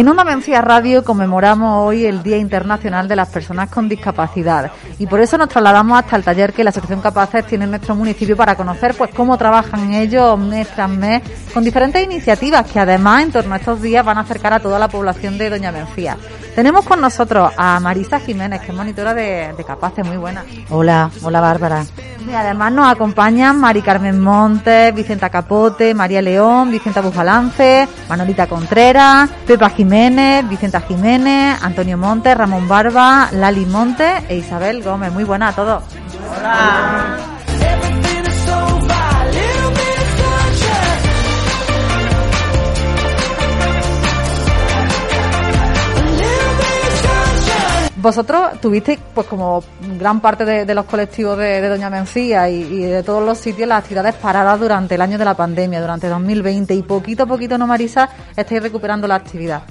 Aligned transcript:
En 0.02 0.08
Onda 0.08 0.24
Mencía 0.24 0.64
Radio 0.64 1.04
conmemoramos 1.04 1.88
hoy 1.88 2.08
el 2.08 2.24
Día 2.24 2.38
Internacional 2.38 3.08
de 3.08 3.16
las 3.16 3.30
Personas 3.30 3.70
con 3.70 3.88
Discapacidad 3.88 4.72
y 4.98 5.06
por 5.06 5.22
eso 5.22 5.38
nos 5.38 5.50
trasladamos 5.50 6.00
hasta 6.00 6.16
el 6.16 6.24
taller 6.24 6.54
que 6.54 6.64
la 6.64 6.72
Asociación 6.72 7.02
Capaces 7.02 7.46
tiene 7.46 7.66
en 7.66 7.70
nuestro 7.70 7.94
municipio 7.94 8.36
para 8.36 8.56
conocer 8.56 8.96
pues 8.96 9.12
cómo 9.14 9.38
trabajan 9.38 9.94
ellos 9.94 10.40
mes 10.40 10.70
tras 10.70 10.90
mes 10.90 11.22
con 11.54 11.64
diferentes 11.64 12.04
iniciativas 12.04 12.66
que 12.66 12.80
además 12.80 13.22
en 13.22 13.32
torno 13.32 13.54
a 13.54 13.58
estos 13.58 13.80
días 13.80 14.04
van 14.04 14.18
a 14.18 14.22
acercar 14.22 14.54
a 14.54 14.60
toda 14.60 14.80
la 14.80 14.88
población 14.88 15.38
de 15.38 15.52
Doña 15.52 15.72
Mencía. 15.72 16.18
Tenemos 16.56 16.86
con 16.86 17.00
nosotros 17.00 17.52
a 17.56 17.80
Marisa 17.80 18.20
Jiménez, 18.20 18.62
que 18.62 18.68
es 18.68 18.74
monitora 18.74 19.14
de, 19.14 19.54
de 19.56 19.64
Capaces, 19.64 20.06
muy 20.06 20.18
buena. 20.18 20.44
Hola, 20.70 21.10
hola 21.24 21.40
Bárbara. 21.40 21.86
Y 22.28 22.34
además 22.34 22.72
nos 22.74 22.92
acompañan 22.92 23.60
Mari 23.60 23.82
Carmen 23.82 24.20
Montes, 24.20 24.94
Vicenta 24.94 25.30
Capote, 25.30 25.94
María 25.94 26.22
León, 26.22 26.70
Vicenta 26.70 27.02
Bufalance, 27.02 27.88
Manolita 28.10 28.48
Contreras, 28.48 29.30
Pepa 29.48 29.70
Jiménez, 29.70 30.48
Vicenta 30.48 30.82
Jiménez, 30.82 31.58
Antonio 31.62 31.98
Montes, 31.98 32.38
Ramón 32.38 32.68
Barba, 32.68 33.30
Lali 33.32 33.66
Montes 33.66 34.24
e 34.28 34.38
Isabel 34.38 34.84
Gómez. 34.84 35.12
Muy 35.14 35.24
buena 35.24 35.50
a 35.50 35.54
todos. 35.54 35.84
Hola. 36.38 37.18
Vosotros 48.02 48.60
tuvisteis, 48.60 49.00
pues 49.14 49.28
como 49.28 49.64
gran 50.00 50.22
parte 50.22 50.44
de, 50.44 50.74
los 50.74 50.86
colectivos 50.86 51.38
de, 51.38 51.68
Doña 51.70 51.90
Mencía 51.92 52.50
y, 52.50 52.82
de 52.82 53.04
todos 53.04 53.24
los 53.24 53.38
sitios, 53.38 53.68
las 53.68 53.80
actividades 53.80 54.16
paradas 54.16 54.60
durante 54.60 54.96
el 54.96 55.02
año 55.02 55.20
de 55.20 55.26
la 55.26 55.36
pandemia, 55.36 55.80
durante 55.80 56.08
2020, 56.08 56.74
y 56.74 56.82
poquito 56.82 57.24
a 57.24 57.26
poquito, 57.28 57.60
¿no, 57.60 57.68
Marisa? 57.68 58.10
Estáis 58.36 58.64
recuperando 58.64 59.08
la 59.08 59.16
actividad. 59.16 59.62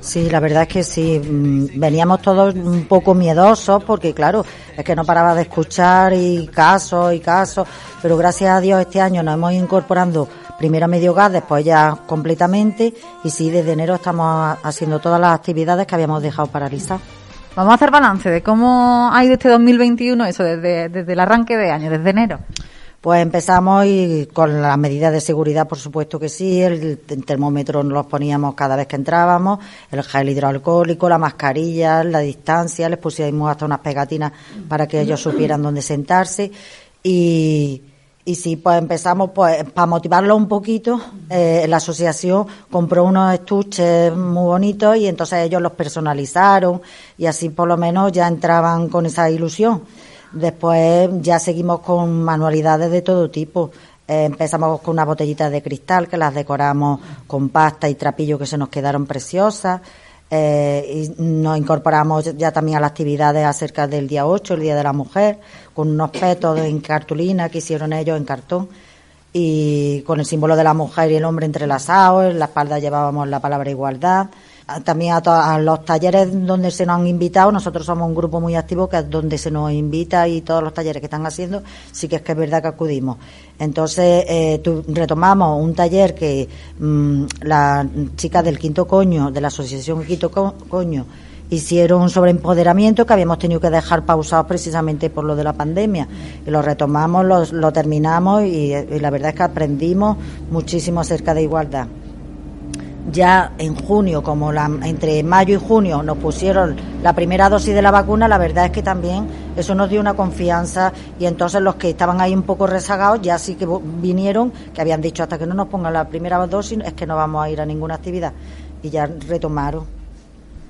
Sí, 0.00 0.30
la 0.30 0.40
verdad 0.40 0.62
es 0.62 0.68
que 0.68 0.82
sí. 0.82 1.18
Mm, 1.18 1.78
veníamos 1.78 2.22
todos 2.22 2.54
un 2.54 2.86
poco 2.86 3.14
miedosos 3.14 3.84
porque, 3.84 4.14
claro, 4.14 4.44
es 4.76 4.84
que 4.84 4.96
no 4.96 5.04
paraba 5.04 5.34
de 5.34 5.42
escuchar 5.42 6.14
y 6.14 6.46
casos 6.46 7.12
y 7.12 7.20
casos, 7.20 7.68
pero 8.00 8.16
gracias 8.16 8.50
a 8.50 8.60
Dios 8.60 8.80
este 8.80 9.00
año 9.00 9.22
nos 9.22 9.34
hemos 9.34 9.52
incorporando 9.52 10.26
primero 10.58 10.86
a 10.86 10.88
medio 10.88 11.12
gas, 11.12 11.32
después 11.32 11.64
ya 11.64 11.98
completamente 12.06 12.94
y 13.24 13.30
sí, 13.30 13.50
desde 13.50 13.72
enero 13.72 13.94
estamos 13.96 14.56
haciendo 14.62 15.00
todas 15.00 15.20
las 15.20 15.34
actividades 15.34 15.86
que 15.86 15.94
habíamos 15.94 16.22
dejado 16.22 16.48
paralizadas. 16.48 17.23
Vamos 17.56 17.70
a 17.70 17.74
hacer 17.76 17.92
balance 17.92 18.28
de 18.30 18.42
cómo 18.42 19.10
ha 19.12 19.24
ido 19.24 19.34
este 19.34 19.48
2021, 19.48 20.26
eso 20.26 20.42
desde, 20.42 20.88
desde 20.88 21.12
el 21.12 21.20
arranque 21.20 21.56
de 21.56 21.70
año, 21.70 21.88
desde 21.88 22.10
enero. 22.10 22.40
Pues 23.00 23.22
empezamos 23.22 23.86
y 23.86 24.28
con 24.32 24.60
las 24.60 24.76
medidas 24.76 25.12
de 25.12 25.20
seguridad, 25.20 25.68
por 25.68 25.78
supuesto 25.78 26.18
que 26.18 26.28
sí, 26.28 26.62
el, 26.62 26.98
termómetro 26.98 27.84
nos 27.84 27.92
los 27.92 28.06
poníamos 28.06 28.56
cada 28.56 28.74
vez 28.74 28.88
que 28.88 28.96
entrábamos, 28.96 29.60
el 29.92 30.02
gel 30.02 30.30
hidroalcohólico, 30.30 31.08
la 31.08 31.18
mascarilla, 31.18 32.02
la 32.02 32.20
distancia, 32.20 32.88
les 32.88 32.98
pusimos 32.98 33.48
hasta 33.48 33.66
unas 33.66 33.80
pegatinas 33.80 34.32
para 34.68 34.88
que 34.88 35.00
ellos 35.00 35.20
supieran 35.20 35.62
dónde 35.62 35.82
sentarse 35.82 36.50
y 37.04 37.82
y 38.26 38.36
sí, 38.36 38.56
pues 38.56 38.78
empezamos, 38.78 39.32
pues 39.34 39.64
para 39.64 39.86
motivarlo 39.86 40.34
un 40.34 40.48
poquito, 40.48 40.98
eh, 41.28 41.66
la 41.68 41.76
asociación 41.76 42.46
compró 42.70 43.04
unos 43.04 43.34
estuches 43.34 44.16
muy 44.16 44.44
bonitos 44.44 44.96
y 44.96 45.06
entonces 45.06 45.40
ellos 45.40 45.60
los 45.60 45.72
personalizaron 45.72 46.80
y 47.18 47.26
así 47.26 47.50
por 47.50 47.68
lo 47.68 47.76
menos 47.76 48.12
ya 48.12 48.26
entraban 48.26 48.88
con 48.88 49.04
esa 49.04 49.28
ilusión. 49.28 49.82
Después 50.32 51.10
ya 51.20 51.38
seguimos 51.38 51.80
con 51.80 52.24
manualidades 52.24 52.90
de 52.90 53.02
todo 53.02 53.30
tipo. 53.30 53.70
Eh, 54.08 54.24
empezamos 54.24 54.80
con 54.80 54.94
unas 54.94 55.06
botellitas 55.06 55.52
de 55.52 55.62
cristal 55.62 56.08
que 56.08 56.16
las 56.16 56.34
decoramos 56.34 57.00
con 57.26 57.50
pasta 57.50 57.90
y 57.90 57.94
trapillo 57.94 58.38
que 58.38 58.46
se 58.46 58.56
nos 58.56 58.70
quedaron 58.70 59.06
preciosas. 59.06 59.82
Eh, 60.36 61.06
y 61.16 61.22
nos 61.22 61.56
incorporamos 61.56 62.36
ya 62.36 62.50
también 62.50 62.78
a 62.78 62.80
las 62.80 62.90
actividades 62.90 63.46
acerca 63.46 63.86
del 63.86 64.08
día 64.08 64.26
8, 64.26 64.54
el 64.54 64.60
Día 64.62 64.74
de 64.74 64.82
la 64.82 64.92
Mujer, 64.92 65.38
con 65.72 65.90
unos 65.90 66.10
petos 66.10 66.58
en 66.58 66.80
cartulina 66.80 67.48
que 67.48 67.58
hicieron 67.58 67.92
ellos 67.92 68.16
en 68.16 68.24
cartón 68.24 68.68
y 69.32 70.02
con 70.02 70.18
el 70.18 70.26
símbolo 70.26 70.56
de 70.56 70.64
la 70.64 70.74
mujer 70.74 71.12
y 71.12 71.14
el 71.14 71.24
hombre 71.24 71.46
entrelazados, 71.46 72.32
en 72.32 72.40
la 72.40 72.46
espalda 72.46 72.80
llevábamos 72.80 73.28
la 73.28 73.38
palabra 73.38 73.70
igualdad 73.70 74.26
también 74.82 75.14
a, 75.26 75.58
los 75.58 75.84
talleres 75.84 76.28
donde 76.46 76.70
se 76.70 76.86
nos 76.86 76.98
han 76.98 77.06
invitado, 77.06 77.52
nosotros 77.52 77.84
somos 77.84 78.08
un 78.08 78.14
grupo 78.14 78.40
muy 78.40 78.54
activo 78.54 78.88
que 78.88 79.02
donde 79.02 79.36
se 79.36 79.50
nos 79.50 79.70
invita 79.70 80.26
y 80.26 80.40
todos 80.40 80.62
los 80.62 80.72
talleres 80.72 81.00
que 81.00 81.06
están 81.06 81.26
haciendo, 81.26 81.62
sí 81.92 82.08
que 82.08 82.16
es 82.16 82.22
que 82.22 82.32
es 82.32 82.38
verdad 82.38 82.62
que 82.62 82.68
acudimos. 82.68 83.18
Entonces, 83.58 84.24
eh, 84.26 84.62
retomamos 84.88 85.62
un 85.62 85.74
taller 85.74 86.14
que 86.14 86.48
mm, 86.78 87.24
las 87.42 87.86
chicas 88.16 88.42
del 88.42 88.58
Quinto 88.58 88.86
Coño, 88.86 89.30
de 89.30 89.40
la 89.42 89.48
Asociación 89.48 90.02
Quinto 90.02 90.30
Coño, 90.30 91.04
hicieron 91.50 92.08
sobre 92.08 92.30
empoderamiento 92.30 93.04
que 93.04 93.12
habíamos 93.12 93.38
tenido 93.38 93.60
que 93.60 93.68
dejar 93.68 94.06
pausado 94.06 94.46
precisamente 94.46 95.10
por 95.10 95.24
lo 95.24 95.36
de 95.36 95.44
la 95.44 95.52
pandemia. 95.52 96.08
Y 96.46 96.50
lo 96.50 96.62
retomamos, 96.62 97.52
lo, 97.52 97.72
terminamos 97.72 98.44
y 98.44 98.72
la 98.98 99.10
verdad 99.10 99.28
es 99.28 99.36
que 99.36 99.42
aprendimos 99.42 100.16
muchísimo 100.50 101.00
acerca 101.00 101.34
de 101.34 101.42
igualdad 101.42 101.86
ya 103.10 103.52
en 103.58 103.74
junio, 103.74 104.22
como 104.22 104.52
la, 104.52 104.66
entre 104.82 105.22
mayo 105.22 105.56
y 105.56 105.60
junio 105.60 106.02
nos 106.02 106.18
pusieron 106.18 106.76
la 107.02 107.12
primera 107.12 107.48
dosis 107.48 107.74
de 107.74 107.82
la 107.82 107.90
vacuna, 107.90 108.28
la 108.28 108.38
verdad 108.38 108.66
es 108.66 108.70
que 108.70 108.82
también 108.82 109.26
eso 109.56 109.74
nos 109.74 109.90
dio 109.90 110.00
una 110.00 110.14
confianza 110.14 110.92
y 111.18 111.26
entonces 111.26 111.60
los 111.60 111.74
que 111.76 111.90
estaban 111.90 112.20
ahí 112.20 112.34
un 112.34 112.42
poco 112.42 112.66
rezagados 112.66 113.20
ya 113.22 113.38
sí 113.38 113.56
que 113.56 113.66
vinieron, 114.00 114.52
que 114.72 114.80
habían 114.80 115.00
dicho 115.00 115.22
hasta 115.22 115.38
que 115.38 115.46
no 115.46 115.54
nos 115.54 115.68
pongan 115.68 115.92
la 115.92 116.08
primera 116.08 116.44
dosis 116.46 116.78
es 116.84 116.94
que 116.94 117.06
no 117.06 117.16
vamos 117.16 117.44
a 117.44 117.50
ir 117.50 117.60
a 117.60 117.66
ninguna 117.66 117.94
actividad 117.94 118.32
y 118.82 118.90
ya 118.90 119.06
retomaron. 119.06 119.84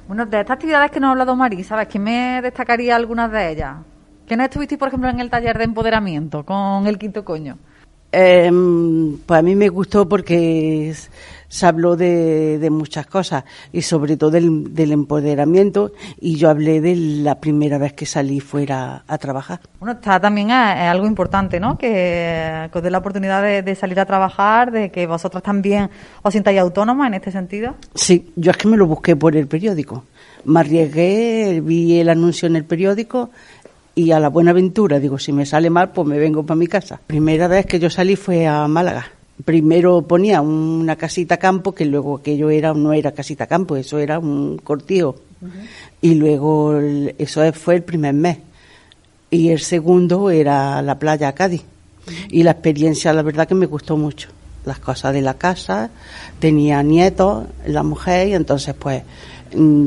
Bueno, 0.06 0.26
de 0.26 0.40
estas 0.40 0.54
actividades 0.54 0.90
que 0.90 1.00
nos 1.00 1.08
ha 1.08 1.10
hablado 1.12 1.34
Mari, 1.34 1.64
¿sabes? 1.64 1.88
¿Quién 1.88 2.04
me 2.04 2.42
destacaría 2.42 2.94
algunas 2.94 3.30
de 3.32 3.52
ellas? 3.52 3.76
¿Que 4.26 4.36
no 4.36 4.44
estuvisteis, 4.44 4.78
por 4.78 4.88
ejemplo, 4.88 5.08
en 5.08 5.20
el 5.20 5.30
taller 5.30 5.56
de 5.56 5.64
empoderamiento 5.64 6.44
con 6.44 6.86
el 6.86 6.98
quinto 6.98 7.24
coño? 7.24 7.58
Em, 8.16 9.18
pues 9.26 9.40
a 9.40 9.42
mí 9.42 9.56
me 9.56 9.68
gustó 9.68 10.08
porque 10.08 10.94
se 11.48 11.66
habló 11.66 11.96
de, 11.96 12.68
muchas 12.70 13.06
cosas 13.06 13.42
y 13.72 13.82
sobre 13.82 14.16
todo 14.16 14.30
del, 14.30 14.92
empoderamiento 14.92 15.90
y 16.20 16.36
yo 16.36 16.48
hablé 16.48 16.80
de 16.80 16.94
la 16.94 17.40
primera 17.40 17.76
vez 17.76 17.92
que 17.92 18.06
salí 18.06 18.38
fuera 18.38 19.02
a 19.08 19.18
trabajar. 19.18 19.58
Bueno, 19.80 19.94
está 19.94 20.20
también 20.20 20.50
es, 20.50 20.54
algo 20.54 21.06
importante, 21.06 21.58
¿no? 21.58 21.76
Que, 21.76 22.70
os 22.72 22.82
dé 22.82 22.90
la 22.90 22.98
oportunidad 22.98 23.42
de, 23.42 23.74
salir 23.74 23.98
a 23.98 24.06
trabajar, 24.06 24.70
de 24.70 24.92
que 24.92 25.08
vosotras 25.08 25.42
también 25.42 25.90
os 26.22 26.32
sintáis 26.32 26.60
autónomas 26.60 27.08
en 27.08 27.14
este 27.14 27.32
sentido. 27.32 27.74
Sí, 27.96 28.32
yo 28.36 28.52
es 28.52 28.56
que 28.56 28.68
me 28.68 28.76
lo 28.76 28.86
busqué 28.86 29.16
por 29.16 29.34
el 29.34 29.48
periódico. 29.48 30.04
Me 30.44 30.60
arriesgué, 30.60 31.60
vi 31.64 31.98
el 31.98 32.10
anuncio 32.10 32.46
en 32.46 32.54
el 32.54 32.64
periódico 32.64 33.30
y 33.94 34.10
a 34.10 34.20
la 34.20 34.28
buena 34.28 34.50
aventura, 34.50 34.98
digo, 34.98 35.18
si 35.18 35.32
me 35.32 35.46
sale 35.46 35.70
mal, 35.70 35.92
pues 35.92 36.06
me 36.06 36.18
vengo 36.18 36.44
para 36.44 36.56
mi 36.56 36.66
casa. 36.66 37.00
Primera 37.06 37.48
vez 37.48 37.66
que 37.66 37.78
yo 37.78 37.90
salí 37.90 38.16
fue 38.16 38.46
a 38.46 38.66
Málaga 38.68 39.06
primero 39.44 40.02
ponía 40.02 40.40
una 40.40 40.96
casita 40.96 41.38
campo, 41.38 41.74
que 41.74 41.84
luego 41.84 42.18
aquello 42.18 42.50
era, 42.50 42.72
no 42.74 42.92
era 42.92 43.12
casita 43.12 43.46
campo, 43.46 43.76
eso 43.76 43.98
era 43.98 44.18
un 44.18 44.58
cortijo. 44.58 45.16
Y 46.00 46.14
luego 46.14 46.78
eso 47.18 47.52
fue 47.52 47.76
el 47.76 47.82
primer 47.82 48.14
mes. 48.14 48.38
Y 49.30 49.50
el 49.50 49.60
segundo 49.60 50.30
era 50.30 50.80
la 50.82 50.98
playa 50.98 51.32
Cádiz. 51.32 51.64
Y 52.30 52.42
la 52.42 52.52
experiencia, 52.52 53.12
la 53.12 53.22
verdad 53.22 53.48
que 53.48 53.54
me 53.54 53.66
gustó 53.66 53.96
mucho. 53.96 54.28
Las 54.64 54.78
cosas 54.78 55.12
de 55.12 55.20
la 55.20 55.34
casa, 55.34 55.90
tenía 56.38 56.82
nietos, 56.82 57.46
la 57.66 57.82
mujer, 57.82 58.28
y 58.28 58.34
entonces 58.34 58.74
pues 58.74 59.02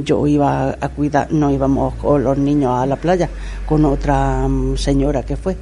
yo 0.03 0.27
iba 0.27 0.69
a 0.79 0.89
cuidar, 0.89 1.31
no 1.31 1.51
íbamos 1.51 1.93
con 1.95 2.23
los 2.23 2.37
niños 2.37 2.79
a 2.79 2.85
la 2.85 2.95
playa, 2.95 3.29
con 3.65 3.85
otra 3.85 4.47
mm, 4.47 4.77
señora 4.77 5.23
que 5.23 5.35
fue. 5.35 5.57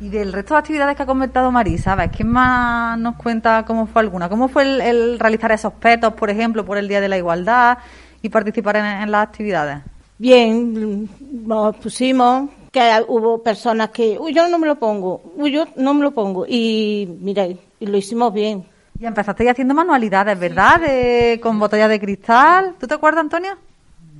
Y 0.00 0.08
del 0.10 0.32
resto 0.32 0.54
de 0.54 0.60
actividades 0.60 0.96
que 0.96 1.02
ha 1.02 1.06
comentado 1.06 1.50
Marisa, 1.50 1.96
¿sabes? 1.96 2.10
¿Quién 2.14 2.28
más 2.28 2.96
nos 2.98 3.16
cuenta 3.16 3.64
cómo 3.64 3.86
fue 3.86 4.02
alguna? 4.02 4.28
¿Cómo 4.28 4.48
fue 4.48 4.62
el, 4.62 5.18
realizar 5.18 5.50
esos 5.50 5.72
petos, 5.72 6.12
por 6.14 6.30
ejemplo, 6.30 6.64
por 6.64 6.78
el 6.78 6.86
Día 6.86 7.00
de 7.00 7.08
la 7.08 7.18
Igualdad 7.18 7.78
y 8.22 8.28
participar 8.28 8.76
en, 8.76 9.10
las 9.10 9.26
actividades? 9.26 9.80
Bien, 10.16 11.08
nos 11.44 11.76
pusimos 11.76 12.48
que 12.70 13.04
hubo 13.08 13.42
personas 13.42 13.90
que, 13.90 14.16
uy, 14.20 14.32
yo 14.32 14.48
no 14.48 14.58
me 14.58 14.68
lo 14.68 14.76
pongo, 14.76 15.32
uy, 15.36 15.50
yo 15.50 15.64
no 15.76 15.94
me 15.94 16.02
lo 16.02 16.12
pongo. 16.12 16.46
Y 16.46 17.08
mira, 17.20 17.46
y 17.46 17.86
lo 17.86 17.96
hicimos 17.96 18.32
bien. 18.32 18.64
Y 19.00 19.06
empezasteis 19.06 19.50
haciendo 19.50 19.74
manualidades, 19.74 20.38
¿verdad? 20.38 20.80
De, 20.80 21.38
con 21.42 21.58
botellas 21.58 21.88
de 21.88 22.00
cristal. 22.00 22.74
¿Tú 22.80 22.86
te 22.86 22.94
acuerdas, 22.94 23.20
Antonio? 23.20 23.52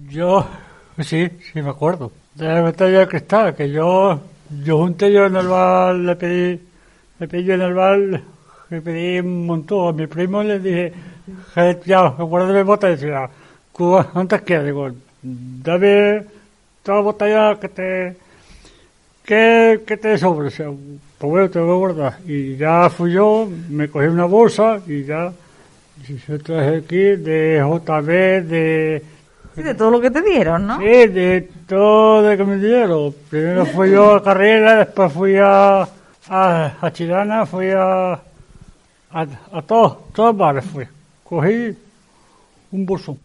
Yo, 0.08 0.46
sí, 1.00 1.28
sí 1.52 1.60
me 1.60 1.70
acuerdo. 1.70 2.12
De 2.34 2.46
la 2.46 2.62
botella 2.62 3.00
de 3.00 3.08
cristal, 3.08 3.54
que 3.56 3.70
yo 3.70 4.20
yo 4.50 4.78
junté 4.78 5.12
yo 5.12 5.26
en 5.26 5.36
el 5.36 5.46
bar, 5.46 5.94
le 5.94 6.16
pedí, 6.16 6.60
le 7.18 7.28
pedí 7.28 7.52
en 7.52 7.60
el 7.60 7.74
bar, 7.74 7.98
le 8.70 8.80
pedí 8.80 9.18
un 9.20 9.46
montón. 9.46 9.88
A 9.88 9.92
mi 9.92 10.06
primo 10.06 10.42
le 10.42 10.58
dije, 10.58 10.92
ya, 11.84 12.08
guárdame 12.08 12.62
bota 12.62 12.88
y 12.88 12.92
decía, 12.92 13.28
¿cuántas 13.72 14.42
quieres? 14.42 14.66
Digo, 14.66 14.90
dame 15.22 16.24
toda 16.82 17.00
botella 17.00 17.58
que 17.60 17.68
te, 17.68 18.16
que, 19.24 19.82
que 19.86 19.96
te 19.98 20.16
sobre. 20.16 20.48
O 20.48 20.50
sea, 20.50 20.70
pues 21.18 21.30
bueno, 21.30 21.50
te 21.50 21.58
voy 21.58 21.70
a 21.70 21.74
guardar. 21.74 22.18
Y 22.26 22.56
ya 22.56 22.88
fui 22.90 23.12
yo, 23.12 23.48
me 23.68 23.88
cogí 23.88 24.06
una 24.06 24.24
bolsa 24.24 24.80
y 24.86 25.04
ya, 25.04 25.32
yo 26.28 26.38
traje 26.38 26.76
aquí 26.76 26.96
de 26.96 27.60
JB, 27.60 28.48
de 28.48 29.02
de 29.62 29.74
todo 29.74 29.90
lo 29.90 30.00
que 30.00 30.10
te 30.10 30.22
dieron, 30.22 30.66
¿no? 30.66 30.78
Sí, 30.78 30.84
de 30.84 31.48
todo 31.66 32.30
lo 32.30 32.36
que 32.36 32.44
me 32.44 32.56
dieron. 32.58 33.14
Primero 33.28 33.66
fui 33.66 33.90
yo 33.90 34.14
a 34.14 34.22
carrera, 34.22 34.76
después 34.76 35.12
fui 35.12 35.36
a, 35.36 35.82
a, 36.28 36.72
a 36.80 36.92
Chilana, 36.92 37.44
fui 37.46 37.70
a, 37.70 38.12
a, 38.12 38.20
a 39.52 39.62
todos, 39.66 40.12
todos 40.12 40.36
bares 40.36 40.64
fui. 40.64 40.84
Cogí 41.24 41.76
un 42.70 42.86
bolso. 42.86 43.16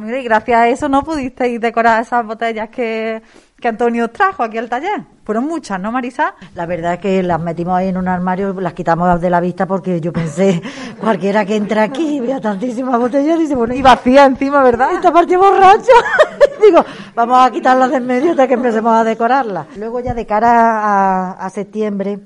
Mira, 0.00 0.20
y 0.20 0.24
gracias 0.24 0.58
a 0.58 0.68
eso 0.68 0.88
no 0.88 1.02
pudisteis 1.02 1.60
decorar 1.60 2.02
esas 2.02 2.24
botellas 2.24 2.68
que, 2.68 3.22
que 3.60 3.68
Antonio 3.68 4.08
trajo 4.08 4.42
aquí 4.42 4.56
al 4.58 4.68
taller. 4.68 5.02
Fueron 5.24 5.46
muchas, 5.46 5.80
¿no, 5.80 5.90
Marisa? 5.90 6.34
La 6.54 6.64
verdad 6.64 6.94
es 6.94 7.00
que 7.00 7.22
las 7.22 7.40
metimos 7.40 7.76
ahí 7.76 7.88
en 7.88 7.96
un 7.96 8.08
armario, 8.08 8.52
las 8.60 8.72
quitamos 8.72 9.20
de 9.20 9.30
la 9.30 9.40
vista 9.40 9.66
porque 9.66 10.00
yo 10.00 10.12
pensé, 10.12 10.62
cualquiera 11.00 11.44
que 11.44 11.56
entre 11.56 11.80
aquí 11.80 12.20
vea 12.20 12.40
tantísimas 12.40 12.98
botellas, 12.98 13.38
dice, 13.38 13.54
bueno, 13.54 13.74
y 13.74 13.82
vacía 13.82 14.26
encima, 14.26 14.62
¿verdad? 14.62 14.92
Esta 14.92 15.12
parte 15.12 15.36
borracha. 15.36 15.92
Digo, 16.64 16.84
vamos 17.14 17.38
a 17.38 17.50
quitarlas 17.50 17.90
de 17.90 17.96
en 17.96 18.06
medio 18.06 18.30
hasta 18.30 18.46
que 18.46 18.54
empecemos 18.54 18.94
a 18.94 19.04
decorarlas. 19.04 19.66
Luego 19.76 20.00
ya 20.00 20.14
de 20.14 20.24
cara 20.24 20.80
a, 20.80 21.32
a 21.32 21.50
septiembre, 21.50 22.18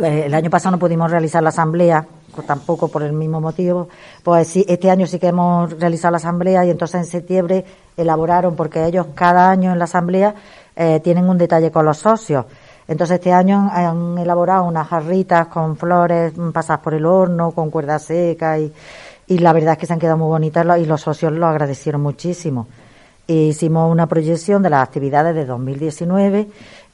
el 0.00 0.34
año 0.34 0.50
pasado 0.50 0.72
no 0.72 0.78
pudimos 0.78 1.10
realizar 1.10 1.42
la 1.42 1.50
asamblea, 1.50 2.06
pues 2.38 2.46
tampoco 2.46 2.86
por 2.86 3.02
el 3.02 3.12
mismo 3.12 3.40
motivo, 3.40 3.88
pues 4.22 4.46
sí, 4.46 4.64
este 4.68 4.92
año 4.92 5.08
sí 5.08 5.18
que 5.18 5.26
hemos 5.26 5.76
realizado 5.76 6.12
la 6.12 6.18
asamblea 6.18 6.64
y 6.64 6.70
entonces 6.70 7.00
en 7.00 7.04
septiembre 7.04 7.64
elaboraron, 7.96 8.54
porque 8.54 8.86
ellos 8.86 9.08
cada 9.12 9.50
año 9.50 9.72
en 9.72 9.78
la 9.80 9.86
asamblea 9.86 10.36
eh, 10.76 11.00
tienen 11.00 11.28
un 11.28 11.36
detalle 11.36 11.72
con 11.72 11.84
los 11.84 11.98
socios. 11.98 12.46
Entonces 12.86 13.16
este 13.16 13.32
año 13.32 13.68
han, 13.72 14.18
elaborado 14.18 14.66
unas 14.66 14.86
jarritas 14.86 15.48
con 15.48 15.76
flores 15.76 16.32
pasadas 16.52 16.80
por 16.80 16.94
el 16.94 17.06
horno, 17.06 17.50
con 17.50 17.70
cuerda 17.70 17.98
seca 17.98 18.56
y, 18.56 18.72
y 19.26 19.38
la 19.38 19.52
verdad 19.52 19.72
es 19.72 19.78
que 19.78 19.86
se 19.86 19.94
han 19.94 19.98
quedado 19.98 20.18
muy 20.18 20.28
bonitas 20.28 20.64
y 20.78 20.84
los 20.84 21.00
socios 21.00 21.32
lo 21.32 21.48
agradecieron 21.48 22.00
muchísimo. 22.00 22.68
hicimos 23.26 23.90
una 23.90 24.06
proyección 24.06 24.62
de 24.62 24.70
las 24.70 24.84
actividades 24.84 25.34
de 25.34 25.44
2019 25.44 26.46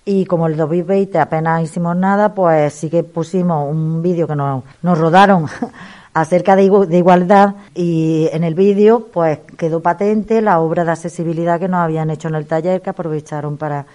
y 0.04 0.26
como 0.26 0.46
el 0.46 0.56
2020 0.56 1.18
apenas 1.18 1.62
hicimos 1.62 1.96
nada, 1.96 2.34
pues 2.34 2.74
sí 2.74 2.90
que 2.90 3.02
pusimos 3.02 3.70
un 3.70 4.02
vídeo 4.02 4.26
que 4.26 4.36
nos, 4.36 4.62
nos 4.82 4.98
rodaron 4.98 5.46
acerca 6.12 6.56
de, 6.56 6.64
igualdad. 6.64 7.54
Y 7.74 8.28
en 8.32 8.44
el 8.44 8.54
vídeo 8.54 9.08
pues 9.12 9.38
quedó 9.56 9.80
patente 9.80 10.42
la 10.42 10.60
obra 10.60 10.84
de 10.84 10.92
accesibilidad 10.92 11.58
que 11.58 11.68
nos 11.68 11.80
habían 11.80 12.10
hecho 12.10 12.28
en 12.28 12.34
el 12.34 12.46
taller 12.46 12.82
que 12.82 12.90
aprovecharon 12.90 13.56
para 13.56 13.86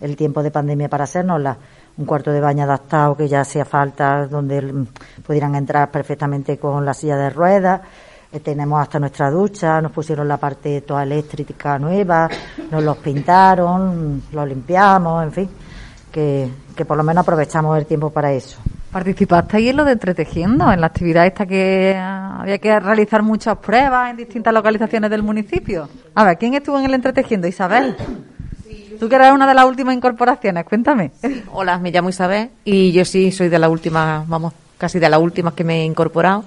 el 0.00 0.16
tiempo 0.16 0.42
de 0.42 0.50
pandemia 0.50 0.88
para 0.88 1.04
hacernosla. 1.04 1.58
Un 1.98 2.06
cuarto 2.06 2.30
de 2.30 2.40
baño 2.40 2.62
adaptado 2.64 3.16
que 3.16 3.28
ya 3.28 3.40
hacía 3.40 3.64
falta 3.64 4.26
donde 4.26 4.62
mm, 4.62 4.86
pudieran 5.26 5.54
entrar 5.54 5.90
perfectamente 5.90 6.56
con 6.56 6.84
la 6.84 6.94
silla 6.94 7.16
de 7.16 7.28
ruedas 7.28 7.80
eh, 8.30 8.40
tenemos 8.40 8.80
hasta 8.80 8.98
nuestra 8.98 9.30
ducha, 9.30 9.80
nos 9.80 9.92
pusieron 9.92 10.28
la 10.28 10.36
parte 10.36 10.82
toda 10.82 11.02
eléctrica 11.02 11.78
nueva, 11.78 12.28
nos 12.70 12.82
los 12.82 12.98
pintaron, 12.98 14.22
los 14.30 14.48
limpiamos, 14.48 15.24
en 15.24 15.32
fin, 15.32 15.50
que, 16.12 16.50
que 16.76 16.84
por 16.84 16.96
lo 16.96 17.02
menos 17.02 17.22
aprovechamos 17.22 17.78
el 17.78 17.86
tiempo 17.86 18.10
para 18.10 18.32
eso. 18.32 18.58
¿Participaste 18.92 19.56
ahí 19.56 19.68
en 19.70 19.76
lo 19.76 19.84
de 19.84 19.92
entretejiendo, 19.92 20.70
en 20.70 20.80
la 20.80 20.88
actividad 20.88 21.26
esta 21.26 21.46
que 21.46 21.96
había 21.96 22.58
que 22.58 22.78
realizar 22.80 23.22
muchas 23.22 23.56
pruebas 23.58 24.10
en 24.10 24.16
distintas 24.16 24.52
localizaciones 24.52 25.10
del 25.10 25.22
municipio? 25.22 25.88
A 26.14 26.24
ver, 26.24 26.38
¿quién 26.38 26.54
estuvo 26.54 26.78
en 26.78 26.86
el 26.86 26.94
entretejiendo? 26.94 27.46
Isabel. 27.46 27.96
Tú 28.98 29.08
que 29.08 29.14
eres 29.14 29.32
una 29.32 29.46
de 29.46 29.54
las 29.54 29.64
últimas 29.64 29.94
incorporaciones, 29.94 30.64
cuéntame. 30.64 31.12
Hola, 31.52 31.78
me 31.78 31.90
llamo 31.90 32.08
Isabel 32.08 32.50
y 32.64 32.92
yo 32.92 33.04
sí 33.04 33.30
soy 33.30 33.48
de 33.48 33.58
la 33.58 33.68
última, 33.68 34.24
vamos, 34.26 34.52
casi 34.76 34.98
de 34.98 35.08
las 35.08 35.20
últimas 35.20 35.54
que 35.54 35.64
me 35.64 35.82
he 35.82 35.84
incorporado 35.84 36.44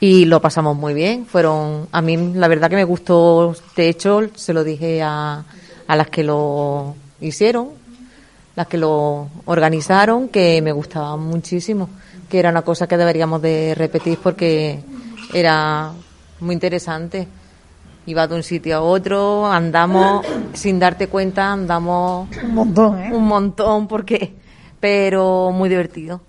y 0.00 0.24
lo 0.24 0.40
pasamos 0.40 0.76
muy 0.76 0.94
bien. 0.94 1.26
Fueron, 1.26 1.88
a 1.90 2.00
mí 2.02 2.16
la 2.34 2.48
verdad 2.48 2.70
que 2.70 2.76
me 2.76 2.84
gustó, 2.84 3.54
de 3.76 3.88
hecho, 3.88 4.22
se 4.34 4.52
lo 4.52 4.64
dije 4.64 5.02
a, 5.02 5.44
a 5.86 5.96
las 5.96 6.08
que 6.08 6.22
lo 6.22 6.94
hicieron, 7.20 7.70
las 8.54 8.66
que 8.66 8.78
lo 8.78 9.28
organizaron, 9.46 10.28
que 10.28 10.60
me 10.62 10.72
gustaba 10.72 11.16
muchísimo, 11.16 11.88
que 12.28 12.38
era 12.38 12.50
una 12.50 12.62
cosa 12.62 12.86
que 12.86 12.96
deberíamos 12.96 13.42
de 13.42 13.74
repetir 13.74 14.18
porque 14.22 14.80
era 15.32 15.92
muy 16.40 16.54
interesante. 16.54 17.28
Iba 18.06 18.26
de 18.26 18.36
un 18.36 18.42
sitio 18.42 18.76
a 18.76 18.80
otro, 18.80 19.46
andamos 19.46 20.24
sin 20.54 20.78
darte 20.78 21.08
cuenta, 21.08 21.52
andamos 21.52 22.28
un 22.42 22.54
montón, 22.54 22.98
¿eh? 23.02 23.10
un 23.12 23.26
montón 23.26 23.86
porque, 23.86 24.34
pero 24.80 25.50
muy 25.52 25.68
divertido. 25.68 26.22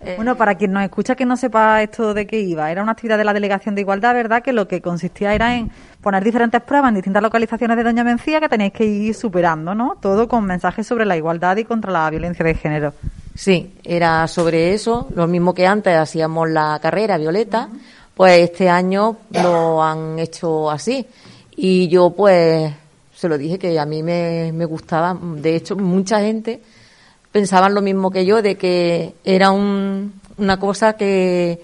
Eh, 0.00 0.14
bueno, 0.14 0.36
para 0.36 0.54
quien 0.54 0.72
nos 0.72 0.84
escucha 0.84 1.16
que 1.16 1.24
no 1.24 1.36
sepa 1.36 1.82
esto 1.82 2.14
de 2.14 2.26
qué 2.26 2.40
iba, 2.40 2.70
era 2.70 2.82
una 2.82 2.92
actividad 2.92 3.18
de 3.18 3.24
la 3.24 3.32
Delegación 3.32 3.74
de 3.74 3.80
Igualdad, 3.80 4.14
¿verdad? 4.14 4.42
Que 4.42 4.52
lo 4.52 4.68
que 4.68 4.80
consistía 4.80 5.34
era 5.34 5.56
en 5.56 5.72
poner 6.00 6.22
diferentes 6.22 6.62
pruebas 6.62 6.90
en 6.90 6.96
distintas 6.96 7.22
localizaciones 7.22 7.76
de 7.76 7.82
Doña 7.82 8.04
Mencía 8.04 8.40
que 8.40 8.48
tenéis 8.48 8.72
que 8.72 8.84
ir 8.84 9.14
superando, 9.14 9.74
¿no? 9.74 9.96
Todo 10.00 10.28
con 10.28 10.44
mensajes 10.44 10.86
sobre 10.86 11.04
la 11.04 11.16
igualdad 11.16 11.56
y 11.56 11.64
contra 11.64 11.90
la 11.90 12.08
violencia 12.10 12.44
de 12.44 12.54
género. 12.54 12.94
Sí, 13.34 13.74
era 13.82 14.26
sobre 14.28 14.72
eso, 14.72 15.08
lo 15.14 15.26
mismo 15.26 15.52
que 15.52 15.66
antes 15.66 15.96
hacíamos 15.96 16.48
la 16.48 16.78
carrera 16.80 17.18
Violeta, 17.18 17.68
pues 18.14 18.38
este 18.38 18.68
año 18.68 19.16
lo 19.30 19.82
han 19.82 20.18
hecho 20.18 20.70
así. 20.70 21.04
Y 21.56 21.88
yo 21.88 22.10
pues 22.10 22.72
se 23.12 23.28
lo 23.28 23.36
dije 23.36 23.58
que 23.58 23.76
a 23.78 23.84
mí 23.84 24.04
me, 24.04 24.52
me 24.52 24.64
gustaba, 24.64 25.18
de 25.20 25.56
hecho 25.56 25.74
mucha 25.74 26.20
gente 26.20 26.60
pensaban 27.32 27.74
lo 27.74 27.82
mismo 27.82 28.10
que 28.10 28.26
yo, 28.26 28.42
de 28.42 28.56
que 28.56 29.14
era 29.24 29.50
una 29.50 30.60
cosa 30.60 30.94
que, 30.94 31.62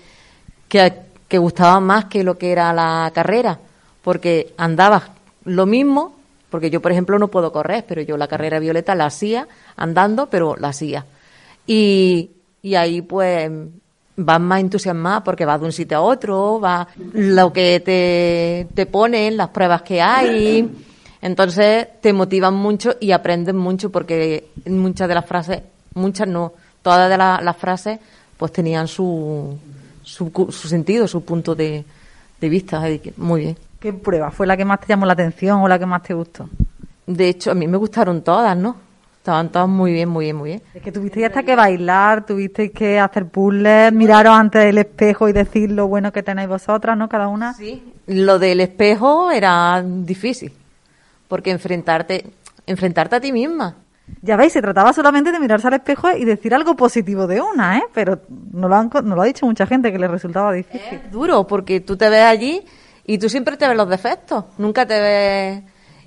que, 0.68 1.38
gustaba 1.38 1.80
más 1.80 2.04
que 2.04 2.22
lo 2.22 2.38
que 2.38 2.52
era 2.52 2.72
la 2.72 3.10
carrera, 3.12 3.58
porque 4.02 4.54
andabas 4.56 5.10
lo 5.44 5.66
mismo, 5.66 6.14
porque 6.48 6.70
yo, 6.70 6.80
por 6.80 6.92
ejemplo, 6.92 7.18
no 7.18 7.26
puedo 7.28 7.50
correr, 7.50 7.84
pero 7.88 8.02
yo 8.02 8.16
la 8.16 8.28
carrera 8.28 8.60
violeta 8.60 8.94
la 8.94 9.06
hacía 9.06 9.48
andando, 9.76 10.26
pero 10.30 10.54
la 10.56 10.68
hacía. 10.68 11.06
Y 11.66 12.30
y 12.64 12.76
ahí 12.76 13.02
pues 13.02 13.50
vas 14.16 14.40
más 14.40 14.60
entusiasmada 14.60 15.22
porque 15.22 15.44
vas 15.44 15.60
de 15.60 15.66
un 15.66 15.72
sitio 15.72 15.98
a 15.98 16.00
otro, 16.00 16.58
va 16.58 16.88
lo 17.12 17.52
que 17.52 17.80
te, 17.80 18.66
te 18.74 18.86
ponen, 18.86 19.36
las 19.36 19.50
pruebas 19.50 19.82
que 19.82 20.00
hay. 20.00 20.70
Entonces 21.24 21.88
te 22.02 22.12
motivan 22.12 22.52
mucho 22.54 22.96
y 23.00 23.12
aprendes 23.12 23.54
mucho 23.54 23.90
porque 23.90 24.48
muchas 24.66 25.08
de 25.08 25.14
las 25.14 25.24
frases, 25.24 25.62
muchas 25.94 26.28
no, 26.28 26.52
todas 26.82 27.08
de 27.08 27.16
la- 27.16 27.40
las 27.42 27.56
frases 27.56 27.98
pues 28.36 28.52
tenían 28.52 28.86
su, 28.86 29.56
su, 30.02 30.30
su 30.50 30.68
sentido, 30.68 31.08
su 31.08 31.24
punto 31.24 31.54
de, 31.54 31.82
de 32.38 32.48
vista. 32.50 32.82
Muy 33.16 33.40
bien. 33.40 33.56
¿Qué 33.80 33.94
prueba 33.94 34.30
fue 34.30 34.46
la 34.46 34.54
que 34.54 34.66
más 34.66 34.80
te 34.80 34.88
llamó 34.88 35.06
la 35.06 35.14
atención 35.14 35.62
o 35.62 35.66
la 35.68 35.78
que 35.78 35.86
más 35.86 36.02
te 36.02 36.12
gustó? 36.12 36.46
De 37.06 37.26
hecho, 37.30 37.52
a 37.52 37.54
mí 37.54 37.66
me 37.66 37.78
gustaron 37.78 38.20
todas, 38.20 38.54
¿no? 38.54 38.76
Estaban 39.16 39.48
todas 39.50 39.68
muy 39.68 39.94
bien, 39.94 40.10
muy 40.10 40.26
bien, 40.26 40.36
muy 40.36 40.50
bien. 40.50 40.62
Es 40.74 40.82
que 40.82 40.92
tuvisteis 40.92 41.24
hasta 41.24 41.42
que 41.42 41.56
bailar, 41.56 42.26
tuvisteis 42.26 42.70
que 42.70 42.98
hacer 43.00 43.26
puzzles, 43.28 43.90
miraros 43.94 44.34
ante 44.34 44.68
el 44.68 44.76
espejo 44.76 45.26
y 45.30 45.32
decir 45.32 45.70
lo 45.70 45.88
bueno 45.88 46.12
que 46.12 46.22
tenéis 46.22 46.50
vosotras, 46.50 46.98
¿no? 46.98 47.08
Cada 47.08 47.28
una. 47.28 47.54
Sí. 47.54 47.82
Lo 48.08 48.38
del 48.38 48.60
espejo 48.60 49.30
era 49.30 49.82
difícil, 49.82 50.52
porque 51.34 51.50
enfrentarte, 51.50 52.26
enfrentarte 52.64 53.16
a 53.16 53.20
ti 53.20 53.32
misma. 53.32 53.74
Ya 54.22 54.36
veis, 54.36 54.52
se 54.52 54.62
trataba 54.62 54.92
solamente 54.92 55.32
de 55.32 55.40
mirarse 55.40 55.66
al 55.66 55.74
espejo 55.74 56.12
y 56.16 56.24
decir 56.24 56.54
algo 56.54 56.76
positivo 56.76 57.26
de 57.26 57.40
una, 57.40 57.78
¿eh? 57.78 57.82
Pero 57.92 58.20
no 58.52 58.68
lo, 58.68 58.76
han, 58.76 58.88
no 59.02 59.16
lo 59.16 59.22
ha 59.22 59.24
dicho 59.24 59.44
mucha 59.44 59.66
gente 59.66 59.90
que 59.90 59.98
le 59.98 60.06
resultaba 60.06 60.52
difícil. 60.52 60.80
Es 60.92 61.10
duro, 61.10 61.44
porque 61.44 61.80
tú 61.80 61.96
te 61.96 62.08
ves 62.08 62.22
allí 62.22 62.62
y 63.04 63.18
tú 63.18 63.28
siempre 63.28 63.56
te 63.56 63.66
ves 63.66 63.76
los 63.76 63.88
defectos, 63.88 64.44
nunca 64.58 64.86
te 64.86 65.00
ves... 65.00 65.62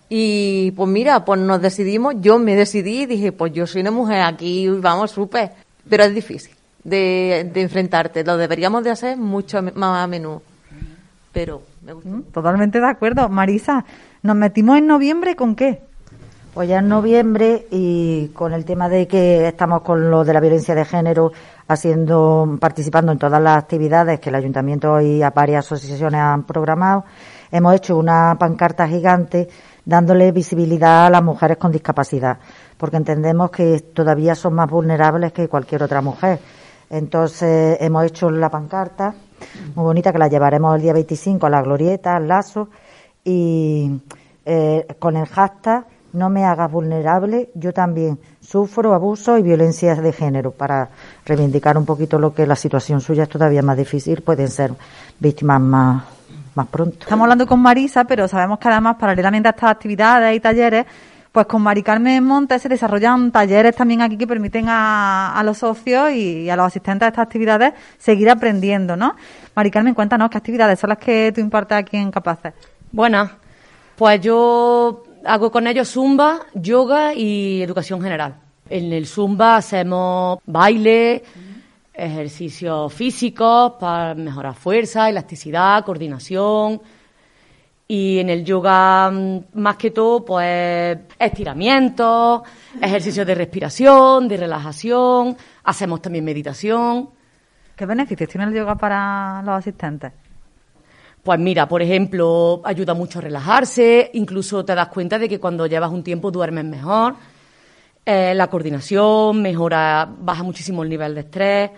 Y 0.08 0.72
pues 0.78 0.88
mira, 0.88 1.26
pues 1.26 1.42
nos 1.42 1.62
decidimos, 1.62 2.16
yo 2.22 2.40
me 2.40 2.56
decidí 2.56 3.02
y 3.02 3.06
dije, 3.06 3.34
pues 3.34 3.52
yo 3.52 3.68
soy 3.68 3.82
una 3.82 3.92
mujer 3.92 4.22
aquí, 4.22 4.70
vamos, 4.70 5.12
súper. 5.12 5.52
Pero 5.90 6.06
es 6.06 6.16
difícil 6.16 6.56
de, 6.86 7.52
de 7.54 7.62
enfrentarte, 7.64 8.24
lo 8.24 8.38
deberíamos 8.38 8.82
de 8.86 8.92
hacer 8.92 9.18
mucho 9.18 9.62
más 9.76 10.06
a 10.06 10.08
menudo. 10.08 10.42
Pero 11.34 11.64
me 11.84 11.92
gusta. 11.92 12.10
Mm, 12.10 12.24
Totalmente 12.32 12.80
de 12.80 12.88
acuerdo. 12.88 13.28
Marisa, 13.28 13.84
¿nos 14.24 14.36
metimos 14.36 14.78
en 14.78 14.88
noviembre 14.88 15.36
con 15.36 15.56
qué? 15.56 15.82
Pues 16.54 16.70
ya 16.70 16.80
en 16.80 16.90
noviembre 16.90 17.68
y 17.70 18.30
con 18.30 18.54
el 18.54 18.66
tema 18.66 18.90
de 18.90 19.08
que 19.08 19.48
estamos 19.48 19.82
con 19.82 20.10
lo 20.10 20.24
de 20.24 20.34
la 20.34 20.40
violencia 20.40 20.74
de 20.74 20.86
género 20.86 21.32
haciendo, 21.68 22.58
participando 22.60 23.12
en 23.12 23.20
todas 23.20 23.42
las 23.42 23.58
actividades 23.58 24.20
que 24.20 24.30
el 24.30 24.36
ayuntamiento 24.36 25.00
y 25.00 25.22
a 25.22 25.30
varias 25.30 25.66
asociaciones 25.66 26.20
han 26.20 26.44
programado, 26.44 27.06
hemos 27.52 27.76
hecho 27.76 27.96
una 27.96 28.36
pancarta 28.40 28.88
gigante 28.88 29.48
dándole 29.86 30.32
visibilidad 30.32 31.06
a 31.06 31.10
las 31.12 31.24
mujeres 31.24 31.58
con 31.58 31.72
discapacidad, 31.72 32.40
porque 32.78 32.98
entendemos 32.98 33.52
que 33.52 33.80
todavía 33.80 34.34
son 34.34 34.56
más 34.56 34.70
vulnerables 34.70 35.32
que 35.34 35.48
cualquier 35.48 35.84
otra 35.84 36.02
mujer. 36.02 36.40
Entonces 36.90 37.78
hemos 37.82 38.06
hecho 38.06 38.32
la 38.32 38.50
pancarta 38.50 39.14
muy 39.76 39.84
bonita 39.84 40.12
que 40.12 40.18
la 40.18 40.28
llevaremos 40.28 40.76
el 40.76 40.82
día 40.82 40.94
25 40.94 41.46
a 41.46 41.50
la 41.50 41.62
glorieta, 41.62 42.16
al 42.16 42.28
lazo 42.28 42.70
y 43.28 43.92
eh, 44.46 44.88
con 45.00 45.18
el 45.18 45.28
hashtag 45.28 45.86
no 46.14 46.30
me 46.30 46.46
hagas 46.46 46.72
vulnerable, 46.72 47.50
yo 47.54 47.74
también 47.74 48.18
sufro 48.40 48.94
abuso 48.94 49.38
y 49.38 49.44
violencias 49.44 50.02
de 50.02 50.14
género 50.14 50.52
para 50.52 50.88
reivindicar 51.26 51.78
un 51.78 51.86
poquito 51.86 52.18
lo 52.18 52.34
que 52.34 52.48
la 52.48 52.56
situación 52.56 53.02
suya 53.02 53.24
es 53.24 53.30
todavía 53.30 53.62
más 53.62 53.76
difícil, 53.76 54.22
pueden 54.22 54.48
ser 54.48 54.72
víctimas 55.20 55.60
más, 55.60 56.04
más 56.56 56.68
pronto. 56.68 57.00
Estamos 57.02 57.26
hablando 57.26 57.46
con 57.46 57.60
Marisa, 57.60 58.06
pero 58.06 58.30
sabemos 58.30 58.60
que 58.60 58.70
además, 58.70 58.96
paralelamente 58.98 59.50
a 59.50 59.52
estas 59.52 59.72
actividades 59.72 60.34
y 60.34 60.40
talleres, 60.40 60.86
pues 61.34 61.46
con 61.46 61.62
Mari 61.62 61.84
Carmen 61.84 62.24
Montes 62.24 62.62
se 62.62 62.70
desarrollan 62.70 63.34
talleres 63.34 63.76
también 63.76 64.02
aquí 64.02 64.18
que 64.18 64.26
permiten 64.26 64.70
a, 64.70 65.38
a 65.38 65.44
los 65.44 65.58
socios 65.58 66.12
y 66.14 66.50
a 66.50 66.56
los 66.56 66.66
asistentes 66.66 67.06
a 67.06 67.10
estas 67.10 67.24
actividades 67.24 67.74
seguir 67.98 68.30
aprendiendo, 68.30 68.96
¿no? 68.96 69.16
Mari 69.54 69.70
Carmen, 69.70 69.94
cuéntanos 69.94 70.30
qué 70.30 70.38
actividades 70.38 70.80
son 70.80 70.92
las 70.92 70.98
que 70.98 71.34
tú 71.36 71.42
impartes 71.42 71.78
aquí 71.78 71.98
en 71.98 72.12
Capaces. 72.12 72.54
Buenas. 72.92 73.32
Pues 73.96 74.22
yo 74.22 75.04
hago 75.26 75.52
con 75.52 75.68
ellos 75.68 75.90
zumba, 75.90 76.46
yoga 76.54 77.14
y 77.14 77.62
educación 77.62 78.02
general. 78.02 78.36
En 78.70 78.94
el 78.94 79.06
zumba 79.06 79.58
hacemos 79.58 80.40
baile, 80.46 81.24
ejercicios 81.94 82.94
físicos 82.94 83.74
para 83.80 84.14
mejorar 84.16 84.54
fuerza, 84.56 85.10
elasticidad, 85.10 85.84
coordinación. 85.84 86.82
Y 87.90 88.20
en 88.20 88.30
el 88.30 88.44
yoga, 88.44 89.10
mm, 89.12 89.40
más 89.54 89.78
que 89.78 89.92
todo, 89.92 90.24
pues 90.24 90.98
estiramientos, 91.18 92.42
ejercicios 92.82 93.26
de 93.26 93.36
respiración, 93.36 94.28
de 94.28 94.38
relajación. 94.38 95.38
Hacemos 95.64 96.02
también 96.02 96.26
meditación. 96.26 97.10
¿Qué 97.76 97.86
beneficios 97.86 98.30
tiene 98.30 98.48
el 98.48 98.54
yoga 98.54 98.76
para 98.76 99.42
los 99.44 99.56
asistentes? 99.56 100.27
Pues 101.28 101.42
mira, 101.42 101.68
por 101.68 101.82
ejemplo, 101.82 102.62
ayuda 102.64 102.94
mucho 102.94 103.20
a 103.20 103.22
relajarse, 103.22 104.12
incluso 104.14 104.64
te 104.64 104.74
das 104.74 104.88
cuenta 104.88 105.20
de 105.20 105.28
que 105.28 105.42
cuando 105.42 105.68
llevas 105.68 105.92
un 105.92 106.02
tiempo 106.02 106.32
duermes 106.32 106.64
mejor, 106.64 107.16
eh, 108.06 108.32
la 108.34 108.48
coordinación 108.48 109.42
mejora, 109.42 110.08
baja 110.10 110.42
muchísimo 110.42 110.84
el 110.84 110.90
nivel 110.90 111.16
de 111.16 111.20
estrés, 111.20 111.72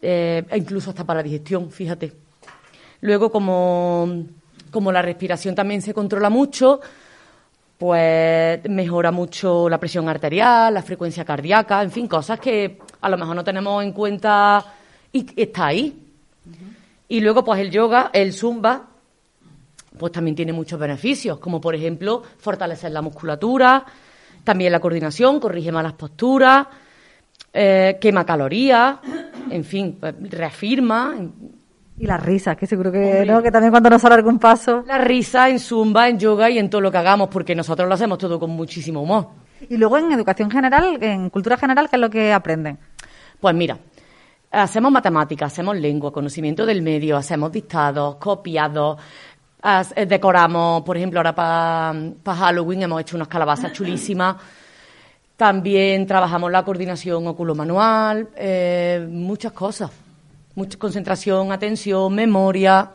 eh, 0.00 0.44
e 0.48 0.56
incluso 0.56 0.90
hasta 0.90 1.02
para 1.02 1.18
la 1.18 1.24
digestión, 1.24 1.72
fíjate. 1.72 2.12
Luego, 3.00 3.32
como, 3.32 4.26
como 4.70 4.92
la 4.92 5.02
respiración 5.02 5.56
también 5.56 5.82
se 5.82 5.92
controla 5.92 6.30
mucho, 6.30 6.80
pues 7.76 8.60
mejora 8.68 9.10
mucho 9.10 9.68
la 9.68 9.80
presión 9.80 10.08
arterial, 10.08 10.72
la 10.72 10.82
frecuencia 10.82 11.24
cardíaca, 11.24 11.82
en 11.82 11.90
fin, 11.90 12.06
cosas 12.06 12.38
que 12.38 12.78
a 13.00 13.08
lo 13.08 13.18
mejor 13.18 13.34
no 13.34 13.42
tenemos 13.42 13.82
en 13.82 13.90
cuenta 13.90 14.64
y 15.12 15.26
está 15.34 15.66
ahí. 15.66 16.01
Y 17.12 17.20
luego, 17.20 17.44
pues 17.44 17.60
el 17.60 17.70
yoga, 17.70 18.08
el 18.14 18.32
zumba, 18.32 18.88
pues 19.98 20.12
también 20.12 20.34
tiene 20.34 20.54
muchos 20.54 20.80
beneficios, 20.80 21.38
como 21.38 21.60
por 21.60 21.74
ejemplo 21.74 22.22
fortalecer 22.38 22.90
la 22.90 23.02
musculatura, 23.02 23.84
también 24.44 24.72
la 24.72 24.80
coordinación, 24.80 25.38
corrige 25.38 25.70
malas 25.70 25.92
posturas, 25.92 26.68
eh, 27.52 27.98
quema 28.00 28.24
calorías, 28.24 28.96
en 29.50 29.62
fin, 29.62 29.98
pues, 30.00 30.14
reafirma. 30.30 31.14
Y 31.98 32.06
la 32.06 32.16
risa, 32.16 32.56
que 32.56 32.66
seguro 32.66 32.90
que, 32.90 33.26
¿no? 33.26 33.42
que 33.42 33.50
también 33.50 33.72
cuando 33.72 33.90
nos 33.90 34.00
sale 34.00 34.14
algún 34.14 34.38
paso. 34.38 34.82
La 34.86 34.96
risa 34.96 35.50
en 35.50 35.58
zumba, 35.58 36.08
en 36.08 36.18
yoga 36.18 36.48
y 36.48 36.58
en 36.58 36.70
todo 36.70 36.80
lo 36.80 36.90
que 36.90 36.96
hagamos, 36.96 37.28
porque 37.28 37.54
nosotros 37.54 37.86
lo 37.86 37.92
hacemos 37.94 38.16
todo 38.16 38.40
con 38.40 38.48
muchísimo 38.52 39.02
humor. 39.02 39.28
Y 39.68 39.76
luego 39.76 39.98
en 39.98 40.12
educación 40.12 40.50
general, 40.50 40.96
en 41.02 41.28
cultura 41.28 41.58
general, 41.58 41.90
¿qué 41.90 41.96
es 41.96 42.00
lo 42.00 42.08
que 42.08 42.32
aprenden? 42.32 42.78
Pues 43.38 43.54
mira, 43.54 43.76
hacemos 44.52 44.92
matemáticas, 44.92 45.52
hacemos 45.52 45.76
lengua, 45.76 46.12
conocimiento 46.12 46.66
del 46.66 46.82
medio, 46.82 47.16
hacemos 47.16 47.50
dictados, 47.50 48.16
copiados, 48.16 48.98
eh, 49.94 50.06
decoramos, 50.06 50.82
por 50.82 50.96
ejemplo, 50.96 51.20
ahora 51.20 51.34
para 51.34 52.36
Halloween 52.36 52.82
hemos 52.82 53.00
hecho 53.00 53.16
unas 53.16 53.28
calabazas 53.28 53.72
chulísimas. 53.74 54.36
También 55.36 56.06
trabajamos 56.06 56.50
la 56.52 56.62
coordinación 56.64 57.26
oculomanual, 57.26 58.28
eh, 58.36 59.06
muchas 59.10 59.52
cosas. 59.52 59.90
Mucha 60.54 60.78
concentración, 60.78 61.50
atención, 61.50 62.14
memoria. 62.14 62.90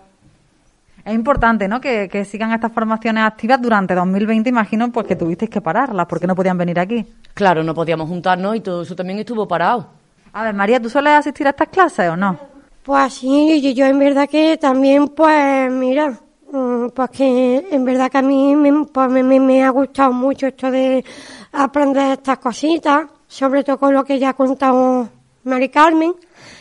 Es 1.04 1.14
importante, 1.14 1.68
¿no? 1.68 1.82
Que, 1.82 2.08
que 2.08 2.24
sigan 2.24 2.52
estas 2.52 2.72
formaciones 2.72 3.24
activas 3.24 3.60
durante 3.62 3.96
2020. 3.96 4.50
Imagino, 4.50 4.92
pues 4.92 5.08
que 5.08 5.16
tuvisteis 5.16 5.50
que 5.50 5.62
pararlas 5.62 6.06
porque 6.06 6.28
no 6.28 6.36
podían 6.36 6.58
venir 6.58 6.80
aquí. 6.80 7.06
Claro, 7.34 7.64
no 7.64 7.74
podíamos 7.74 8.08
juntarnos 8.08 8.56
y 8.56 8.60
todo 8.60 8.84
eso 8.84 8.96
también 8.96 9.20
estuvo 9.20 9.48
parado. 9.48 9.97
A 10.38 10.44
ver, 10.44 10.54
María, 10.54 10.80
¿tú 10.80 10.88
sueles 10.88 11.14
asistir 11.14 11.48
a 11.48 11.50
estas 11.50 11.70
clases 11.70 12.12
o 12.12 12.16
no? 12.16 12.38
Pues 12.84 13.12
sí, 13.16 13.60
yo, 13.60 13.72
yo 13.72 13.86
en 13.88 13.98
verdad 13.98 14.30
que 14.30 14.56
también, 14.58 15.08
pues 15.08 15.72
mira, 15.72 16.14
mm, 16.52 16.90
pues 16.94 17.10
que 17.10 17.68
en 17.72 17.84
verdad 17.84 18.12
que 18.12 18.20
a 18.20 18.22
mí 18.22 18.56
me, 18.56 18.86
pues, 18.86 19.10
me, 19.10 19.24
me- 19.24 19.64
ha 19.64 19.72
gustado 19.72 20.14
mucho 20.14 20.46
esto 20.46 20.70
de 20.70 21.04
aprender 21.54 22.12
estas 22.12 22.38
cositas, 22.38 23.08
sobre 23.28 23.64
todo 23.64 23.80
con 23.80 23.96
lo 23.96 24.04
que 24.06 24.20
ya 24.20 24.30
ha 24.30 24.34
contado 24.36 25.10
Mari 25.44 25.70
Carmen, 25.70 26.14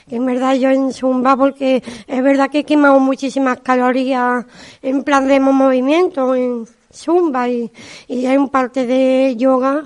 que 0.09 0.16
en 0.16 0.25
verdad 0.25 0.54
yo 0.54 0.71
en 0.71 0.90
Zumba, 0.90 1.37
porque 1.37 1.83
es 2.06 2.23
verdad 2.23 2.49
que 2.49 2.61
he 2.61 2.64
quemado 2.64 2.99
muchísimas 2.99 3.61
calorías 3.61 4.47
en 4.80 5.04
plan 5.04 5.28
de 5.28 5.38
movimiento 5.38 6.35
en 6.35 6.66
Zumba 6.90 7.47
y, 7.50 7.71
y 8.09 8.25
en 8.25 8.49
parte 8.49 8.87
de 8.87 9.35
yoga. 9.37 9.83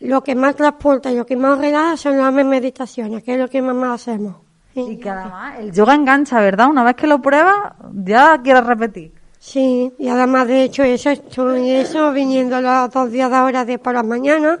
Lo 0.00 0.22
que 0.22 0.34
más 0.34 0.56
transporta 0.56 1.10
y 1.10 1.16
lo 1.16 1.24
que 1.24 1.36
más 1.36 1.58
relaja 1.58 1.96
son 1.96 2.18
las 2.18 2.32
meditaciones, 2.32 3.22
que 3.22 3.34
es 3.34 3.40
lo 3.40 3.48
que 3.48 3.62
más 3.62 4.02
hacemos. 4.02 4.36
Y 4.74 4.96
que 4.98 5.08
además 5.08 5.58
el 5.58 5.72
yoga 5.72 5.94
engancha, 5.94 6.38
¿verdad? 6.40 6.68
Una 6.68 6.84
vez 6.84 6.96
que 6.96 7.06
lo 7.06 7.20
pruebas, 7.20 7.72
ya 7.94 8.40
quieres 8.42 8.66
repetir. 8.66 9.12
Sí, 9.38 9.92
y 9.98 10.08
además 10.08 10.48
de 10.48 10.64
hecho 10.64 10.82
eso, 10.82 11.10
estoy 11.10 11.70
eso 11.70 12.12
viniendo 12.12 12.60
los 12.60 12.90
dos 12.90 13.10
días 13.10 13.30
de 13.30 13.36
ahora 13.36 13.64
de 13.64 13.78
por 13.78 13.94
la 13.94 14.02
mañana, 14.02 14.58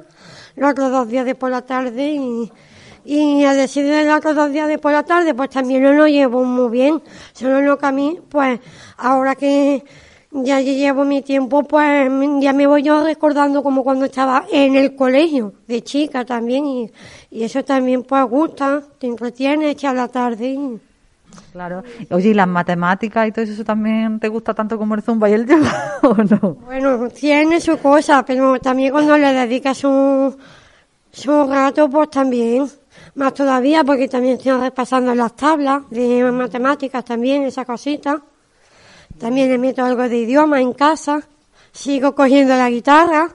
los 0.54 0.70
otros 0.70 0.90
dos 0.90 1.08
días 1.08 1.26
de 1.26 1.34
por 1.34 1.50
la 1.50 1.62
tarde 1.62 2.12
y, 2.12 2.52
y 3.04 3.44
al 3.44 3.56
decidir 3.56 4.06
los 4.06 4.16
otros 4.16 4.36
dos 4.36 4.52
días 4.52 4.68
de 4.68 4.78
por 4.78 4.92
la 4.92 5.02
tarde 5.02 5.34
pues 5.34 5.50
también 5.50 5.82
no 5.82 5.92
lo 5.92 6.06
llevo 6.06 6.44
muy 6.44 6.70
bien, 6.70 7.02
solo 7.32 7.60
lo 7.62 7.76
que 7.76 7.86
a 7.86 7.92
mí 7.92 8.20
pues 8.28 8.60
ahora 8.96 9.34
que 9.34 9.82
ya 10.44 10.60
llevo 10.60 11.04
mi 11.04 11.22
tiempo, 11.22 11.62
pues 11.62 12.10
ya 12.40 12.52
me 12.52 12.66
voy 12.66 12.82
yo 12.82 13.02
recordando 13.04 13.62
como 13.62 13.82
cuando 13.84 14.04
estaba 14.04 14.44
en 14.50 14.76
el 14.76 14.94
colegio, 14.96 15.52
de 15.66 15.82
chica 15.82 16.24
también, 16.24 16.66
y, 16.66 16.90
y 17.30 17.44
eso 17.44 17.64
también 17.64 18.02
pues 18.02 18.24
gusta, 18.28 18.82
te 18.98 19.06
entretiene, 19.06 19.70
echa 19.70 19.92
la 19.92 20.08
tarde. 20.08 20.48
y- 20.48 20.80
Claro. 21.52 21.82
Oye, 22.10 22.30
¿y 22.30 22.34
las 22.34 22.48
matemáticas 22.48 23.28
y 23.28 23.32
todo 23.32 23.44
eso 23.44 23.64
también 23.64 24.18
te 24.20 24.28
gusta 24.28 24.54
tanto 24.54 24.78
como 24.78 24.94
el 24.94 25.02
zumba 25.02 25.28
y 25.28 25.34
el 25.34 25.44
yoga 25.46 25.98
o 26.02 26.14
no? 26.14 26.54
Bueno, 26.64 27.08
tiene 27.08 27.60
su 27.60 27.76
cosa, 27.78 28.24
pero 28.24 28.58
también 28.60 28.92
cuando 28.92 29.18
le 29.18 29.32
dedicas 29.32 29.76
su, 29.76 30.34
su 31.10 31.46
rato, 31.46 31.90
pues 31.90 32.10
también. 32.10 32.66
Más 33.16 33.34
todavía, 33.34 33.84
porque 33.84 34.08
también 34.08 34.36
estoy 34.36 34.52
repasando 34.52 35.14
las 35.14 35.34
tablas 35.36 35.82
de 35.90 36.22
matemáticas 36.30 37.04
también, 37.04 37.42
esa 37.42 37.64
cosita. 37.64 38.22
También 39.18 39.48
le 39.48 39.58
meto 39.58 39.84
algo 39.84 40.08
de 40.08 40.16
idioma 40.16 40.60
en 40.60 40.72
casa. 40.72 41.22
Sigo 41.72 42.14
cogiendo 42.14 42.54
la 42.56 42.70
guitarra. 42.70 43.28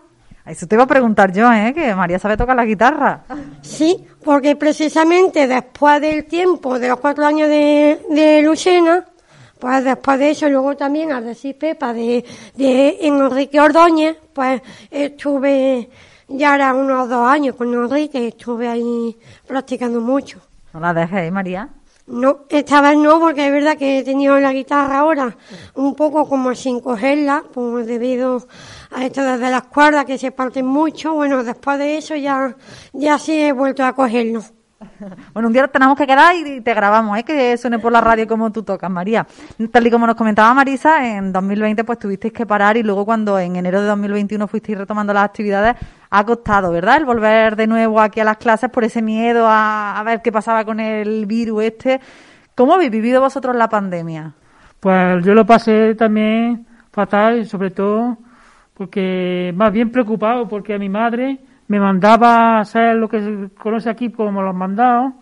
Eso 0.46 0.68
te 0.68 0.76
iba 0.76 0.84
a 0.84 0.88
preguntar 0.88 1.32
yo, 1.32 1.52
¿eh? 1.52 1.72
Que 1.74 1.94
María 1.94 2.18
sabe 2.18 2.36
tocar 2.36 2.56
la 2.56 2.66
guitarra. 2.66 3.24
Sí, 3.62 4.06
porque 4.24 4.56
precisamente 4.56 5.48
después 5.48 6.02
del 6.02 6.26
tiempo 6.26 6.80
de 6.80 6.88
los 6.88 7.00
cuatro 7.00 7.26
años 7.26 7.48
de, 7.48 8.00
de 8.10 8.42
Lucena, 8.42 9.06
pues 9.60 9.84
después 9.84 10.18
de 10.18 10.32
eso, 10.32 10.50
luego 10.50 10.76
también 10.76 11.12
al 11.12 11.24
decir 11.24 11.56
Pepa 11.58 11.94
de, 11.94 12.26
de 12.56 12.98
Enrique 13.02 13.62
Ordóñez, 13.62 14.18
pues 14.34 14.62
estuve 14.90 15.88
ya 16.28 16.54
ahora 16.54 16.74
unos 16.74 17.08
dos 17.08 17.30
años 17.30 17.56
con 17.56 17.72
Enrique, 17.72 18.30
estuve 18.30 18.68
ahí 18.68 19.16
practicando 19.46 20.02
mucho. 20.02 20.40
No 20.74 20.80
la 20.80 20.94
dejes, 20.94 21.28
¿eh, 21.28 21.32
María. 21.32 21.70
No, 22.12 22.42
esta 22.50 22.82
vez 22.82 22.98
no, 22.98 23.22
porque 23.22 23.48
es 23.48 23.54
verdad 23.54 23.78
que 23.78 24.00
he 24.00 24.04
tenido 24.04 24.38
la 24.38 24.52
guitarra 24.52 25.00
ahora 25.00 25.38
un 25.76 25.96
poco 25.96 26.28
como 26.28 26.54
sin 26.54 26.82
cogerla, 26.82 27.46
pues 27.54 27.88
debido 27.88 28.46
a 28.92 29.06
esto 29.06 29.24
desde 29.24 29.50
las 29.50 29.64
cuerdas 29.64 30.04
que 30.04 30.18
se 30.18 30.32
parten 30.32 30.66
mucho. 30.66 31.14
Bueno, 31.14 31.42
después 31.42 31.80
de 31.80 31.98
eso 31.98 32.14
ya, 32.18 32.54
ya 32.92 33.18
sí 33.18 33.40
he 33.40 33.54
vuelto 33.54 33.86
a 33.86 33.94
cogerlo. 33.94 34.44
Bueno, 35.34 35.48
un 35.48 35.54
día 35.54 35.68
tenemos 35.68 35.98
que 35.98 36.06
quedar 36.06 36.36
y 36.36 36.62
te 36.62 36.74
grabamos, 36.74 37.18
¿eh? 37.18 37.24
que 37.24 37.58
suene 37.58 37.80
por 37.80 37.92
la 37.92 38.02
radio 38.02 38.28
como 38.28 38.52
tú 38.52 38.64
tocas, 38.64 38.90
María. 38.90 39.26
Tal 39.72 39.88
y 39.88 39.92
como 39.92 40.06
nos 40.06 40.16
comentaba 40.16 40.54
Marisa, 40.54 41.08
en 41.08 41.32
2020 41.32 41.84
pues 41.84 42.00
tuvisteis 42.00 42.34
que 42.34 42.46
parar 42.46 42.78
y 42.78 42.84
luego 42.84 43.06
cuando 43.06 43.40
en 43.40 43.56
enero 43.56 43.82
de 43.82 43.88
2021 43.88 44.48
fuisteis 44.48 44.78
retomando 44.78 45.14
las 45.14 45.24
actividades, 45.24 45.76
ha 46.12 46.26
costado, 46.26 46.72
¿verdad? 46.72 46.98
El 46.98 47.06
volver 47.06 47.56
de 47.56 47.68
nuevo 47.68 48.00
aquí 48.00 48.20
a 48.20 48.26
las 48.26 48.38
clases 48.38 48.70
por 48.70 48.84
ese 48.84 49.02
miedo 49.02 49.46
a, 49.48 50.02
ver 50.06 50.22
qué 50.22 50.32
pasaba 50.32 50.66
con 50.66 50.80
el 50.80 51.26
virus 51.26 51.64
este. 51.64 52.02
¿Cómo 52.54 52.74
habéis 52.74 52.92
vivido 52.92 53.22
vosotros 53.22 53.56
la 53.56 53.70
pandemia? 53.70 54.34
Pues 54.80 55.26
yo 55.26 55.34
lo 55.34 55.46
pasé 55.46 55.96
también 55.96 56.68
fatal, 56.92 57.46
sobre 57.46 57.72
todo 57.72 58.18
porque 58.74 59.54
más 59.56 59.72
bien 59.72 59.92
preocupado, 59.92 60.48
porque 60.48 60.74
a 60.74 60.80
mi 60.80 60.90
madre 60.90 61.40
me 61.68 61.80
mandaba 61.80 62.58
a 62.58 62.60
hacer 62.62 62.96
lo 62.96 63.08
que 63.08 63.22
se 63.22 63.50
conoce 63.56 63.90
aquí 63.90 64.10
como 64.10 64.42
los 64.42 64.56
mandados, 64.56 65.14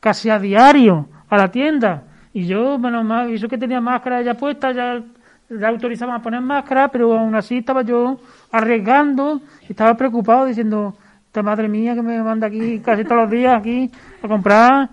casi 0.00 0.28
a 0.30 0.38
diario, 0.38 1.08
a 1.28 1.36
la 1.36 1.50
tienda. 1.50 2.02
Y 2.32 2.46
yo, 2.46 2.78
menos 2.78 3.04
mal, 3.04 3.32
y 3.32 3.38
que 3.48 3.58
tenía 3.58 3.80
máscara 3.80 4.22
ya 4.22 4.34
puesta, 4.34 4.72
ya 4.72 5.02
le 5.48 5.66
autorizaban 5.66 6.16
a 6.16 6.22
poner 6.22 6.40
máscara, 6.40 6.88
pero 6.88 7.18
aún 7.18 7.34
así 7.34 7.58
estaba 7.58 7.82
yo 7.82 8.18
arriesgando, 8.50 9.40
y 9.68 9.72
estaba 9.72 9.94
preocupado 9.96 10.46
diciendo, 10.46 10.94
esta 11.26 11.42
madre 11.42 11.68
mía 11.68 11.94
que 11.94 12.02
me 12.02 12.22
manda 12.22 12.46
aquí 12.46 12.80
casi 12.80 13.04
todos 13.04 13.22
los 13.22 13.30
días 13.30 13.58
aquí 13.58 13.90
a 14.22 14.28
comprar. 14.28 14.88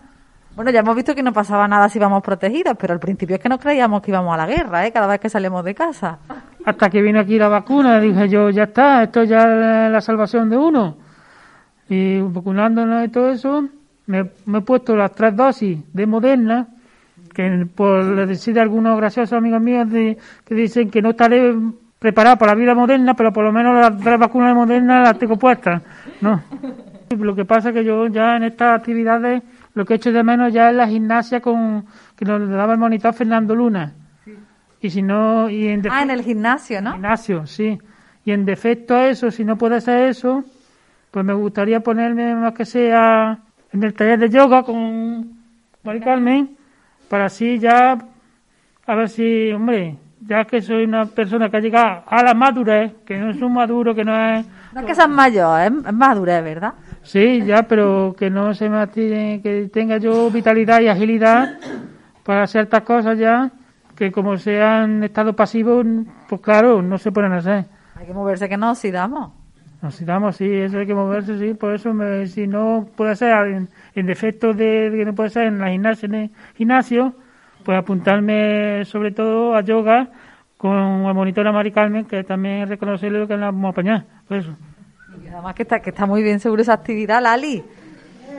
Bueno, 0.56 0.72
ya 0.72 0.80
hemos 0.80 0.96
visto 0.96 1.14
que 1.16 1.24
no 1.24 1.32
pasaba 1.32 1.68
nada 1.68 1.90
si 1.90 2.00
íbamos 2.00 2.24
protegidas, 2.24 2.76
pero 2.80 2.94
al 2.94 3.00
principio 3.00 3.36
es 3.36 3.42
que 3.42 3.50
no 3.50 3.60
creíamos 3.60 4.02
que 4.02 4.12
íbamos 4.12 4.34
a 4.34 4.38
la 4.38 4.46
guerra, 4.46 4.86
¿eh? 4.86 4.92
Cada 4.92 5.08
vez 5.08 5.20
que 5.20 5.30
salimos 5.30 5.64
de 5.64 5.76
casa. 5.76 6.20
hasta 6.66 6.90
que 6.90 7.02
vino 7.02 7.20
aquí 7.20 7.38
la 7.38 7.48
vacuna, 7.48 8.00
dije 8.00 8.30
yo, 8.30 8.50
ya 8.50 8.64
está, 8.64 9.04
esto 9.04 9.24
ya 9.24 9.88
es 9.88 9.92
la 9.92 10.02
salvación 10.02 10.50
de 10.50 10.58
uno. 10.58 10.98
Y 11.90 12.22
vacunándonos 12.22 13.06
y 13.06 13.10
todo 13.10 13.32
eso, 13.32 13.68
me, 14.06 14.30
me 14.46 14.60
he 14.60 14.62
puesto 14.62 14.96
las 14.96 15.12
tres 15.14 15.36
dosis 15.36 15.80
de 15.94 16.06
Moderna, 16.06 16.68
que 17.40 17.66
por 17.74 18.28
decir 18.28 18.60
algunos 18.60 18.98
graciosos 18.98 19.32
amigos 19.38 19.62
míos 19.62 19.90
de- 19.90 20.18
que 20.46 20.56
dicen 20.56 20.90
que 20.90 21.02
no 21.02 21.12
estaré 21.12 21.56
preparado 21.98 22.38
para 22.38 22.52
la 22.52 22.60
vida 22.60 22.76
moderna, 22.76 23.14
pero 23.14 23.32
por 23.32 23.46
lo 23.46 23.54
menos 23.54 23.80
las 23.80 23.98
tres 24.02 24.20
vacunas 24.20 24.50
de 24.50 24.56
Moderna 24.56 25.02
las 25.04 25.18
tengo 25.18 25.38
puestas. 25.38 25.82
No. 26.20 26.42
Lo 27.18 27.34
que 27.36 27.46
pasa 27.46 27.70
es 27.70 27.76
que 27.76 27.84
yo 27.86 28.08
ya 28.08 28.36
en 28.36 28.44
estas 28.44 28.78
actividades 28.78 29.42
lo 29.74 29.86
que 29.86 29.94
he 29.94 29.96
hecho 29.96 30.12
de 30.12 30.22
menos 30.24 30.52
ya 30.52 30.70
es 30.70 30.76
la 30.76 30.88
gimnasia 30.88 31.40
con 31.40 31.86
que 32.18 32.26
nos 32.26 32.50
daba 32.50 32.74
el 32.74 32.80
monitor 32.80 33.14
Fernando 33.14 33.56
Luna. 33.56 33.94
Y 34.82 34.90
si 34.90 35.02
no, 35.02 35.50
y 35.50 35.68
en 35.68 35.82
Ah, 35.90 36.04
en 36.04 36.10
el 36.12 36.22
gimnasio, 36.24 36.82
¿no? 36.82 36.92
Gimnasio, 36.94 37.46
sí. 37.48 37.80
Y 38.26 38.32
en 38.32 38.44
defecto 38.46 38.96
a 38.96 39.08
eso, 39.08 39.32
si 39.32 39.44
no 39.46 39.58
puede 39.58 39.80
ser 39.82 40.10
eso, 40.10 40.44
pues 41.12 41.26
me 41.26 41.34
gustaría 41.34 41.80
ponerme 41.80 42.36
más 42.36 42.54
que 42.54 42.66
sea 42.66 43.40
en 43.72 43.84
el 43.84 43.94
taller 43.94 44.20
de 44.20 44.30
yoga 44.30 44.64
con 44.64 45.32
Mari 45.84 46.00
Carmen, 46.02 46.50
para 47.10 47.26
así 47.26 47.60
ya, 47.60 47.98
a 48.86 48.96
ver 48.96 49.10
si, 49.10 49.52
hombre, 49.52 49.98
ya 50.26 50.46
que 50.46 50.62
soy 50.62 50.84
una 50.84 51.06
persona 51.06 51.50
que 51.50 51.58
ha 51.58 51.60
llegado 51.60 52.04
a 52.08 52.24
la 52.24 52.34
madurez, 52.34 52.94
que 53.06 53.18
no 53.18 53.32
es 53.32 53.42
un 53.42 53.54
maduro, 53.54 53.94
que 53.96 54.06
no 54.06 54.14
es... 54.36 54.46
No 54.74 54.82
es 54.82 54.86
que 54.86 54.94
seas 54.96 55.10
mayor, 55.10 55.62
es, 55.62 55.94
madurez, 55.94 56.44
¿verdad? 56.44 56.74
Sí, 57.02 57.44
ya, 57.46 57.64
pero 57.64 58.16
que 58.18 58.30
no 58.30 58.54
se 58.54 58.70
me 58.70 58.78
atire- 58.78 59.42
que 59.42 59.70
tenga 59.74 59.98
yo 59.98 60.30
vitalidad 60.30 60.80
y 60.82 60.88
agilidad 60.88 61.58
para 62.24 62.46
ciertas 62.46 62.82
cosas 62.84 63.18
ya, 63.18 63.50
que 63.96 64.12
como 64.12 64.38
sean 64.38 65.04
estado 65.04 65.34
pasivos, 65.36 65.86
pues 66.28 66.42
claro, 66.42 66.82
no 66.82 66.98
se 67.00 67.12
pueden 67.12 67.32
hacer. 67.34 67.66
Hay 67.96 68.06
que 68.06 68.14
moverse 68.14 68.48
que 68.48 68.58
no 68.58 68.72
oxidamos. 68.72 69.32
Nos 69.82 70.06
damos, 70.06 70.36
sí, 70.36 70.46
eso 70.52 70.78
hay 70.78 70.86
que 70.86 70.94
moverse, 70.94 71.40
sí, 71.40 71.54
por 71.54 71.74
eso 71.74 71.94
me- 71.94 72.28
si 72.28 72.46
no 72.48 72.86
puede 72.96 73.16
ser 73.16 73.34
en, 73.96 74.06
defecto 74.06 74.54
de, 74.54 74.90
de 74.90 74.98
que 74.98 75.06
no 75.06 75.16
puede 75.16 75.30
ser 75.30 75.48
en 75.48 75.60
la 75.60 75.70
gimnasia, 75.70 76.06
en 76.08 76.16
el 76.16 76.32
gimnasio, 76.56 77.14
pues 77.64 77.78
apuntarme 77.78 78.84
sobre 78.86 79.12
todo 79.12 79.56
a 79.56 79.62
yoga 79.62 80.10
con 80.58 81.04
la 81.04 81.14
monitora 81.14 81.52
Mari 81.52 81.72
Carmen, 81.72 82.06
que 82.06 82.24
también 82.24 82.64
es 82.64 82.70
reconocerle 82.70 83.26
que 83.28 83.38
la 83.38 83.46
vamos 83.46 83.70
a 83.70 83.70
apañar, 83.70 84.06
por 84.28 84.38
eso. 84.38 84.56
Y 85.24 85.28
además 85.28 85.56
que 85.56 85.64
está, 85.64 85.82
que 85.82 85.92
está 85.92 86.06
muy 86.06 86.22
bien 86.22 86.40
seguro 86.40 86.62
esa 86.62 86.74
actividad, 86.74 87.22
Lali. 87.22 87.64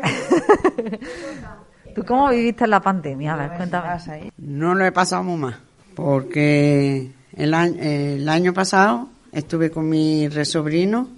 ¿Tú 1.95 2.05
cómo 2.05 2.29
viviste 2.29 2.67
la 2.67 2.81
pandemia? 2.81 3.33
A 3.33 3.37
ver, 3.37 3.51
cuéntame. 3.57 4.33
No 4.37 4.75
lo 4.75 4.85
he 4.85 4.93
pasado 4.93 5.23
muy 5.23 5.39
mal, 5.39 5.57
porque 5.95 7.11
el 7.37 7.55
año, 7.55 7.77
el 7.81 8.29
año 8.29 8.53
pasado 8.53 9.09
estuve 9.33 9.71
con 9.71 9.89
mi 9.89 10.29
resobrino 10.29 11.09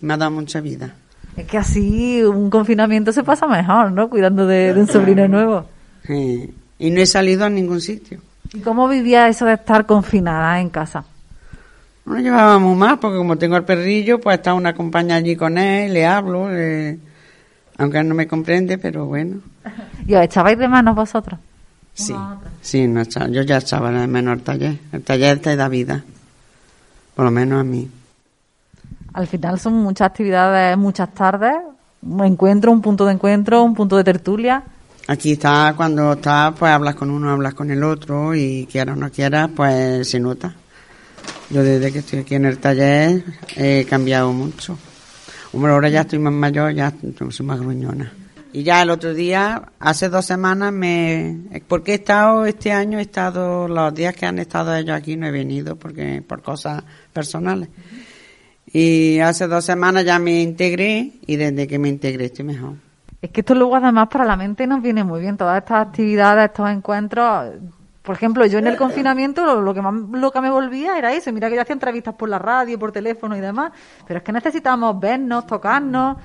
y 0.00 0.06
me 0.06 0.14
ha 0.14 0.16
dado 0.16 0.32
mucha 0.32 0.60
vida. 0.60 0.94
Es 1.36 1.46
que 1.46 1.58
así 1.58 2.22
un 2.22 2.50
confinamiento 2.50 3.12
se 3.12 3.22
pasa 3.22 3.46
mejor, 3.46 3.92
¿no? 3.92 4.10
Cuidando 4.10 4.46
de, 4.46 4.74
de 4.74 4.80
un 4.80 4.86
sobrino 4.88 5.26
nuevo. 5.28 5.64
Sí. 6.06 6.52
Y 6.78 6.90
no 6.90 7.00
he 7.00 7.06
salido 7.06 7.44
a 7.44 7.50
ningún 7.50 7.80
sitio. 7.80 8.20
¿Y 8.52 8.60
cómo 8.60 8.88
vivía 8.88 9.28
eso 9.28 9.44
de 9.46 9.54
estar 9.54 9.86
confinada 9.86 10.60
en 10.60 10.70
casa? 10.70 11.04
No 12.04 12.14
lo 12.14 12.20
llevábamos 12.20 12.76
más, 12.76 12.98
porque 12.98 13.18
como 13.18 13.36
tengo 13.38 13.54
al 13.56 13.64
perrillo, 13.64 14.20
pues 14.20 14.36
está 14.38 14.54
una 14.54 14.74
compañía 14.74 15.16
allí 15.16 15.36
con 15.36 15.56
él, 15.58 15.92
le 15.92 16.06
hablo, 16.06 16.50
le- 16.50 16.98
aunque 17.78 17.98
él 17.98 18.08
no 18.08 18.14
me 18.14 18.26
comprende, 18.26 18.76
pero 18.78 19.06
bueno. 19.06 19.40
¿Y 20.06 20.14
os 20.14 20.22
echabais 20.22 20.58
de 20.58 20.66
manos 20.68 20.96
vosotros? 20.96 21.38
Sí, 21.94 22.14
sí, 22.62 22.86
no 22.88 23.02
yo 23.02 23.42
ya 23.42 23.58
echaba 23.58 23.90
de 23.90 24.06
menos 24.06 24.38
el 24.38 24.42
taller. 24.42 24.78
El 24.92 25.02
taller 25.02 25.38
te 25.40 25.54
da 25.56 25.68
vida, 25.68 26.02
por 27.14 27.24
lo 27.26 27.30
menos 27.30 27.60
a 27.60 27.64
mí. 27.64 27.88
Al 29.12 29.26
final 29.26 29.58
son 29.58 29.74
muchas 29.74 30.06
actividades, 30.06 30.76
muchas 30.76 31.12
tardes, 31.12 31.54
un 32.02 32.24
encuentro, 32.24 32.72
un 32.72 32.80
punto 32.80 33.06
de 33.06 33.12
encuentro, 33.12 33.62
un 33.62 33.74
punto 33.74 33.96
de 33.96 34.04
tertulia. 34.04 34.62
Aquí 35.08 35.32
está, 35.32 35.74
cuando 35.76 36.12
estás, 36.12 36.54
pues 36.58 36.70
hablas 36.70 36.94
con 36.94 37.10
uno, 37.10 37.30
hablas 37.30 37.54
con 37.54 37.70
el 37.70 37.82
otro 37.82 38.34
y 38.34 38.68
quieras 38.70 38.96
o 38.96 39.00
no 39.00 39.10
quieras, 39.10 39.50
pues 39.54 40.08
se 40.08 40.20
nota. 40.20 40.54
Yo 41.50 41.64
desde 41.64 41.90
que 41.90 41.98
estoy 41.98 42.20
aquí 42.20 42.36
en 42.36 42.44
el 42.44 42.58
taller 42.58 43.24
he 43.56 43.84
cambiado 43.86 44.32
mucho. 44.32 44.78
Hombre, 45.52 45.72
ahora 45.72 45.88
ya 45.88 46.02
estoy 46.02 46.20
más 46.20 46.32
mayor, 46.32 46.72
ya 46.72 46.92
soy 47.30 47.44
más 47.44 47.58
gruñona. 47.58 48.12
Y 48.52 48.62
ya 48.62 48.82
el 48.82 48.90
otro 48.90 49.14
día, 49.14 49.62
hace 49.78 50.08
dos 50.08 50.26
semanas, 50.26 50.72
me... 50.72 51.38
Porque 51.66 51.92
he 51.92 51.94
estado, 51.96 52.46
este 52.46 52.72
año 52.72 52.98
he 52.98 53.02
estado, 53.02 53.68
los 53.68 53.94
días 53.94 54.14
que 54.14 54.26
han 54.26 54.38
estado 54.38 54.74
ellos 54.74 54.96
aquí 54.96 55.16
no 55.16 55.26
he 55.26 55.30
venido 55.30 55.76
porque 55.76 56.22
por 56.26 56.42
cosas 56.42 56.82
personales. 57.12 57.68
Y 58.72 59.18
hace 59.20 59.48
dos 59.48 59.64
semanas 59.64 60.04
ya 60.04 60.18
me 60.18 60.42
integré 60.42 61.12
y 61.26 61.36
desde 61.36 61.66
que 61.66 61.78
me 61.78 61.88
integré 61.88 62.26
estoy 62.26 62.44
mejor. 62.44 62.74
Es 63.20 63.30
que 63.30 63.40
esto 63.40 63.54
luego 63.54 63.76
además 63.76 64.08
para 64.08 64.24
la 64.24 64.36
mente 64.36 64.66
nos 64.66 64.80
viene 64.80 65.04
muy 65.04 65.20
bien, 65.20 65.36
todas 65.36 65.58
estas 65.58 65.88
actividades, 65.88 66.46
estos 66.46 66.70
encuentros. 66.70 67.54
Por 68.02 68.14
ejemplo, 68.14 68.46
yo 68.46 68.58
en 68.58 68.66
el 68.66 68.76
confinamiento 68.76 69.44
lo, 69.44 69.60
lo 69.60 69.74
que 69.74 69.82
más 69.82 69.94
loca 70.12 70.40
me 70.40 70.50
volvía 70.50 70.96
era 70.96 71.12
eso. 71.12 71.32
Mira 71.32 71.50
que 71.50 71.56
yo 71.56 71.62
hacía 71.62 71.74
entrevistas 71.74 72.14
por 72.14 72.28
la 72.28 72.38
radio, 72.38 72.78
por 72.78 72.92
teléfono 72.92 73.36
y 73.36 73.40
demás. 73.40 73.72
Pero 74.06 74.18
es 74.18 74.24
que 74.24 74.32
necesitamos 74.32 74.98
vernos, 74.98 75.46
tocarnos. 75.46 76.16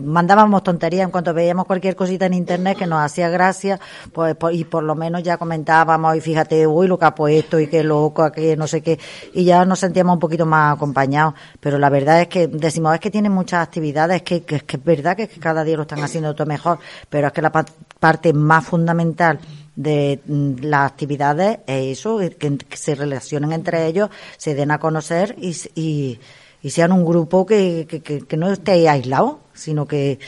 Mandábamos 0.00 0.62
tonterías 0.62 1.04
en 1.04 1.10
cuanto 1.10 1.34
veíamos 1.34 1.66
cualquier 1.66 1.96
cosita 1.96 2.26
en 2.26 2.34
internet 2.34 2.78
que 2.78 2.86
nos 2.86 3.00
hacía 3.00 3.28
gracia, 3.28 3.78
pues, 4.12 4.34
pues, 4.36 4.56
y 4.56 4.64
por 4.64 4.82
lo 4.82 4.94
menos 4.94 5.22
ya 5.22 5.36
comentábamos 5.36 6.16
y 6.16 6.20
fíjate, 6.20 6.66
uy, 6.66 6.86
lo 6.86 6.98
que 6.98 7.04
ha 7.04 7.14
puesto 7.14 7.60
y 7.60 7.66
qué 7.66 7.82
loco, 7.82 8.30
que 8.32 8.56
no 8.56 8.66
sé 8.66 8.82
qué, 8.82 8.98
y 9.34 9.44
ya 9.44 9.64
nos 9.64 9.78
sentíamos 9.78 10.14
un 10.14 10.20
poquito 10.20 10.46
más 10.46 10.74
acompañados. 10.74 11.34
Pero 11.60 11.78
la 11.78 11.88
verdad 11.90 12.20
es 12.22 12.28
que 12.28 12.46
decimos, 12.48 12.94
es 12.94 13.00
que 13.00 13.10
tienen 13.10 13.32
muchas 13.32 13.62
actividades, 13.62 14.22
que, 14.22 14.42
que, 14.42 14.56
es 14.56 14.84
verdad 14.84 15.16
que, 15.16 15.28
cada 15.28 15.64
día 15.64 15.76
lo 15.76 15.82
están 15.82 16.02
haciendo 16.02 16.34
todo 16.34 16.46
mejor, 16.46 16.78
pero 17.08 17.28
es 17.28 17.32
que 17.32 17.42
la 17.42 17.52
parte 17.52 18.32
más 18.32 18.64
fundamental 18.64 19.38
de 19.76 20.20
mm, 20.26 20.64
las 20.64 20.90
actividades 20.90 21.58
es 21.66 21.98
eso, 21.98 22.18
que, 22.18 22.58
se 22.74 22.94
relacionen 22.94 23.52
entre 23.52 23.86
ellos, 23.86 24.10
se 24.36 24.54
den 24.54 24.70
a 24.70 24.78
conocer 24.78 25.34
y, 25.38 25.56
y, 25.74 26.18
y 26.62 26.70
sean 26.70 26.92
un 26.92 27.04
grupo 27.04 27.46
que, 27.46 27.86
que, 27.88 28.00
que 28.00 28.36
no 28.36 28.50
esté 28.50 28.88
aislado, 28.88 29.40
sino 29.54 29.86
que 29.86 30.18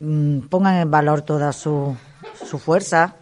mm, 0.00 0.40
pongan 0.50 0.76
en 0.76 0.90
valor 0.90 1.22
toda 1.22 1.52
su, 1.52 1.96
su 2.44 2.58
fuerza. 2.58 3.14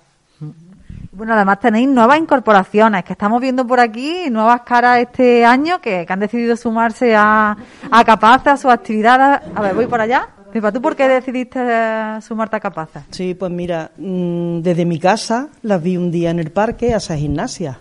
Bueno, 1.12 1.34
además 1.34 1.60
tenéis 1.60 1.88
nuevas 1.88 2.18
incorporaciones, 2.18 3.04
que 3.04 3.12
estamos 3.12 3.40
viendo 3.40 3.66
por 3.66 3.80
aquí, 3.80 4.30
nuevas 4.30 4.62
caras 4.62 4.98
este 5.00 5.44
año 5.44 5.80
que, 5.80 6.06
han 6.08 6.20
decidido 6.20 6.56
sumarse 6.56 7.14
a, 7.14 7.54
a 7.90 8.04
Capaza, 8.04 8.52
a 8.52 8.56
su 8.56 8.70
actividad. 8.70 9.42
A 9.54 9.60
ver, 9.60 9.74
voy 9.74 9.86
por 9.86 10.00
allá. 10.00 10.28
Pepa, 10.52 10.70
¿tú 10.70 10.82
por 10.82 10.96
qué 10.96 11.08
decidiste 11.08 11.58
eh, 11.62 12.18
sumarte 12.20 12.56
a 12.56 12.60
Capaza? 12.60 13.04
Sí, 13.10 13.34
pues 13.34 13.50
mira, 13.50 13.90
mm, 13.96 14.60
desde 14.60 14.84
mi 14.84 14.98
casa 14.98 15.48
las 15.62 15.82
vi 15.82 15.96
un 15.96 16.10
día 16.10 16.30
en 16.30 16.38
el 16.38 16.50
parque 16.50 16.92
a 16.92 16.98
esa 16.98 17.16
gimnasia. 17.16 17.78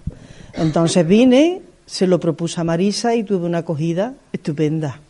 Entonces 0.53 1.05
vine, 1.05 1.61
se 1.91 2.08
lo 2.08 2.21
propuse 2.21 2.62
a 2.62 2.63
Marisa 2.63 3.15
y 3.15 3.25
tuve 3.25 3.45
una 3.45 3.58
acogida 3.60 4.13
estupenda. 4.32 5.01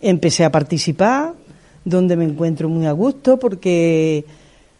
Empecé 0.00 0.44
a 0.44 0.52
participar, 0.52 1.34
donde 1.84 2.14
me 2.14 2.24
encuentro 2.24 2.68
muy 2.68 2.86
a 2.86 2.92
gusto 2.92 3.40
porque 3.40 4.24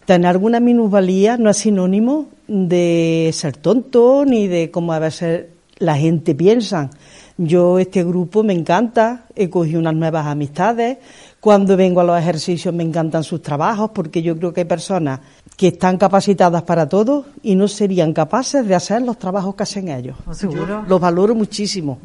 tener 0.04 0.28
alguna 0.28 0.60
minusvalía 0.60 1.36
no 1.36 1.50
es 1.50 1.56
sinónimo 1.56 2.28
de 2.46 3.30
ser 3.32 3.56
tonto 3.56 4.24
ni 4.24 4.46
de 4.46 4.70
cómo 4.70 4.92
a 4.92 5.00
veces 5.00 5.46
la 5.78 5.96
gente 5.96 6.36
piensa. 6.36 6.90
Yo 7.36 7.80
este 7.80 8.04
grupo 8.04 8.44
me 8.44 8.52
encanta, 8.52 9.26
he 9.34 9.50
cogido 9.50 9.80
unas 9.80 9.96
nuevas 9.96 10.26
amistades, 10.26 10.98
cuando 11.40 11.76
vengo 11.76 12.02
a 12.02 12.04
los 12.04 12.20
ejercicios 12.20 12.72
me 12.72 12.84
encantan 12.84 13.24
sus 13.24 13.42
trabajos 13.42 13.90
porque 13.92 14.22
yo 14.22 14.36
creo 14.36 14.52
que 14.52 14.60
hay 14.60 14.66
personas 14.66 15.18
que 15.56 15.68
están 15.68 15.96
capacitadas 15.96 16.62
para 16.62 16.88
todo 16.88 17.24
y 17.42 17.54
no 17.54 17.66
serían 17.66 18.12
capaces 18.12 18.66
de 18.66 18.74
hacer 18.74 19.02
los 19.02 19.18
trabajos 19.18 19.54
que 19.54 19.62
hacen 19.62 19.88
ellos. 19.88 20.16
¿Seguro? 20.32 20.84
los 20.86 21.00
valoro 21.00 21.34
muchísimo 21.34 21.98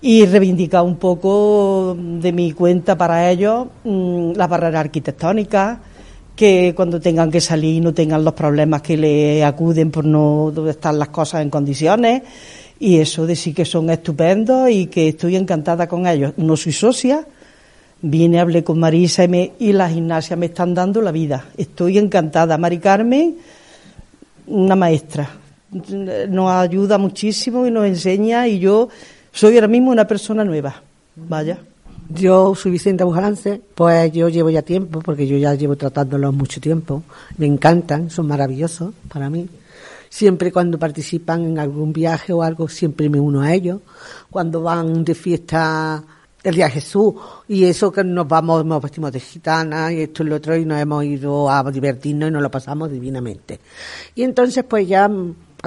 y 0.00 0.26
reivindicar 0.26 0.82
un 0.82 0.96
poco 0.96 1.96
de 1.96 2.32
mi 2.32 2.52
cuenta 2.52 2.98
para 2.98 3.30
ellos 3.30 3.68
mm, 3.84 4.32
las 4.32 4.48
barreras 4.48 4.80
arquitectónicas, 4.80 5.78
que 6.34 6.72
cuando 6.74 7.00
tengan 7.00 7.30
que 7.30 7.40
salir 7.40 7.80
no 7.80 7.94
tengan 7.94 8.24
los 8.24 8.34
problemas 8.34 8.82
que 8.82 8.96
le 8.96 9.44
acuden 9.44 9.92
por 9.92 10.04
no 10.04 10.52
estar 10.68 10.92
las 10.92 11.08
cosas 11.08 11.42
en 11.42 11.50
condiciones. 11.50 12.22
Y 12.80 12.98
eso 12.98 13.26
de 13.26 13.36
sí 13.36 13.54
que 13.54 13.64
son 13.64 13.90
estupendos 13.90 14.68
y 14.68 14.86
que 14.86 15.08
estoy 15.08 15.36
encantada 15.36 15.86
con 15.86 16.04
ellos. 16.04 16.32
No 16.36 16.56
soy 16.56 16.72
socia, 16.72 17.24
vine, 18.02 18.40
hablé 18.40 18.62
con 18.64 18.78
Marisa 18.78 19.24
y, 19.24 19.28
me, 19.28 19.52
y 19.58 19.72
la 19.72 19.88
gimnasia 19.88 20.36
me 20.36 20.46
están 20.46 20.74
dando 20.74 21.00
la 21.00 21.12
vida. 21.12 21.46
Estoy 21.56 21.98
encantada. 21.98 22.58
Mari 22.58 22.78
Carmen, 22.78 23.36
una 24.48 24.76
maestra. 24.76 25.30
Nos 26.28 26.50
ayuda 26.50 26.98
muchísimo 26.98 27.66
y 27.66 27.70
nos 27.70 27.86
enseña 27.86 28.46
y 28.46 28.58
yo 28.58 28.88
soy 29.32 29.54
ahora 29.54 29.68
mismo 29.68 29.90
una 29.90 30.06
persona 30.06 30.44
nueva. 30.44 30.82
Vaya. 31.16 31.58
Yo 32.08 32.54
soy 32.54 32.72
Vicente 32.72 33.04
Bujalance, 33.04 33.62
pues 33.74 34.12
yo 34.12 34.28
llevo 34.28 34.50
ya 34.50 34.60
tiempo, 34.60 35.00
porque 35.00 35.26
yo 35.26 35.38
ya 35.38 35.54
llevo 35.54 35.76
tratándolos 35.76 36.34
mucho 36.34 36.60
tiempo. 36.60 37.02
Me 37.38 37.46
encantan, 37.46 38.10
son 38.10 38.26
maravillosos 38.26 38.92
para 39.10 39.30
mí. 39.30 39.48
Siempre 40.10 40.52
cuando 40.52 40.78
participan 40.78 41.42
en 41.44 41.58
algún 41.58 41.94
viaje 41.94 42.34
o 42.34 42.42
algo, 42.42 42.68
siempre 42.68 43.08
me 43.08 43.18
uno 43.18 43.40
a 43.40 43.54
ellos. 43.54 43.80
Cuando 44.28 44.60
van 44.62 45.04
de 45.04 45.14
fiesta 45.14 46.04
el 46.42 46.54
día 46.54 46.66
de 46.66 46.72
Jesús 46.72 47.14
y 47.48 47.64
eso 47.64 47.92
que 47.92 48.02
nos 48.02 48.26
vamos, 48.26 48.64
nos 48.64 48.82
vestimos 48.82 49.12
de 49.12 49.20
gitana 49.20 49.92
y 49.92 50.00
esto 50.02 50.22
y 50.22 50.26
lo 50.26 50.36
otro 50.36 50.56
y 50.56 50.64
nos 50.64 50.80
hemos 50.80 51.04
ido 51.04 51.50
a 51.50 51.62
divertirnos 51.70 52.28
y 52.28 52.32
nos 52.32 52.42
lo 52.42 52.50
pasamos 52.50 52.90
divinamente. 52.90 53.60
Y 54.14 54.22
entonces 54.22 54.64
pues 54.64 54.88
ya 54.88 55.10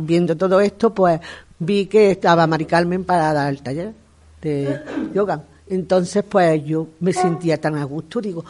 viendo 0.01 0.35
todo 0.35 0.59
esto 0.59 0.93
pues 0.93 1.19
vi 1.59 1.85
que 1.85 2.11
estaba 2.11 2.47
Mari 2.47 2.65
Carmen 2.65 3.03
para 3.03 3.33
dar 3.33 3.49
el 3.49 3.61
taller 3.61 3.93
de 4.41 4.81
yoga. 5.13 5.43
Entonces, 5.67 6.23
pues 6.23 6.63
yo 6.63 6.87
me 6.99 7.11
sentía 7.11 7.59
tan 7.59 7.75
a 7.75 7.83
gusto, 7.85 8.21
digo, 8.21 8.45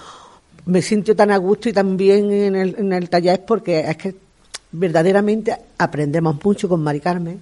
me 0.66 0.82
siento 0.82 1.16
tan 1.16 1.32
a 1.32 1.38
gusto 1.38 1.70
y 1.70 1.74
también 1.74 2.32
en 2.32 2.56
el, 2.56 2.76
en 2.78 2.92
el 2.92 3.10
taller 3.10 3.46
porque 3.46 3.80
es 3.80 3.98
que 3.98 4.16
verdaderamente 4.72 5.56
aprendemos 5.78 6.44
mucho 6.44 6.68
con 6.68 6.84
Mari 6.84 7.00
Carmen, 7.00 7.40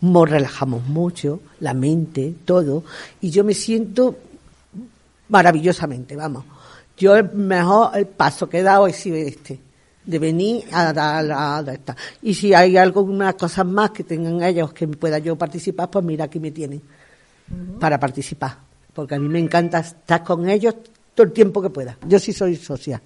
nos 0.00 0.28
relajamos 0.28 0.84
mucho, 0.86 1.40
la 1.60 1.74
mente, 1.74 2.34
todo, 2.44 2.84
y 3.20 3.30
yo 3.30 3.44
me 3.44 3.54
siento 3.54 4.16
maravillosamente, 5.28 6.16
vamos. 6.16 6.44
Yo 6.96 7.16
el 7.16 7.30
mejor 7.32 7.90
el 7.96 8.06
paso 8.06 8.48
que 8.48 8.58
he 8.58 8.62
dado 8.62 8.86
es 8.86 9.04
este 9.06 9.60
de 10.06 10.18
venir 10.18 10.64
a 10.72 10.92
dar 10.92 11.30
a, 11.30 11.72
esta. 11.72 11.96
Y 12.22 12.32
si 12.34 12.54
hay 12.54 12.76
algunas 12.76 13.34
cosas 13.34 13.66
más 13.66 13.90
que 13.90 14.04
tengan 14.04 14.42
ellos 14.42 14.72
que 14.72 14.86
pueda 14.88 15.18
yo 15.18 15.36
participar, 15.36 15.90
pues 15.90 16.04
mira, 16.04 16.24
aquí 16.24 16.38
me 16.38 16.52
tienen 16.52 16.80
para 17.80 17.98
participar. 17.98 18.56
Porque 18.94 19.16
a 19.16 19.18
mí 19.18 19.28
me 19.28 19.40
encanta 19.40 19.80
estar 19.80 20.22
con 20.22 20.48
ellos 20.48 20.76
todo 21.14 21.26
el 21.26 21.32
tiempo 21.32 21.60
que 21.60 21.70
pueda. 21.70 21.98
Yo 22.06 22.18
sí 22.18 22.32
soy 22.32 22.56
socia. 22.56 23.02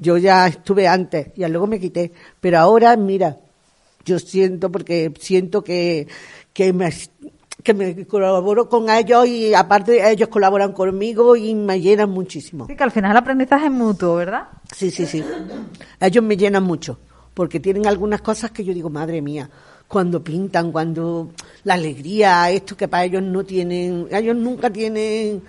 Yo 0.00 0.16
ya 0.16 0.46
estuve 0.46 0.86
antes 0.88 1.28
y 1.36 1.44
luego 1.46 1.66
me 1.66 1.80
quité. 1.80 2.12
Pero 2.40 2.58
ahora, 2.58 2.96
mira, 2.96 3.36
yo 4.06 4.18
siento, 4.18 4.72
porque 4.72 5.12
siento 5.18 5.62
que, 5.62 6.08
que 6.54 6.72
me, 6.72 6.90
que 7.62 7.74
me 7.74 8.06
colaboro 8.06 8.68
con 8.68 8.88
ellos 8.88 9.26
y 9.26 9.52
aparte 9.52 10.08
ellos 10.10 10.28
colaboran 10.28 10.72
conmigo 10.72 11.36
y 11.36 11.54
me 11.54 11.80
llenan 11.80 12.10
muchísimo. 12.10 12.66
Sí, 12.66 12.76
que 12.76 12.84
al 12.84 12.92
final 12.92 13.10
el 13.10 13.16
aprendizaje 13.18 13.66
es 13.66 13.72
mutuo, 13.72 14.14
¿verdad? 14.14 14.48
Sí, 14.74 14.90
sí, 14.90 15.04
sí. 15.04 15.22
Ellos 16.00 16.24
me 16.24 16.36
llenan 16.36 16.62
mucho 16.62 16.98
porque 17.34 17.60
tienen 17.60 17.86
algunas 17.86 18.22
cosas 18.22 18.52
que 18.52 18.64
yo 18.64 18.72
digo, 18.72 18.88
madre 18.88 19.20
mía, 19.20 19.50
cuando 19.88 20.22
pintan, 20.22 20.72
cuando 20.72 21.32
la 21.64 21.74
alegría, 21.74 22.50
esto 22.50 22.76
que 22.76 22.88
para 22.88 23.04
ellos 23.04 23.22
no 23.22 23.44
tienen, 23.44 24.08
ellos 24.10 24.36
nunca 24.36 24.70
tienen 24.70 25.42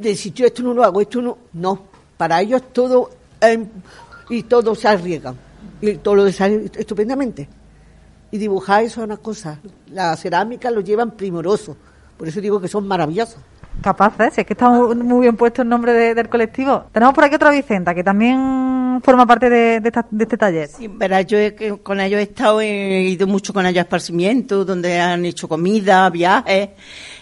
decir 0.00 0.32
yo 0.34 0.46
esto 0.46 0.62
no 0.62 0.74
lo 0.74 0.84
hago, 0.84 1.00
esto 1.00 1.22
no, 1.22 1.38
no, 1.54 1.84
para 2.16 2.40
ellos 2.40 2.62
todo 2.72 3.10
y 4.30 4.42
todo 4.42 4.74
se 4.74 4.88
arriesgan 4.88 5.36
y 5.80 5.94
todo 5.96 6.16
lo 6.16 6.32
sale 6.32 6.70
estupendamente 6.76 7.48
y 8.36 8.38
dibujar 8.38 8.84
eso 8.84 9.00
es 9.00 9.06
una 9.06 9.16
cosa. 9.16 9.58
La 9.90 10.14
cerámica 10.16 10.70
lo 10.70 10.80
llevan 10.80 11.12
primoroso. 11.12 11.76
Por 12.16 12.28
eso 12.28 12.40
digo 12.40 12.60
que 12.60 12.68
son 12.68 12.86
maravillosos. 12.86 13.38
Capaces, 13.82 14.38
es 14.38 14.46
que 14.46 14.54
está 14.54 14.70
muy 14.70 15.22
bien 15.22 15.36
puesto 15.36 15.62
el 15.62 15.68
nombre 15.68 16.14
del 16.14 16.28
colectivo. 16.28 16.84
Tenemos 16.92 17.14
por 17.14 17.24
aquí 17.24 17.34
otra 17.34 17.50
Vicenta 17.50 17.94
que 17.94 18.02
también 18.02 19.00
forma 19.02 19.26
parte 19.26 19.50
de, 19.50 19.92
este 20.20 20.36
taller. 20.36 20.68
Sí, 20.68 20.88
verá, 20.88 21.20
yo 21.22 21.38
con 21.82 22.00
ellos 22.00 22.20
he 22.20 22.22
estado, 22.22 22.60
he 22.60 23.02
ido 23.02 23.26
mucho 23.26 23.52
con 23.52 23.66
ellos 23.66 23.78
a 23.78 23.82
esparcimientos, 23.82 24.66
donde 24.66 24.98
han 24.98 25.26
hecho 25.26 25.46
comida, 25.46 26.08
viajes 26.08 26.70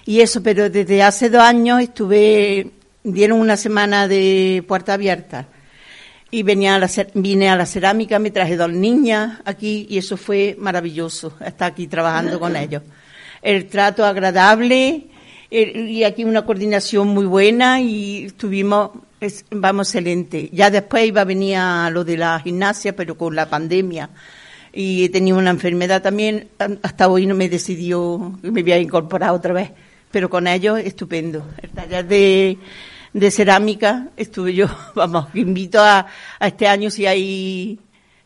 y 0.05 0.21
eso, 0.21 0.43
pero 0.43 0.71
desde 0.71 1.03
hace 1.03 1.29
dos 1.29 1.43
años 1.43 1.81
estuve, 1.81 2.71
dieron 3.03 3.41
una 3.41 3.57
semana 3.57 4.07
de 4.07 4.65
puerta 4.69 4.95
abierta 4.95 5.49
y 6.35 6.43
venía 6.43 6.75
a 6.75 6.79
la, 6.81 6.91
vine 7.15 7.49
a 7.49 7.55
la 7.55 7.65
cerámica, 7.65 8.19
me 8.19 8.33
traje 8.33 8.57
dos 8.57 8.73
niñas 8.73 9.39
aquí 9.45 9.87
y 9.89 9.99
eso 9.99 10.17
fue 10.17 10.57
maravilloso, 10.59 11.33
estar 11.47 11.71
aquí 11.71 11.87
trabajando 11.87 12.41
con 12.41 12.57
ellos. 12.57 12.83
El 13.41 13.69
trato 13.69 14.05
agradable 14.05 15.07
y 15.49 16.03
aquí 16.03 16.25
una 16.25 16.45
coordinación 16.45 17.07
muy 17.07 17.25
buena 17.25 17.81
y 17.81 18.25
estuvimos, 18.25 18.91
vamos, 19.53 19.87
excelente. 19.87 20.51
Ya 20.53 20.71
después 20.71 21.07
iba 21.07 21.21
a 21.21 21.25
venir 21.25 21.57
a 21.57 21.89
lo 21.91 22.03
de 22.03 22.17
la 22.17 22.41
gimnasia, 22.41 22.97
pero 22.97 23.17
con 23.17 23.37
la 23.37 23.49
pandemia 23.49 24.11
y 24.73 25.05
he 25.05 25.09
tenido 25.11 25.39
una 25.39 25.51
enfermedad 25.51 26.03
también, 26.03 26.49
hasta 26.83 27.07
hoy 27.07 27.27
no 27.27 27.37
me 27.37 27.49
decidió, 27.49 28.37
me 28.43 28.63
voy 28.65 28.73
a 28.73 28.79
incorporar 28.81 29.31
otra 29.31 29.53
vez, 29.53 29.71
pero 30.11 30.29
con 30.29 30.49
ellos 30.49 30.81
estupendo. 30.81 31.47
El 31.63 31.71
taller 31.71 32.09
de 32.09 32.59
de 33.15 33.31
cerámica 33.31 34.09
estuve 34.19 34.55
yo, 34.55 34.67
vamos, 34.95 35.29
invito 35.35 35.81
a, 35.81 36.07
a 36.39 36.47
este 36.47 36.69
año 36.69 36.91
si 36.91 37.07
hay 37.07 37.79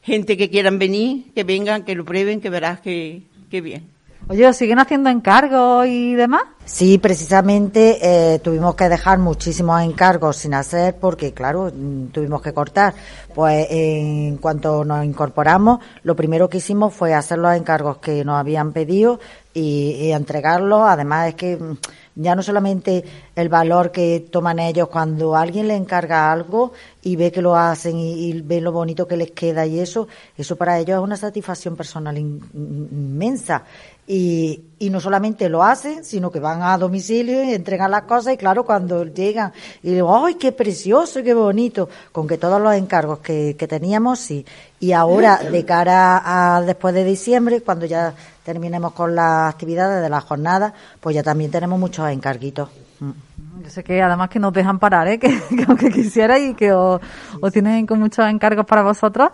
gente 0.03 0.37
que 0.37 0.51
quieran 0.51 0.79
venir, 0.79 1.27
que 1.35 1.45
vengan, 1.45 1.85
que 1.85 1.95
lo 1.95 2.05
prueben, 2.05 2.41
que 2.41 2.51
verás 2.51 2.81
que, 2.81 3.23
que 3.51 3.61
bien. 3.61 3.99
Oye, 4.31 4.53
¿siguen 4.53 4.79
haciendo 4.79 5.09
encargos 5.09 5.87
y 5.87 6.15
demás? 6.15 6.43
Sí, 6.67 6.99
precisamente 6.99 7.99
eh, 8.03 8.39
tuvimos 8.41 8.75
que 8.75 8.91
dejar 8.91 9.19
muchísimos 9.19 9.81
encargos 9.81 10.37
sin 10.37 10.53
hacer 10.53 10.97
porque, 10.97 11.33
claro, 11.33 11.73
mm, 11.75 12.09
tuvimos 12.09 12.43
que 12.43 12.53
cortar. 12.53 12.93
Pues 13.35 13.67
en 13.71 14.37
cuanto 14.37 14.85
nos 14.85 15.03
incorporamos, 15.03 15.79
lo 16.03 16.15
primero 16.15 16.51
que 16.51 16.59
hicimos 16.59 16.93
fue 16.93 17.15
hacer 17.15 17.39
los 17.39 17.57
encargos 17.57 17.99
que 17.99 18.23
nos 18.23 18.39
habían 18.39 18.73
pedido 18.73 19.19
y, 19.59 20.07
y 20.07 20.13
entregarlos. 20.13 20.83
Además 20.87 21.29
es 21.29 21.35
que 21.35 21.57
mm, 21.57 21.77
ya 22.17 22.35
no 22.35 22.43
solamente 22.43 23.05
el 23.37 23.49
valor 23.49 23.91
que 23.93 24.27
toman 24.31 24.59
ellos 24.59 24.89
cuando 24.89 25.37
alguien 25.37 25.69
le 25.69 25.77
encarga 25.77 26.33
algo 26.33 26.73
y 27.03 27.17
ve 27.17 27.31
que 27.31 27.43
lo 27.43 27.57
hacen 27.57 27.99
y, 27.99 28.41
ve 28.43 28.61
lo 28.61 28.73
bonito 28.73 29.07
que 29.07 29.17
les 29.17 29.31
queda 29.33 29.67
y 29.67 29.79
eso, 29.79 30.09
eso 30.37 30.57
para 30.57 30.79
ellos 30.79 30.99
es 30.99 31.05
una 31.05 31.17
satisfacción 31.17 31.77
personal 31.77 32.17
in- 32.19 32.41
inmensa. 32.55 33.65
Y, 34.11 34.65
y 34.79 34.89
no 34.89 35.01
solamente 35.01 35.51
lo 35.51 35.63
hacen, 35.63 36.03
sino 36.03 36.31
que 36.31 36.41
van 36.41 36.63
a 36.63 36.79
domicilio 36.79 37.45
y 37.45 37.53
entregan 37.53 37.91
las 37.91 38.05
cosas 38.05 38.33
y 38.33 38.37
claro, 38.39 38.65
cuando 38.65 39.05
llegan 39.05 39.53
y 39.83 39.91
digo, 39.91 40.25
¡ay, 40.25 40.37
qué 40.37 40.53
precioso, 40.53 41.23
qué 41.23 41.35
bonito! 41.35 41.91
Con 42.11 42.27
que 42.27 42.39
todos 42.39 42.61
los 42.61 42.73
encargos 42.75 43.19
que, 43.19 43.55
que 43.59 43.69
teníamos, 43.69 44.19
sí. 44.19 44.47
Y 44.81 44.93
ahora, 44.93 45.39
de 45.39 45.65
cara 45.65 46.23
a 46.25 46.63
después 46.63 46.95
de 46.95 47.05
diciembre, 47.05 47.61
cuando 47.61 47.85
ya 47.85 48.15
terminemos 48.45 48.93
con 48.93 49.15
las 49.15 49.53
actividades 49.53 50.03
de 50.03 50.09
la 50.09 50.21
jornada, 50.21 50.73
pues 51.01 51.15
ya 51.15 51.23
también 51.23 51.51
tenemos 51.51 51.79
muchos 51.79 52.09
encarguitos. 52.09 52.71
Mm. 53.01 53.11
Yo 53.65 53.71
sé 53.71 53.83
que 53.83 54.01
además 54.01 54.31
que 54.31 54.39
no 54.39 54.49
os 54.49 54.55
dejan 54.55 54.79
parar, 54.79 55.09
¿eh? 55.09 55.19
que, 55.21 55.29
que 55.29 55.65
aunque 55.67 55.91
quisiera 55.91 56.39
y 56.39 56.55
que 56.55 56.73
os, 56.73 57.01
os 57.41 57.53
tienen 57.53 57.87
con 57.87 57.99
muchos 57.99 58.27
encargos 58.27 58.65
para 58.65 58.83
vosotros. 58.83 59.31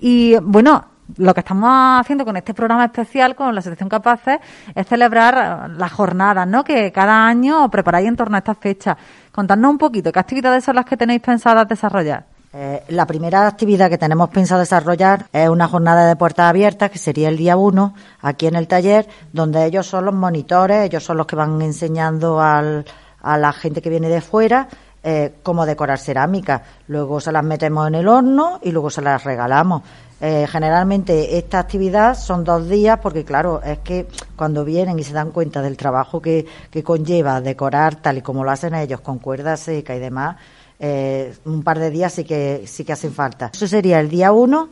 Y 0.00 0.36
bueno, 0.42 0.84
lo 1.16 1.34
que 1.34 1.40
estamos 1.40 1.70
haciendo 2.00 2.24
con 2.24 2.36
este 2.36 2.54
programa 2.54 2.84
especial, 2.84 3.34
con 3.34 3.54
la 3.54 3.60
Asociación 3.60 3.88
Capaces, 3.88 4.38
es 4.74 4.86
celebrar 4.86 5.70
las 5.70 5.92
jornadas, 5.92 6.46
¿no? 6.46 6.64
Que 6.64 6.92
cada 6.92 7.26
año 7.26 7.70
preparáis 7.70 8.08
en 8.08 8.16
torno 8.16 8.36
a 8.36 8.38
estas 8.38 8.58
fechas. 8.58 8.96
Contadnos 9.32 9.70
un 9.70 9.78
poquito, 9.78 10.12
¿qué 10.12 10.18
actividades 10.18 10.64
son 10.64 10.76
las 10.76 10.84
que 10.84 10.96
tenéis 10.96 11.22
pensadas 11.22 11.68
desarrollar? 11.68 12.26
Eh, 12.52 12.82
la 12.88 13.06
primera 13.06 13.46
actividad 13.46 13.90
que 13.90 13.98
tenemos 13.98 14.30
pensado 14.30 14.60
desarrollar 14.60 15.26
es 15.32 15.48
una 15.48 15.68
jornada 15.68 16.06
de 16.06 16.16
puertas 16.16 16.46
abiertas, 16.46 16.90
que 16.90 16.98
sería 16.98 17.28
el 17.28 17.36
día 17.36 17.56
1, 17.56 17.94
aquí 18.22 18.46
en 18.46 18.56
el 18.56 18.66
taller, 18.66 19.06
donde 19.32 19.64
ellos 19.66 19.86
son 19.86 20.06
los 20.06 20.14
monitores, 20.14 20.86
ellos 20.86 21.04
son 21.04 21.18
los 21.18 21.26
que 21.26 21.36
van 21.36 21.60
enseñando 21.60 22.40
al, 22.40 22.86
a 23.20 23.36
la 23.36 23.52
gente 23.52 23.82
que 23.82 23.90
viene 23.90 24.08
de 24.08 24.20
fuera 24.20 24.68
eh, 25.02 25.34
cómo 25.42 25.64
decorar 25.66 25.98
cerámica. 25.98 26.62
Luego 26.88 27.20
se 27.20 27.32
las 27.32 27.44
metemos 27.44 27.86
en 27.88 27.94
el 27.96 28.08
horno 28.08 28.58
y 28.62 28.72
luego 28.72 28.90
se 28.90 29.02
las 29.02 29.24
regalamos. 29.24 29.82
Eh, 30.20 30.46
generalmente 30.50 31.38
esta 31.38 31.60
actividad 31.60 32.16
son 32.18 32.42
dos 32.42 32.68
días 32.68 32.98
porque 33.00 33.24
claro, 33.24 33.62
es 33.62 33.78
que 33.78 34.06
cuando 34.34 34.64
vienen 34.64 34.98
y 34.98 35.04
se 35.04 35.12
dan 35.12 35.30
cuenta 35.30 35.62
del 35.62 35.76
trabajo 35.76 36.20
que, 36.20 36.44
que 36.72 36.82
conlleva 36.82 37.40
decorar 37.40 37.96
tal 37.96 38.18
y 38.18 38.22
como 38.22 38.42
lo 38.42 38.50
hacen 38.50 38.74
ellos 38.74 39.00
con 39.00 39.18
cuerda 39.20 39.56
seca 39.56 39.94
y 39.94 40.00
demás, 40.00 40.36
eh, 40.80 41.34
un 41.44 41.62
par 41.62 41.78
de 41.78 41.90
días 41.90 42.12
sí 42.12 42.24
que 42.24 42.64
sí 42.66 42.84
que 42.84 42.92
hacen 42.92 43.12
falta. 43.12 43.50
Eso 43.54 43.68
sería 43.68 44.00
el 44.00 44.08
día 44.08 44.32
1 44.32 44.68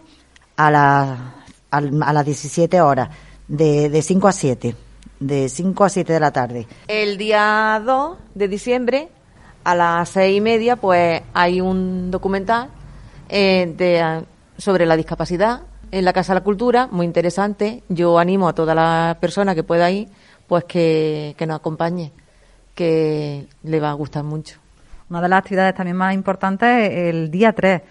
a, 0.57 0.71
la, 0.71 1.35
al- 1.71 2.03
a 2.03 2.12
las 2.12 2.25
17 2.27 2.81
horas, 2.81 3.09
de, 3.47 3.89
de 3.89 4.03
5 4.03 4.27
a 4.27 4.33
7, 4.33 4.75
de 5.21 5.49
5 5.49 5.85
a 5.85 5.89
7 5.89 6.12
de 6.12 6.21
la 6.21 6.33
tarde. 6.33 6.67
El 6.89 7.17
día 7.19 7.81
2 7.85 8.17
de 8.35 8.49
diciembre, 8.49 9.09
a 9.66 9.74
las 9.74 10.11
seis 10.11 10.37
y 10.37 10.40
media, 10.40 10.76
pues 10.76 11.22
hay 11.35 11.61
un 11.61 12.09
documental 12.12 12.68
eh, 13.29 13.74
de, 13.76 14.00
ah, 14.00 14.22
sobre 14.57 14.87
la 14.87 14.96
discapacidad 14.96 15.62
en 15.90 16.05
la 16.05 16.12
Casa 16.12 16.33
de 16.33 16.40
la 16.40 16.44
Cultura, 16.44 16.87
muy 16.88 17.05
interesante. 17.05 17.83
Yo 17.88 18.16
animo 18.20 18.48
a 18.48 18.55
toda 18.55 18.76
la 18.76 19.18
persona 19.20 19.57
que 19.57 19.64
pueda 19.64 19.90
ir, 19.90 20.09
pues 20.46 20.62
que, 20.64 21.35
que 21.37 21.46
nos 21.46 21.57
acompañe, 21.57 22.12
que 22.76 23.48
le 23.64 23.81
va 23.81 23.90
a 23.90 23.94
gustar 23.94 24.22
mucho. 24.22 24.61
Una 25.11 25.20
de 25.20 25.29
las 25.31 25.40
actividades 25.40 25.74
también 25.74 25.96
más 25.96 26.14
importantes 26.14 26.88
es 26.88 27.12
el 27.12 27.29
día 27.33 27.52
3. 27.52 27.83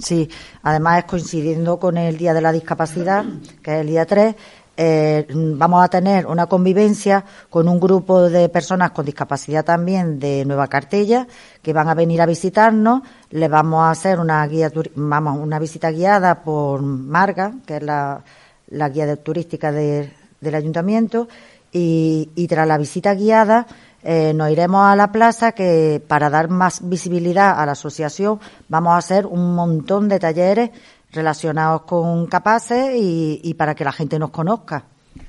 Sí, 0.00 0.30
además 0.62 1.00
es 1.00 1.04
coincidiendo 1.04 1.78
con 1.78 1.98
el 1.98 2.16
Día 2.16 2.32
de 2.32 2.40
la 2.40 2.52
Discapacidad, 2.52 3.22
que 3.62 3.74
es 3.74 3.80
el 3.82 3.88
día 3.88 4.06
3. 4.06 4.34
Eh, 4.76 5.26
vamos 5.34 5.84
a 5.84 5.88
tener 5.88 6.26
una 6.26 6.46
convivencia 6.46 7.24
con 7.50 7.68
un 7.68 7.78
grupo 7.78 8.22
de 8.22 8.48
personas 8.48 8.90
con 8.92 9.04
discapacidad 9.04 9.64
también 9.64 10.18
de 10.18 10.44
Nueva 10.44 10.66
Cartella 10.68 11.26
que 11.62 11.72
van 11.72 11.88
a 11.88 11.94
venir 11.94 12.20
a 12.22 12.26
visitarnos. 12.26 13.02
Les 13.30 13.50
vamos 13.50 13.82
a 13.82 13.90
hacer 13.90 14.18
una 14.18 14.46
guía, 14.46 14.70
una 14.96 15.58
visita 15.58 15.90
guiada 15.90 16.42
por 16.42 16.80
Marga, 16.82 17.52
que 17.66 17.76
es 17.76 17.82
la, 17.82 18.22
guía 18.68 19.16
turística 19.16 19.70
de- 19.72 20.10
del 20.40 20.54
ayuntamiento, 20.54 21.28
y, 21.70 22.30
y 22.34 22.46
tras 22.48 22.66
la 22.66 22.78
visita 22.78 23.14
guiada 23.14 23.66
eh, 24.02 24.32
nos 24.34 24.50
iremos 24.50 24.84
a 24.84 24.96
la 24.96 25.12
plaza 25.12 25.52
que 25.52 26.02
para 26.08 26.28
dar 26.28 26.48
más 26.48 26.80
visibilidad 26.88 27.60
a 27.60 27.64
la 27.64 27.72
asociación 27.72 28.40
vamos 28.68 28.94
a 28.94 28.96
hacer 28.96 29.26
un 29.26 29.54
montón 29.54 30.08
de 30.08 30.18
talleres 30.18 30.70
relacionados 31.12 31.82
con 31.82 32.26
capaces 32.26 32.94
y, 32.96 33.40
y 33.42 33.54
para 33.54 33.74
que 33.74 33.84
la 33.84 33.92
gente 33.92 34.18
nos 34.18 34.30
conozca. 34.30 34.84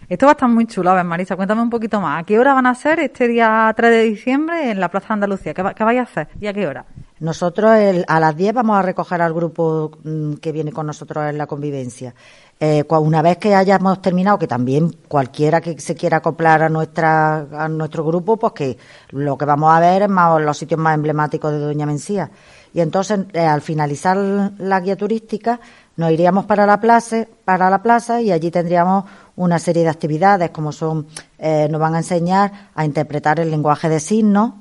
Esto 0.07 0.25
va 0.27 0.31
a 0.31 0.33
estar 0.33 0.49
muy 0.49 0.65
chulo. 0.65 0.91
A 0.91 0.95
ver, 0.95 1.03
Marisa, 1.03 1.35
cuéntame 1.35 1.61
un 1.61 1.69
poquito 1.69 1.99
más. 1.99 2.21
¿A 2.21 2.23
qué 2.25 2.37
hora 2.39 2.53
van 2.53 2.65
a 2.67 2.75
ser 2.75 2.99
este 2.99 3.27
día 3.27 3.73
3 3.75 3.89
de 3.91 4.03
diciembre 4.03 4.71
en 4.71 4.79
la 4.79 4.89
Plaza 4.89 5.07
de 5.09 5.13
Andalucía? 5.15 5.53
¿Qué, 5.53 5.61
va- 5.61 5.73
qué 5.73 5.83
vais 5.83 5.99
a 5.99 6.03
hacer 6.03 6.27
y 6.39 6.47
a 6.47 6.53
qué 6.53 6.67
hora? 6.67 6.85
Nosotros 7.19 7.75
el- 7.75 8.05
a 8.07 8.19
las 8.19 8.35
10 8.35 8.53
vamos 8.53 8.77
a 8.77 8.81
recoger 8.81 9.21
al 9.21 9.33
grupo 9.33 9.91
mm, 10.03 10.33
que 10.35 10.51
viene 10.51 10.71
con 10.71 10.85
nosotros 10.87 11.25
en 11.29 11.37
la 11.37 11.47
convivencia. 11.47 12.13
Eh, 12.59 12.85
una 12.89 13.21
vez 13.21 13.37
que 13.37 13.55
hayamos 13.55 14.01
terminado, 14.01 14.37
que 14.39 14.47
también 14.47 14.95
cualquiera 15.07 15.59
que 15.59 15.79
se 15.79 15.95
quiera 15.95 16.17
acoplar 16.17 16.61
a 16.63 16.69
nuestra 16.69 17.39
a 17.51 17.67
nuestro 17.67 18.05
grupo, 18.05 18.37
pues 18.37 18.53
que 18.53 18.77
lo 19.09 19.37
que 19.37 19.45
vamos 19.45 19.73
a 19.73 19.79
ver 19.79 20.03
es 20.03 20.09
más 20.09 20.39
los 20.41 20.57
sitios 20.57 20.79
más 20.79 20.95
emblemáticos 20.95 21.51
de 21.51 21.59
Doña 21.59 21.85
Mencía. 21.85 22.29
Y 22.73 22.81
entonces, 22.81 23.19
eh, 23.33 23.39
al 23.39 23.62
finalizar 23.62 24.17
la 24.57 24.79
guía 24.79 24.95
turística, 24.95 25.59
nos 25.95 26.12
iríamos 26.12 26.45
para 26.45 26.65
la 26.65 26.79
plaza, 26.79 27.27
para 27.45 27.69
la 27.69 27.83
plaza 27.83 28.19
y 28.21 28.31
allí 28.31 28.49
tendríamos 28.49 29.05
una 29.36 29.59
serie 29.59 29.83
de 29.83 29.89
actividades, 29.89 30.49
como 30.49 30.71
son, 30.71 31.07
eh, 31.38 31.67
nos 31.69 31.79
van 31.79 31.93
a 31.93 31.99
enseñar 31.99 32.69
a 32.73 32.83
interpretar 32.83 33.39
el 33.39 33.51
lenguaje 33.51 33.89
de 33.89 33.99
signos, 33.99 34.53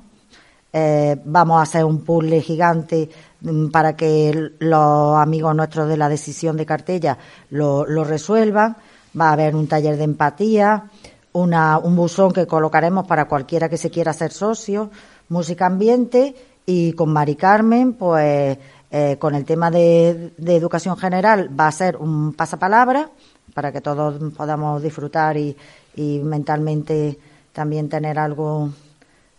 eh, 0.75 1.17
vamos 1.25 1.59
a 1.59 1.63
hacer 1.63 1.85
un 1.85 2.03
puzzle 2.03 2.41
gigante 2.41 3.09
mm, 3.41 3.67
para 3.67 3.95
que 3.95 4.53
los 4.59 5.17
amigos 5.17 5.55
nuestros 5.55 5.87
de 5.87 5.97
la 5.97 6.09
decisión 6.09 6.57
de 6.57 6.65
cartella 6.65 7.17
lo, 7.51 7.85
lo 7.85 8.03
resuelvan. 8.03 8.75
Va 9.19 9.29
a 9.29 9.33
haber 9.33 9.55
un 9.55 9.67
taller 9.67 9.97
de 9.97 10.05
empatía, 10.05 10.89
una, 11.33 11.77
un 11.77 11.95
buzón 11.95 12.31
que 12.31 12.47
colocaremos 12.47 13.05
para 13.05 13.25
cualquiera 13.25 13.69
que 13.69 13.77
se 13.77 13.91
quiera 13.91 14.11
hacer 14.11 14.31
socio, 14.31 14.89
música 15.29 15.67
ambiente 15.67 16.35
y 16.65 16.93
con 16.93 17.11
Mari 17.11 17.35
Carmen, 17.35 17.93
pues 17.93 18.57
eh, 18.91 19.17
con 19.19 19.35
el 19.35 19.45
tema 19.45 19.71
de, 19.71 20.33
de 20.37 20.55
educación 20.55 20.97
general 20.97 21.49
va 21.59 21.67
a 21.67 21.71
ser 21.71 21.97
un 21.97 22.33
pasapalabra 22.33 23.09
para 23.53 23.71
que 23.71 23.81
todos 23.81 24.33
podamos 24.33 24.81
disfrutar 24.81 25.37
y, 25.37 25.55
mentalmente 25.95 27.19
también 27.51 27.87
tener 27.87 28.17
algo 28.17 28.71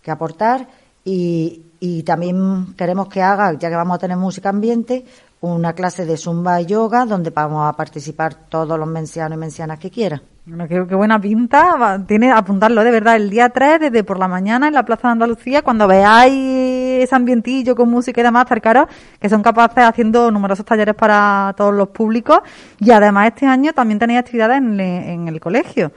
que 0.03 0.11
aportar. 0.11 0.69
Y 1.05 2.03
también 2.07 2.75
queremos 2.77 3.09
que 3.09 3.21
haga, 3.21 3.53
ya 3.55 3.69
que 3.69 3.77
vamos 3.77 3.97
a 3.97 3.99
tener 3.99 4.17
música 4.17 4.49
ambiente, 4.49 5.05
una 5.53 5.73
clase 5.75 6.05
de 6.07 6.17
zumba 6.17 6.61
y 6.61 6.67
yoga 6.67 7.05
donde 7.05 7.31
vamos 7.31 7.69
a 7.69 7.73
participar 7.77 8.35
todos 8.49 8.79
los 8.79 8.89
mencianos 8.89 9.37
y 9.37 9.41
mencianas 9.41 9.79
que 9.79 9.91
quieran. 9.91 10.23
Bueno, 10.47 10.69
qué, 10.69 10.85
qué 10.89 10.95
buena 10.95 11.19
pinta. 11.21 11.77
Va- 11.77 11.99
Tiene 12.07 12.31
apuntarlo 12.31 12.85
de 12.85 12.91
verdad 12.91 13.17
el 13.17 13.31
día 13.31 13.49
3 13.49 13.81
desde 13.81 14.05
por 14.05 14.19
la 14.19 14.29
mañana 14.29 14.69
en 14.69 14.75
la 14.75 14.85
Plaza 14.85 15.09
de 15.09 15.13
Andalucía. 15.13 15.63
Cuando 15.63 15.87
veáis 15.87 17.03
ese 17.03 17.15
ambientillo 17.15 17.75
con 17.75 17.89
música 17.91 18.21
y 18.21 18.25
demás, 18.25 18.45
acercaros, 18.47 18.87
que 19.19 19.29
son 19.29 19.43
capaces 19.43 19.85
haciendo 19.85 20.31
numerosos 20.31 20.65
talleres 20.67 20.95
para 20.95 21.55
todos 21.57 21.75
los 21.75 21.89
públicos. 21.89 22.41
Y 22.79 22.91
además 22.91 23.29
este 23.29 23.47
año 23.47 23.73
también 23.73 23.99
tenéis 23.99 24.21
actividades 24.21 24.59
en, 24.59 24.77
le- 24.77 25.13
en 25.13 25.29
el 25.29 25.41
colegio. 25.41 25.93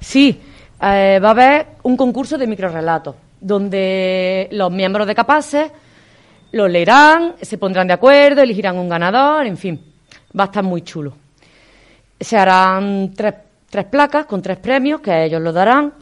Sí, 0.00 0.40
eh, 0.82 1.18
va 1.22 1.28
a 1.28 1.32
haber 1.32 1.66
un 1.82 1.96
concurso 1.96 2.36
de 2.38 2.46
microrelatos 2.46 3.14
donde 3.40 4.48
los 4.52 4.70
miembros 4.70 5.06
de 5.06 5.14
Capaces 5.14 5.70
lo 6.52 6.68
leerán, 6.68 7.34
se 7.40 7.58
pondrán 7.58 7.86
de 7.86 7.94
acuerdo, 7.94 8.42
elegirán 8.42 8.78
un 8.78 8.88
ganador, 8.88 9.46
en 9.46 9.56
fin, 9.56 9.80
va 10.38 10.44
a 10.44 10.46
estar 10.46 10.64
muy 10.64 10.82
chulo. 10.82 11.14
Se 12.18 12.36
harán 12.36 13.12
tres, 13.14 13.34
tres 13.68 13.84
placas 13.86 14.26
con 14.26 14.42
tres 14.42 14.58
premios 14.58 15.00
que 15.00 15.24
ellos 15.24 15.40
lo 15.40 15.52
darán. 15.52 15.92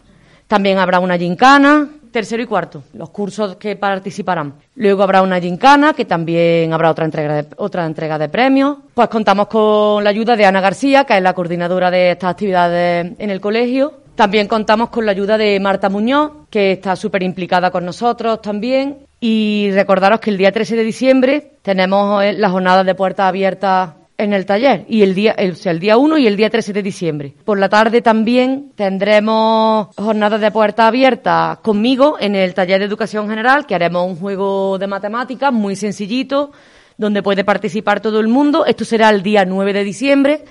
También 0.46 0.78
habrá 0.78 1.00
una 1.00 1.18
gincana, 1.18 1.88
tercero 2.12 2.42
y 2.42 2.46
cuarto, 2.46 2.85
los 2.94 3.11
cursos 3.11 3.56
que 3.56 3.76
participarán. 3.76 4.54
Luego 4.76 5.02
habrá 5.02 5.20
una 5.22 5.40
gincana, 5.40 5.92
que 5.92 6.04
también 6.04 6.72
habrá 6.72 6.90
otra 6.90 7.04
entrega 7.04 7.42
de, 7.42 7.48
otra 7.56 7.85
entrega 7.85 8.16
de 8.18 8.28
premios. 8.28 8.78
Pues 8.94 9.09
contamos 9.09 9.48
con 9.48 10.02
la 10.02 10.11
ayuda 10.11 10.37
de 10.37 10.46
Ana 10.46 10.61
García, 10.61 11.04
que 11.04 11.16
es 11.16 11.22
la 11.22 11.35
coordinadora 11.35 11.90
de 11.90 12.12
estas 12.12 12.30
actividades 12.30 13.12
en 13.18 13.30
el 13.30 13.40
colegio. 13.40 14.06
También 14.16 14.48
contamos 14.48 14.88
con 14.88 15.05
la 15.05 15.12
ayuda 15.12 15.37
de 15.37 15.61
Marta 15.61 15.90
Muñoz, 15.90 16.33
que 16.48 16.72
está 16.72 16.96
súper 16.96 17.22
implicada 17.22 17.70
con 17.70 17.85
nosotros 17.85 18.40
también. 18.40 19.00
Y 19.20 19.68
recordaros 19.72 20.20
que 20.20 20.31
el 20.31 20.38
día 20.38 20.50
13 20.50 20.74
de 20.74 20.85
diciembre 20.85 21.52
tenemos 21.61 22.24
eh, 22.24 22.33
las 22.33 22.50
jornadas 22.50 22.87
de 22.87 22.94
puertas 22.94 23.26
abiertas 23.26 23.90
en 24.16 24.33
el 24.33 24.46
taller 24.46 24.87
y 24.88 25.02
el 25.02 25.14
día, 25.14 25.37
o 25.38 25.55
sea, 25.55 25.72
el 25.72 25.81
día 25.81 25.98
1 25.98 26.16
y 26.16 26.26
el 26.26 26.38
día 26.38 26.48
13 26.48 26.72
de 26.72 26.83
diciembre. 26.83 27.35
Por 27.44 27.59
la 27.59 27.68
tarde 27.68 28.00
también 28.00 28.72
tendremos 28.74 29.88
jornadas 29.94 30.40
de 30.40 30.50
puerta 30.50 30.87
abierta 30.87 31.61
conmigo 31.62 32.16
en 32.18 32.35
el 32.35 32.55
taller 32.55 32.79
de 32.79 32.87
educación 32.87 33.29
general, 33.29 33.66
que 33.66 33.74
haremos 33.74 34.07
un 34.07 34.16
juego 34.16 34.79
de 34.79 34.87
matemáticas 34.87 35.52
muy 35.52 35.76
sencillito, 35.76 36.52
donde 36.96 37.22
puede 37.22 37.44
participar 37.44 38.00
todo 38.00 38.20
el 38.20 38.29
mundo. 38.29 38.64
Esto 38.64 38.87
será 38.87 39.11
el 39.11 39.22
día 39.22 39.44
9 39.44 39.74
de 39.74 39.85
diciembre 39.85 40.44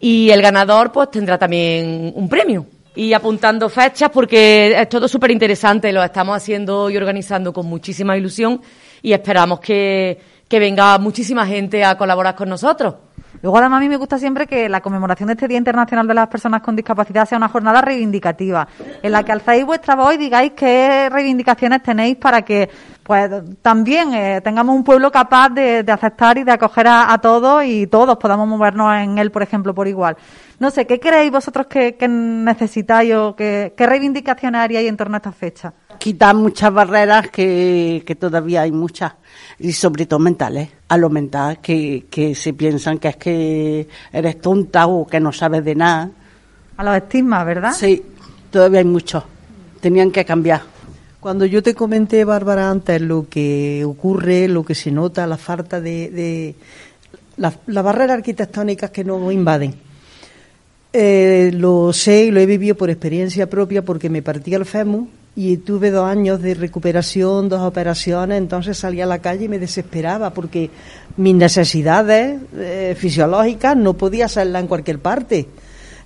y 0.00 0.30
el 0.30 0.40
ganador 0.40 0.92
pues 0.92 1.10
tendrá 1.10 1.36
también 1.36 2.14
un 2.16 2.26
premio. 2.30 2.64
Y 2.94 3.12
apuntando 3.14 3.68
fechas 3.68 4.10
porque 4.10 4.78
es 4.78 4.88
todo 4.88 5.08
súper 5.08 5.30
interesante, 5.30 5.92
lo 5.92 6.04
estamos 6.04 6.36
haciendo 6.36 6.90
y 6.90 6.96
organizando 6.96 7.52
con 7.52 7.66
muchísima 7.66 8.16
ilusión 8.16 8.60
y 9.00 9.12
esperamos 9.12 9.60
que, 9.60 10.20
que 10.46 10.58
venga 10.58 10.98
muchísima 10.98 11.46
gente 11.46 11.84
a 11.84 11.96
colaborar 11.96 12.34
con 12.34 12.48
nosotros. 12.50 12.94
Luego, 13.42 13.58
además, 13.58 13.78
a 13.78 13.80
mí 13.80 13.88
me 13.88 13.96
gusta 13.96 14.18
siempre 14.18 14.46
que 14.46 14.68
la 14.68 14.80
conmemoración 14.80 15.26
de 15.26 15.32
este 15.32 15.48
Día 15.48 15.58
Internacional 15.58 16.06
de 16.06 16.14
las 16.14 16.28
Personas 16.28 16.62
con 16.62 16.76
Discapacidad 16.76 17.28
sea 17.28 17.38
una 17.38 17.48
jornada 17.48 17.80
reivindicativa, 17.80 18.68
en 19.02 19.10
la 19.10 19.24
que 19.24 19.32
alzáis 19.32 19.64
vuestra 19.64 19.96
voz 19.96 20.14
y 20.14 20.18
digáis 20.18 20.52
qué 20.54 21.08
reivindicaciones 21.10 21.82
tenéis 21.82 22.16
para 22.16 22.42
que 22.42 22.70
pues 23.12 23.30
también 23.60 24.14
eh, 24.14 24.40
tengamos 24.42 24.74
un 24.74 24.82
pueblo 24.82 25.12
capaz 25.12 25.50
de, 25.50 25.82
de 25.82 25.92
aceptar 25.92 26.38
y 26.38 26.44
de 26.44 26.52
acoger 26.52 26.86
a, 26.86 27.12
a, 27.12 27.18
todos 27.20 27.62
y 27.62 27.86
todos 27.86 28.16
podamos 28.16 28.48
movernos 28.48 28.90
en 28.94 29.18
él, 29.18 29.30
por 29.30 29.42
ejemplo, 29.42 29.74
por 29.74 29.86
igual. 29.86 30.16
No 30.58 30.70
sé, 30.70 30.86
¿qué 30.86 30.98
creéis 30.98 31.30
vosotros 31.30 31.66
que, 31.66 31.94
que 31.96 32.08
necesitáis 32.08 33.12
o 33.12 33.36
que, 33.36 33.74
qué 33.76 33.86
reivindicaciones 33.86 34.62
haríais 34.62 34.88
en 34.88 34.96
torno 34.96 35.16
a 35.16 35.18
esta 35.18 35.30
fecha? 35.30 35.74
Quitar 35.98 36.34
muchas 36.34 36.72
barreras 36.72 37.28
que, 37.28 38.02
que 38.06 38.14
todavía 38.14 38.62
hay 38.62 38.72
muchas 38.72 39.12
y 39.58 39.72
sobre 39.72 40.06
todo 40.06 40.18
mentales, 40.18 40.70
a 40.88 40.96
lo 40.96 41.10
mental, 41.10 41.58
que, 41.60 42.06
que 42.10 42.34
se 42.34 42.54
piensan 42.54 42.96
que 42.96 43.08
es 43.08 43.16
que 43.16 43.88
eres 44.10 44.40
tonta 44.40 44.86
o 44.86 45.06
que 45.06 45.20
no 45.20 45.32
sabes 45.32 45.62
de 45.62 45.74
nada. 45.74 46.08
A 46.78 46.82
los 46.82 46.96
estigmas, 46.96 47.44
¿verdad? 47.44 47.72
Sí, 47.72 48.02
todavía 48.50 48.78
hay 48.78 48.86
muchos. 48.86 49.22
Tenían 49.82 50.10
que 50.10 50.24
cambiar. 50.24 50.71
Cuando 51.22 51.46
yo 51.46 51.62
te 51.62 51.72
comenté, 51.72 52.24
Bárbara, 52.24 52.68
antes 52.68 53.00
lo 53.00 53.28
que 53.28 53.84
ocurre, 53.84 54.48
lo 54.48 54.64
que 54.64 54.74
se 54.74 54.90
nota, 54.90 55.24
la 55.24 55.36
falta 55.36 55.80
de, 55.80 56.10
de 56.10 56.56
las 57.36 57.58
la 57.66 57.80
barreras 57.80 58.16
arquitectónicas 58.16 58.90
que 58.90 59.04
nos 59.04 59.32
invaden. 59.32 59.72
Eh, 60.92 61.52
lo 61.54 61.92
sé 61.92 62.24
y 62.24 62.30
lo 62.32 62.40
he 62.40 62.46
vivido 62.46 62.74
por 62.74 62.90
experiencia 62.90 63.48
propia 63.48 63.84
porque 63.84 64.10
me 64.10 64.20
partí 64.20 64.52
el 64.52 64.64
fémur 64.64 65.06
y 65.36 65.58
tuve 65.58 65.92
dos 65.92 66.10
años 66.10 66.42
de 66.42 66.54
recuperación, 66.54 67.48
dos 67.48 67.60
operaciones, 67.60 68.38
entonces 68.38 68.76
salí 68.76 69.00
a 69.00 69.06
la 69.06 69.20
calle 69.20 69.44
y 69.44 69.48
me 69.48 69.60
desesperaba 69.60 70.30
porque 70.30 70.70
mis 71.18 71.36
necesidades 71.36 72.40
eh, 72.56 72.96
fisiológicas 72.98 73.76
no 73.76 73.94
podía 73.94 74.24
hacerlas 74.24 74.62
en 74.62 74.66
cualquier 74.66 74.98
parte. 74.98 75.46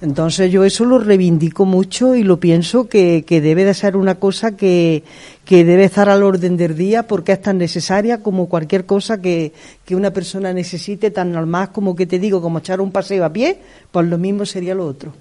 Entonces 0.01 0.53
yo 0.53 0.65
eso 0.65 0.85
lo 0.85 0.99
reivindico 0.99 1.65
mucho 1.65 2.15
y 2.15 2.23
lo 2.23 2.39
pienso 2.39 2.89
que, 2.89 3.25
que 3.27 3.41
debe 3.41 3.65
de 3.65 3.73
ser 3.73 3.97
una 3.97 4.17
cosa 4.17 4.57
que, 4.57 5.05
que, 5.45 5.65
debe 5.65 5.85
estar 5.85 6.11
al 6.11 6.23
orden 6.23 6.57
del 6.57 6.77
día 6.77 7.07
porque 7.07 7.33
es 7.33 7.41
tan 7.41 7.59
necesaria 7.59 8.23
como 8.23 8.49
cualquier 8.49 8.85
cosa 8.85 9.21
que, 9.23 9.53
que 9.85 9.97
una 9.97 10.11
persona 10.11 10.53
necesite, 10.53 11.11
tan 11.11 11.33
normal 11.33 11.71
como 11.73 11.97
que 11.97 12.07
te 12.07 12.19
digo, 12.19 12.43
como 12.43 12.59
echar 12.59 12.81
un 12.81 12.93
paseo 12.93 13.25
a 13.25 13.33
pie, 13.33 13.59
pues 13.91 14.07
lo 14.07 14.19
mismo 14.19 14.45
sería 14.45 14.75
lo 14.75 14.87
otro. 14.87 15.13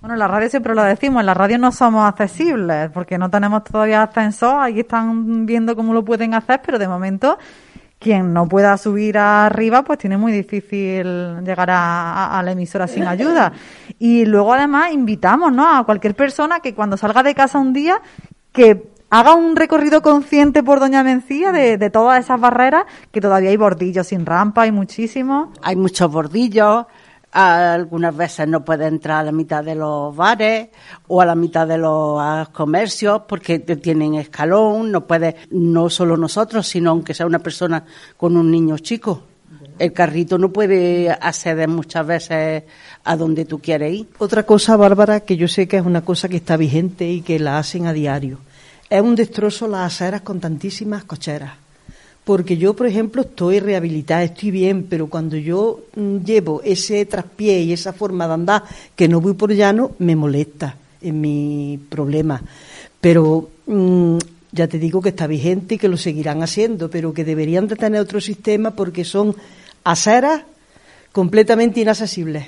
Bueno, 0.00 0.14
en 0.14 0.18
la 0.18 0.28
radio 0.28 0.48
siempre 0.48 0.74
lo 0.74 0.82
decimos, 0.82 1.20
en 1.20 1.26
la 1.26 1.34
radio 1.34 1.58
no 1.58 1.70
somos 1.72 2.08
accesibles 2.08 2.90
porque 2.90 3.18
no 3.18 3.28
tenemos 3.28 3.62
todavía 3.64 4.02
ascensor, 4.02 4.56
ahí 4.60 4.80
están 4.80 5.44
viendo 5.44 5.76
cómo 5.76 5.92
lo 5.92 6.02
pueden 6.04 6.32
hacer, 6.34 6.62
pero 6.64 6.78
de 6.78 6.88
momento 6.88 7.38
quien 8.00 8.32
no 8.32 8.48
pueda 8.48 8.76
subir 8.78 9.18
arriba, 9.18 9.84
pues 9.84 9.98
tiene 9.98 10.16
muy 10.16 10.32
difícil 10.32 11.44
llegar 11.44 11.70
a, 11.70 12.38
a, 12.38 12.42
la 12.42 12.52
emisora 12.52 12.88
sin 12.88 13.04
ayuda. 13.06 13.52
Y 13.98 14.24
luego 14.24 14.54
además 14.54 14.92
invitamos, 14.92 15.52
¿no? 15.52 15.76
A 15.76 15.84
cualquier 15.84 16.16
persona 16.16 16.60
que 16.60 16.74
cuando 16.74 16.96
salga 16.96 17.22
de 17.22 17.34
casa 17.34 17.58
un 17.58 17.74
día, 17.74 18.00
que 18.52 18.90
haga 19.10 19.34
un 19.34 19.54
recorrido 19.54 20.00
consciente 20.00 20.62
por 20.62 20.80
Doña 20.80 21.04
Mencía 21.04 21.52
de, 21.52 21.76
de 21.76 21.90
todas 21.90 22.24
esas 22.24 22.40
barreras, 22.40 22.84
que 23.12 23.20
todavía 23.20 23.50
hay 23.50 23.58
bordillos 23.58 24.06
sin 24.06 24.24
rampa, 24.24 24.62
hay 24.62 24.72
muchísimos. 24.72 25.50
Hay 25.60 25.76
muchos 25.76 26.10
bordillos, 26.10 26.86
algunas 27.32 28.16
veces 28.16 28.48
no 28.48 28.64
puede 28.64 28.86
entrar 28.86 29.20
a 29.20 29.24
la 29.24 29.32
mitad 29.32 29.62
de 29.62 29.74
los 29.74 30.14
bares 30.14 30.68
o 31.06 31.20
a 31.20 31.26
la 31.26 31.34
mitad 31.34 31.66
de 31.66 31.78
los 31.78 32.48
comercios 32.50 33.22
porque 33.28 33.58
tienen 33.60 34.14
escalón, 34.14 34.90
no 34.90 35.06
puede, 35.06 35.36
no 35.50 35.88
solo 35.90 36.16
nosotros, 36.16 36.66
sino 36.66 36.90
aunque 36.90 37.14
sea 37.14 37.26
una 37.26 37.38
persona 37.38 37.84
con 38.16 38.36
un 38.36 38.50
niño 38.50 38.78
chico. 38.78 39.22
El 39.78 39.92
carrito 39.92 40.36
no 40.36 40.52
puede 40.52 41.10
acceder 41.10 41.68
muchas 41.68 42.06
veces 42.06 42.64
a 43.02 43.16
donde 43.16 43.46
tú 43.46 43.60
quieres 43.60 43.94
ir. 43.94 44.08
Otra 44.18 44.42
cosa, 44.42 44.76
Bárbara, 44.76 45.20
que 45.20 45.36
yo 45.36 45.48
sé 45.48 45.66
que 45.68 45.78
es 45.78 45.86
una 45.86 46.02
cosa 46.02 46.28
que 46.28 46.36
está 46.36 46.56
vigente 46.56 47.08
y 47.08 47.22
que 47.22 47.38
la 47.38 47.58
hacen 47.58 47.86
a 47.86 47.92
diario. 47.92 48.38
Es 48.90 49.00
un 49.00 49.14
destrozo 49.14 49.68
las 49.68 49.94
aceras 49.94 50.20
con 50.20 50.40
tantísimas 50.40 51.04
cocheras 51.04 51.52
porque 52.24 52.56
yo, 52.56 52.74
por 52.74 52.86
ejemplo, 52.86 53.22
estoy 53.22 53.60
rehabilitada, 53.60 54.22
estoy 54.22 54.50
bien, 54.50 54.86
pero 54.88 55.08
cuando 55.08 55.36
yo 55.36 55.80
mm, 55.96 56.18
llevo 56.18 56.60
ese 56.62 57.04
traspié 57.06 57.60
y 57.62 57.72
esa 57.72 57.92
forma 57.92 58.26
de 58.26 58.34
andar 58.34 58.62
que 58.94 59.08
no 59.08 59.20
voy 59.20 59.34
por 59.34 59.52
llano, 59.52 59.92
me 59.98 60.14
molesta 60.16 60.76
en 61.00 61.20
mi 61.20 61.80
problema. 61.88 62.42
Pero 63.00 63.48
mmm, 63.66 64.18
ya 64.52 64.68
te 64.68 64.78
digo 64.78 65.00
que 65.00 65.10
está 65.10 65.26
vigente 65.26 65.76
y 65.76 65.78
que 65.78 65.88
lo 65.88 65.96
seguirán 65.96 66.42
haciendo, 66.42 66.90
pero 66.90 67.14
que 67.14 67.24
deberían 67.24 67.66
de 67.66 67.76
tener 67.76 68.00
otro 68.00 68.20
sistema 68.20 68.72
porque 68.72 69.04
son 69.04 69.34
aceras 69.84 70.42
completamente 71.12 71.80
inaccesibles. 71.80 72.44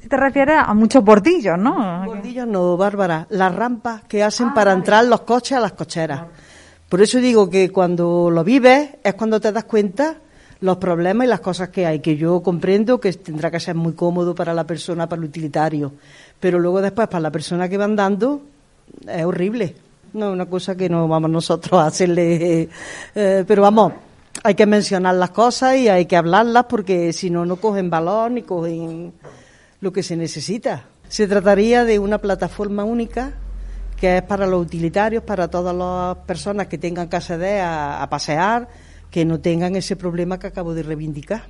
Si 0.00 0.08
te 0.08 0.16
refieres 0.16 0.56
a 0.58 0.74
muchos 0.74 1.02
bordillos, 1.02 1.58
¿no? 1.58 2.04
Bordillos 2.04 2.46
no, 2.46 2.76
Bárbara, 2.76 3.26
las 3.30 3.54
rampas 3.54 4.02
que 4.04 4.22
hacen 4.22 4.48
ah, 4.48 4.54
para 4.54 4.72
vale. 4.72 4.80
entrar 4.80 5.04
los 5.06 5.22
coches 5.22 5.56
a 5.56 5.60
las 5.60 5.72
cocheras. 5.72 6.22
Por 6.88 7.02
eso 7.02 7.18
digo 7.18 7.50
que 7.50 7.70
cuando 7.70 8.30
lo 8.30 8.44
vives 8.44 8.90
es 9.02 9.14
cuando 9.14 9.40
te 9.40 9.52
das 9.52 9.64
cuenta 9.64 10.16
los 10.60 10.76
problemas 10.76 11.26
y 11.26 11.28
las 11.28 11.40
cosas 11.40 11.68
que 11.68 11.86
hay, 11.86 12.00
que 12.00 12.16
yo 12.16 12.42
comprendo 12.42 13.00
que 13.00 13.12
tendrá 13.12 13.50
que 13.50 13.60
ser 13.60 13.74
muy 13.74 13.92
cómodo 13.92 14.34
para 14.34 14.54
la 14.54 14.64
persona, 14.64 15.08
para 15.08 15.20
el 15.20 15.28
utilitario, 15.28 15.92
pero 16.40 16.58
luego 16.58 16.80
después 16.80 17.08
para 17.08 17.20
la 17.20 17.30
persona 17.30 17.68
que 17.68 17.76
va 17.76 17.84
andando 17.84 18.42
es 19.06 19.24
horrible. 19.24 19.74
No 20.12 20.28
es 20.28 20.32
una 20.32 20.46
cosa 20.46 20.76
que 20.76 20.88
no 20.88 21.08
vamos 21.08 21.30
nosotros 21.30 21.80
a 21.80 21.86
hacerle, 21.86 22.68
eh, 23.14 23.44
pero 23.46 23.62
vamos, 23.62 23.92
hay 24.42 24.54
que 24.54 24.66
mencionar 24.66 25.16
las 25.16 25.30
cosas 25.30 25.76
y 25.76 25.88
hay 25.88 26.06
que 26.06 26.16
hablarlas 26.16 26.64
porque 26.64 27.12
si 27.12 27.30
no, 27.30 27.44
no 27.44 27.56
cogen 27.56 27.90
valor 27.90 28.30
ni 28.30 28.42
cogen 28.42 29.12
lo 29.80 29.92
que 29.92 30.02
se 30.02 30.16
necesita. 30.16 30.84
Se 31.08 31.26
trataría 31.26 31.84
de 31.84 31.98
una 31.98 32.18
plataforma 32.18 32.84
única 32.84 33.34
que 33.96 34.18
es 34.18 34.22
para 34.22 34.46
los 34.46 34.62
utilitarios, 34.62 35.22
para 35.22 35.48
todas 35.48 35.74
las 35.74 36.24
personas 36.26 36.66
que 36.66 36.78
tengan 36.78 37.08
que 37.08 37.16
acceder 37.16 37.62
a, 37.62 38.06
pasear, 38.10 38.68
que 39.10 39.24
no 39.24 39.40
tengan 39.40 39.76
ese 39.76 39.96
problema 39.96 40.38
que 40.38 40.48
acabo 40.48 40.74
de 40.74 40.82
reivindicar. 40.82 41.44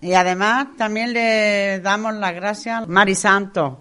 Y 0.00 0.12
además 0.12 0.68
también 0.76 1.12
le 1.12 1.80
damos 1.80 2.14
las 2.14 2.34
gracias 2.34 2.82
a 2.82 2.86
Mari 2.86 3.14
Santos, 3.14 3.74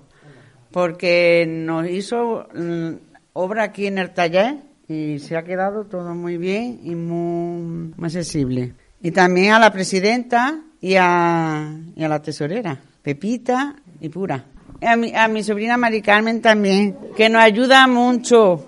porque 0.71 1.45
nos 1.47 1.87
hizo 1.89 2.47
mm, 2.55 2.91
obra 3.33 3.63
aquí 3.63 3.87
en 3.87 3.97
el 3.97 4.11
taller 4.11 4.55
y 4.87 5.19
se 5.19 5.35
ha 5.35 5.43
quedado 5.43 5.85
todo 5.85 6.15
muy 6.15 6.37
bien 6.37 6.79
y 6.83 6.95
muy, 6.95 7.93
muy 7.95 8.05
accesible. 8.05 8.73
Y 9.01 9.11
también 9.11 9.53
a 9.53 9.59
la 9.59 9.71
presidenta 9.71 10.61
y 10.79 10.95
a, 10.95 11.77
y 11.95 12.03
a 12.03 12.07
la 12.07 12.21
tesorera, 12.21 12.79
Pepita 13.01 13.75
y 13.99 14.09
Pura. 14.09 14.45
A 14.81 14.95
mi, 14.95 15.15
a 15.15 15.27
mi 15.27 15.43
sobrina 15.43 15.77
Mari 15.77 16.01
Carmen 16.01 16.41
también, 16.41 16.97
que 17.15 17.29
nos 17.29 17.41
ayuda 17.41 17.87
mucho. 17.87 18.65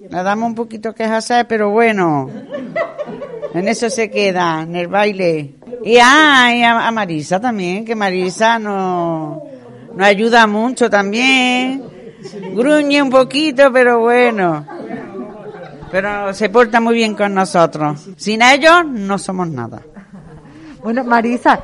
Le 0.00 0.22
damos 0.22 0.48
un 0.48 0.54
poquito 0.54 0.94
que 0.94 1.04
hacer, 1.04 1.46
pero 1.46 1.70
bueno, 1.70 2.28
en 3.54 3.68
eso 3.68 3.88
se 3.90 4.10
queda, 4.10 4.62
en 4.62 4.74
el 4.76 4.88
baile. 4.88 5.54
Y, 5.84 5.98
ah, 6.02 6.50
y 6.54 6.62
a, 6.62 6.86
a 6.86 6.90
Marisa 6.90 7.40
también, 7.40 7.84
que 7.84 7.94
Marisa 7.94 8.58
nos, 8.58 9.38
nos 9.94 10.06
ayuda 10.06 10.46
mucho 10.46 10.88
también. 10.90 11.82
Gruñe 12.54 13.02
un 13.02 13.10
poquito, 13.10 13.72
pero 13.72 14.00
bueno. 14.00 14.66
Pero 15.90 16.32
se 16.32 16.48
porta 16.48 16.80
muy 16.80 16.94
bien 16.94 17.14
con 17.14 17.34
nosotros. 17.34 18.08
Sin 18.16 18.42
ellos 18.42 18.86
no 18.86 19.18
somos 19.18 19.48
nada. 19.48 19.82
Bueno, 20.82 21.04
Marisa, 21.04 21.60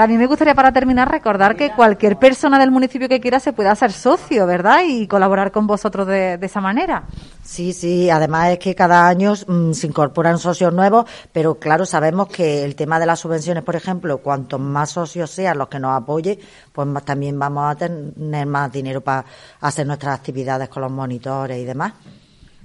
también 0.00 0.18
me 0.18 0.26
gustaría 0.26 0.54
para 0.54 0.72
terminar 0.72 1.10
recordar 1.10 1.56
que 1.56 1.72
cualquier 1.72 2.16
persona 2.16 2.58
del 2.58 2.70
municipio 2.70 3.06
que 3.06 3.20
quiera 3.20 3.38
se 3.38 3.52
puede 3.52 3.68
hacer 3.68 3.92
socio, 3.92 4.46
¿verdad? 4.46 4.78
Y 4.88 5.06
colaborar 5.06 5.52
con 5.52 5.66
vosotros 5.66 6.06
de, 6.06 6.38
de 6.38 6.46
esa 6.46 6.62
manera. 6.62 7.02
Sí, 7.44 7.74
sí, 7.74 8.08
además 8.08 8.48
es 8.48 8.58
que 8.58 8.74
cada 8.74 9.06
año 9.06 9.34
mmm, 9.46 9.72
se 9.72 9.86
incorporan 9.86 10.38
socios 10.38 10.72
nuevos, 10.72 11.04
pero 11.34 11.56
claro, 11.56 11.84
sabemos 11.84 12.28
que 12.28 12.64
el 12.64 12.76
tema 12.76 12.98
de 12.98 13.04
las 13.04 13.20
subvenciones, 13.20 13.62
por 13.62 13.76
ejemplo, 13.76 14.16
cuanto 14.22 14.58
más 14.58 14.88
socios 14.88 15.30
sean 15.32 15.58
los 15.58 15.68
que 15.68 15.78
nos 15.78 15.94
apoyen, 15.94 16.38
pues 16.72 16.88
más, 16.88 17.04
también 17.04 17.38
vamos 17.38 17.70
a 17.70 17.74
tener 17.74 18.46
más 18.46 18.72
dinero 18.72 19.02
para 19.02 19.26
hacer 19.60 19.86
nuestras 19.86 20.18
actividades 20.18 20.70
con 20.70 20.80
los 20.80 20.90
monitores 20.90 21.58
y 21.58 21.66
demás. 21.66 21.92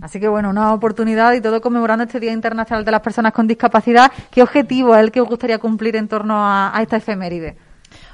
Así 0.01 0.19
que 0.19 0.27
bueno, 0.27 0.49
una 0.49 0.73
oportunidad 0.73 1.33
y 1.33 1.41
todo 1.41 1.61
conmemorando 1.61 2.03
este 2.03 2.19
Día 2.19 2.33
Internacional 2.33 2.83
de 2.83 2.91
las 2.91 3.01
Personas 3.01 3.31
con 3.31 3.47
Discapacidad. 3.47 4.11
¿Qué 4.29 4.41
objetivo 4.41 4.93
es 4.95 5.01
el 5.01 5.11
que 5.11 5.21
os 5.21 5.27
gustaría 5.27 5.57
cumplir 5.57 5.95
en 5.95 6.07
torno 6.07 6.35
a, 6.37 6.77
esta 6.81 6.97
efeméride? 6.97 7.55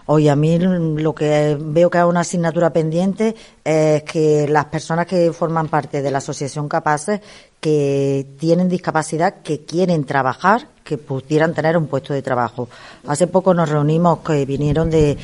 Hoy 0.06 0.28
a 0.28 0.36
mí 0.36 0.60
lo 0.60 1.16
que 1.16 1.58
veo 1.60 1.90
que 1.90 1.98
es 1.98 2.04
una 2.04 2.22
asignatura 2.22 2.72
pendiente 2.72 3.36
es 3.64 4.04
que 4.04 4.48
las 4.48 4.66
personas 4.66 5.06
que 5.06 5.32
forman 5.32 5.70
parte 5.70 6.02
de 6.02 6.12
la 6.12 6.18
Asociación 6.18 6.68
Capaces, 6.68 7.22
que 7.60 8.28
tienen 8.40 8.68
discapacidad, 8.68 9.42
que 9.42 9.64
quieren 9.64 10.04
trabajar, 10.04 10.68
que 10.84 10.98
pudieran 10.98 11.54
tener 11.54 11.78
un 11.78 11.88
puesto 11.88 12.14
de 12.14 12.22
trabajo. 12.22 12.68
Hace 13.08 13.28
poco 13.28 13.54
nos 13.54 13.70
reunimos 13.70 14.20
que 14.20 14.46
vinieron 14.46 14.90
de, 14.90 15.18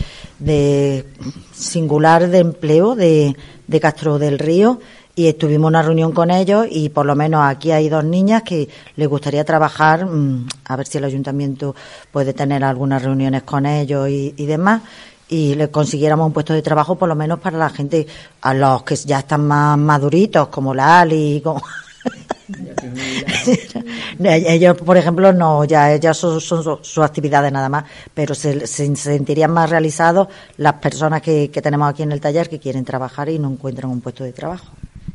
singular 1.51 2.29
de 2.29 2.38
empleo 2.38 2.95
de 2.95 3.36
Castro 3.82 4.17
del 4.19 4.39
Río 4.39 4.79
y 5.18 5.28
estuvimos 5.28 5.70
en 5.70 5.76
una 5.76 5.82
reunión 5.82 6.11
con 6.11 6.30
ellos 6.30 6.68
y 6.70 6.89
por 6.89 7.07
lo 7.07 7.15
menos 7.15 7.41
aquí 7.43 7.72
hay 7.72 7.89
dos 7.89 8.03
niñas 8.03 8.43
que 8.43 8.70
les 8.95 9.07
gustaría 9.07 9.43
trabajar, 9.43 10.05
mm, 10.05 10.47
a 10.65 10.76
ver 10.76 10.86
si 10.86 10.99
el 10.99 11.05
ayuntamiento 11.05 11.76
puede 12.11 12.34
tener 12.36 12.63
algunas 12.63 13.01
reuniones 13.01 13.41
con 13.41 13.65
ellos 13.65 14.07
y, 14.09 14.45
demás 14.45 14.84
y 15.28 15.55
le 15.55 15.72
consiguiéramos 15.72 16.28
un 16.28 16.34
puesto 16.34 16.53
de 16.53 16.61
trabajo 16.61 16.95
por 16.95 17.09
lo 17.09 17.15
menos 17.15 17.39
para 17.39 17.57
la 17.57 17.70
gente 17.72 18.05
a 18.41 18.53
los 18.53 18.84
que 18.84 18.95
ya 18.95 19.18
están 19.20 19.47
más 19.47 19.76
maduritos 19.76 20.49
como 20.49 20.76
la 20.76 20.99
Ali 21.01 21.43
ellos 24.24 24.78
por 24.78 24.97
ejemplo 24.97 25.34
no 25.34 25.65
ya 25.65 25.91
ellas 25.93 26.15
son, 26.15 26.39
son 26.39 26.63
su- 26.63 26.80
sus 26.82 27.03
actividades 27.03 27.51
nada 27.51 27.68
más 27.70 27.86
pero 28.13 28.36
se, 28.36 28.68
se 28.68 28.95
sentirían 28.95 29.51
más 29.51 29.70
realizados 29.70 30.28
las 30.57 30.74
personas 30.76 31.24
que 31.24 31.49
tenemos 31.49 31.89
aquí 31.89 32.03
en 32.03 32.11
el 32.11 32.22
taller 32.22 32.47
que 32.47 32.59
quieren 32.59 32.86
trabajar 32.86 33.28
y 33.30 33.39
no 33.39 33.49
encuentran 33.49 33.89
un 33.91 33.99
puesto 33.99 34.24
de 34.24 34.32
trabajo 34.32 34.68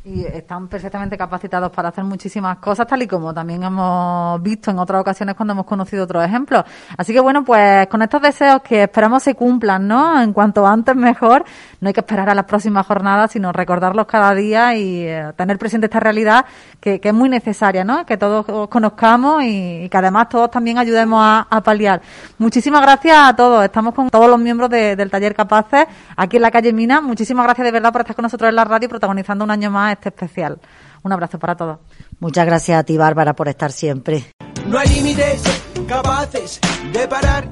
y 0.05 0.25
están 0.25 0.67
perfectamente 0.67 1.17
capacitados 1.17 1.71
para 1.71 1.87
hacer 1.87 2.03
muchísimas 2.03 2.57
cosas, 2.57 2.85
tal 2.85 3.01
y 3.01 3.07
como 3.07 3.33
también 3.33 3.63
hemos 3.63 4.41
visto 4.41 4.69
en 4.69 4.77
otras 4.79 4.99
ocasiones 4.99 5.33
cuando 5.33 5.53
hemos 5.53 5.65
conocido 5.65 6.03
otros 6.03 6.25
ejemplos. 6.25 6.65
Así 6.97 7.13
que 7.13 7.21
bueno, 7.21 7.45
pues 7.45 7.87
con 7.87 8.01
estos 8.01 8.21
deseos 8.21 8.61
que 8.61 8.83
esperamos 8.83 9.23
se 9.23 9.33
cumplan, 9.33 9.87
¿no? 9.87 10.21
En 10.21 10.33
cuanto 10.33 10.67
antes 10.67 10.93
mejor, 10.93 11.45
no 11.79 11.87
hay 11.87 11.93
que 11.93 12.01
esperar 12.01 12.29
a 12.29 12.35
las 12.35 12.43
próximas 12.43 12.85
jornadas, 12.85 13.31
sino 13.31 13.53
recordarlos 13.53 14.05
cada 14.05 14.35
día 14.35 14.75
y 14.75 15.03
eh, 15.07 15.31
tener 15.37 15.57
presente 15.57 15.85
esta 15.85 16.01
realidad 16.01 16.45
que, 16.81 16.99
que 16.99 17.07
es 17.07 17.13
muy 17.15 17.29
necesaria, 17.29 17.85
¿no? 17.85 18.05
Que 18.05 18.17
todos 18.17 18.67
conozcamos 18.69 19.41
y, 19.45 19.87
que 19.89 19.97
además 19.97 20.27
todos 20.27 20.51
también 20.51 20.79
ayudemos 20.79 21.21
a, 21.23 21.47
a 21.49 21.61
paliar. 21.61 22.01
Muchísimas 22.39 22.81
gracias 22.81 23.15
a 23.17 23.33
todos. 23.37 23.63
Estamos 23.63 23.93
con 23.93 24.09
todos 24.09 24.27
los 24.29 24.37
miembros 24.37 24.69
de- 24.69 24.97
del 24.97 25.09
taller 25.09 25.33
Capaces 25.33 25.85
aquí 26.17 26.35
en 26.35 26.41
la 26.41 26.51
calle 26.51 26.73
Mina. 26.73 26.99
Muchísimas 26.99 27.45
gracias 27.45 27.63
de 27.63 27.71
verdad 27.71 27.93
por 27.93 28.01
estar 28.01 28.17
con 28.17 28.23
nosotros 28.23 28.49
en 28.49 28.55
la 28.57 28.65
radio 28.65 28.89
protagonizando 28.89 29.45
un 29.45 29.51
año 29.51 29.71
más 29.71 29.92
este 29.93 30.09
especial. 30.09 30.59
Un 31.03 31.11
abrazo 31.11 31.39
para 31.39 31.55
todos. 31.55 31.79
muchas 32.19 32.45
gracias 32.45 32.79
a 32.79 32.83
ti 32.83 32.97
Bárbara 32.97 33.33
por 33.33 33.49
estar 33.49 33.73
siempre 33.73 34.25
No 34.65 34.79
hay 34.79 34.87
límites 34.87 35.43
capaces 35.87 36.59
de 36.93 37.07
parar 37.07 37.47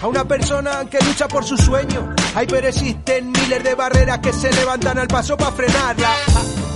a 0.00 0.06
una 0.06 0.24
persona 0.24 0.84
que 0.90 0.98
lucha 1.04 1.28
por 1.28 1.44
su 1.44 1.56
sueño. 1.56 2.14
Ay, 2.34 2.46
pero 2.46 2.68
existen 2.68 3.32
miles 3.32 3.64
de 3.64 3.74
barreras 3.74 4.18
que 4.18 4.32
se 4.32 4.52
levantan 4.52 4.98
al 4.98 5.08
paso 5.08 5.36
para 5.36 5.52
frenarla. 5.52 6.10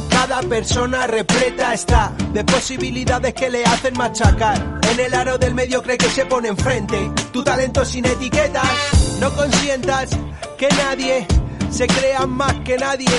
Cada 0.08 0.40
persona 0.40 1.06
repleta 1.06 1.74
está 1.74 2.12
de 2.32 2.42
posibilidades 2.44 3.34
que 3.34 3.50
le 3.50 3.64
hacen 3.64 3.94
machacar. 3.96 4.80
En 4.90 5.00
el 5.00 5.14
aro 5.14 5.38
del 5.38 5.54
medio 5.54 5.82
cree 5.82 5.98
que 5.98 6.08
se 6.08 6.26
pone 6.26 6.48
enfrente. 6.48 7.10
Tu 7.32 7.44
talento 7.44 7.84
sin 7.84 8.06
etiquetas. 8.06 9.18
No 9.20 9.30
consientas 9.34 10.10
que 10.56 10.68
nadie 10.68 11.26
se 11.70 11.86
crea 11.86 12.26
más 12.26 12.54
que 12.64 12.76
nadie. 12.76 13.10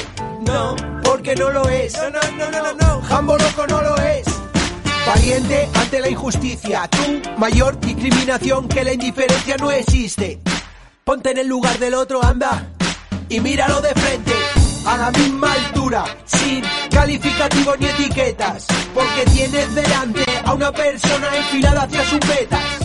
No, 0.45 0.75
porque 1.03 1.35
no 1.35 1.49
lo 1.49 1.67
es. 1.69 1.93
No, 1.93 2.09
no, 2.09 2.19
no, 2.37 2.51
no, 2.51 2.63
no, 2.63 2.73
no. 2.73 3.01
Jambo 3.01 3.37
loco 3.37 3.67
no 3.67 3.81
lo 3.81 3.95
es. 3.97 4.25
Valiente 5.05 5.67
ante 5.73 5.99
la 5.99 6.09
injusticia, 6.09 6.87
tú, 6.89 7.21
mayor 7.37 7.79
discriminación 7.79 8.67
que 8.67 8.83
la 8.83 8.93
indiferencia 8.93 9.57
no 9.57 9.71
existe. 9.71 10.39
Ponte 11.03 11.31
en 11.31 11.39
el 11.39 11.47
lugar 11.47 11.79
del 11.79 11.95
otro, 11.95 12.23
anda, 12.23 12.67
y 13.27 13.39
míralo 13.39 13.81
de 13.81 13.89
frente, 13.89 14.33
a 14.85 14.97
la 14.97 15.11
misma 15.11 15.51
altura, 15.53 16.03
sin 16.25 16.63
calificativos 16.91 17.79
ni 17.79 17.87
etiquetas, 17.87 18.67
porque 18.93 19.25
tienes 19.31 19.73
delante 19.73 20.23
a 20.43 20.53
una 20.53 20.71
persona 20.71 21.27
enfilada 21.35 21.83
hacia 21.83 22.03
sus 22.05 22.19
metas. 22.27 22.78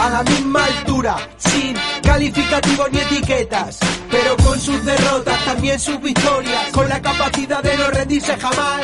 A 0.00 0.08
la 0.08 0.22
misma 0.22 0.64
altura, 0.64 1.16
sin 1.36 1.76
calificativos 2.02 2.90
ni 2.90 3.00
etiquetas, 3.00 3.78
pero 4.10 4.34
con 4.38 4.58
sus 4.58 4.82
derrotas, 4.82 5.44
también 5.44 5.78
sus 5.78 6.00
victorias, 6.00 6.72
con 6.72 6.88
la 6.88 7.02
capacidad 7.02 7.62
de 7.62 7.76
no 7.76 7.90
rendirse 7.90 8.34
jamás. 8.38 8.80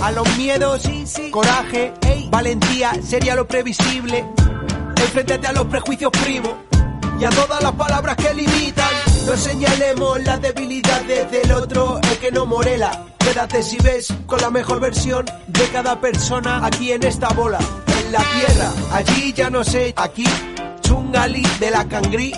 A 0.00 0.10
los 0.12 0.26
miedos, 0.38 0.82
coraje, 1.30 1.92
valentía 2.30 2.92
sería 3.06 3.34
lo 3.36 3.46
previsible. 3.46 4.24
Enfréntate 4.96 5.46
a 5.46 5.52
los 5.52 5.66
prejuicios 5.66 6.10
primos 6.10 6.54
y 7.20 7.24
a 7.26 7.28
todas 7.28 7.62
las 7.62 7.72
palabras 7.72 8.16
que 8.16 8.32
limitan. 8.32 8.88
No 9.26 9.36
señalemos 9.36 10.22
las 10.22 10.40
debilidades 10.40 11.30
del 11.32 11.52
otro, 11.52 12.00
el 12.02 12.18
que 12.18 12.32
no 12.32 12.46
morela. 12.46 13.04
Quédate 13.18 13.62
si 13.62 13.76
ves 13.76 14.08
con 14.24 14.40
la 14.40 14.48
mejor 14.48 14.80
versión 14.80 15.26
de 15.48 15.68
cada 15.68 16.00
persona 16.00 16.64
aquí 16.64 16.92
en 16.92 17.02
esta 17.02 17.28
bola, 17.28 17.58
en 18.06 18.12
la 18.12 18.18
tierra. 18.18 18.72
Allí 18.92 19.32
ya 19.32 19.50
no 19.50 19.64
sé, 19.64 19.92
aquí, 19.96 20.24
chungali 20.80 21.42
de 21.60 21.70
la 21.70 21.84
cangrí. 21.86 22.32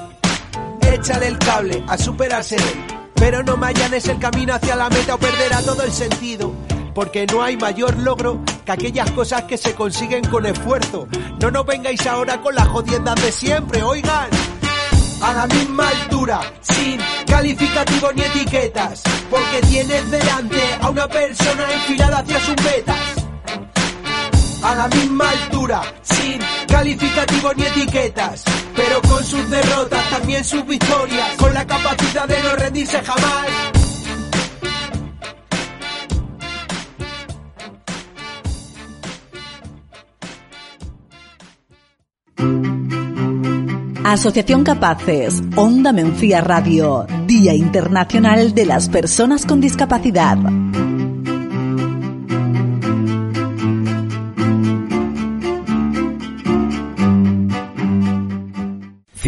Échale 0.80 1.28
el 1.28 1.38
cable 1.38 1.84
a 1.86 1.98
superarse. 1.98 2.56
Pero 3.14 3.42
no 3.42 3.56
me 3.56 3.68
allanes 3.68 4.06
el 4.08 4.18
camino 4.18 4.54
hacia 4.54 4.76
la 4.76 4.88
meta 4.88 5.14
o 5.14 5.18
perderá 5.18 5.60
todo 5.62 5.82
el 5.82 5.92
sentido. 5.92 6.52
Porque 6.94 7.26
no 7.26 7.42
hay 7.42 7.56
mayor 7.56 7.96
logro 7.98 8.42
que 8.64 8.72
aquellas 8.72 9.10
cosas 9.12 9.44
que 9.44 9.58
se 9.58 9.74
consiguen 9.74 10.24
con 10.24 10.46
esfuerzo. 10.46 11.06
No 11.40 11.50
nos 11.50 11.66
vengáis 11.66 12.06
ahora 12.06 12.40
con 12.40 12.54
las 12.54 12.68
jodiendas 12.68 13.16
de 13.16 13.32
siempre, 13.32 13.82
oigan. 13.82 14.28
A 15.20 15.32
la 15.32 15.46
misma 15.48 15.88
altura, 15.88 16.40
sin 16.60 16.98
calificativos 17.26 18.14
ni 18.14 18.22
etiquetas. 18.22 19.02
Porque 19.30 19.66
tienes 19.68 20.10
delante 20.10 20.60
a 20.80 20.90
una 20.90 21.08
persona 21.08 21.72
enfilada 21.72 22.18
hacia 22.18 22.40
sus 22.40 22.56
metas 22.64 23.17
a 24.62 24.74
la 24.74 24.88
misma 24.88 25.30
altura, 25.30 25.82
sin 26.02 26.38
calificativos 26.66 27.56
ni 27.56 27.64
etiquetas, 27.64 28.44
pero 28.74 29.00
con 29.02 29.24
sus 29.24 29.48
derrotas, 29.50 30.10
también 30.10 30.44
sus 30.44 30.66
victorias, 30.66 31.36
con 31.36 31.54
la 31.54 31.66
capacidad 31.66 32.26
de 32.26 32.42
no 32.42 32.56
rendirse 32.56 33.00
jamás. 33.02 33.46
Asociación 44.04 44.64
Capaces, 44.64 45.42
Onda 45.54 45.92
Mencía 45.92 46.40
Radio, 46.40 47.06
Día 47.26 47.52
Internacional 47.52 48.54
de 48.54 48.64
las 48.64 48.88
Personas 48.88 49.44
con 49.44 49.60
Discapacidad. 49.60 50.38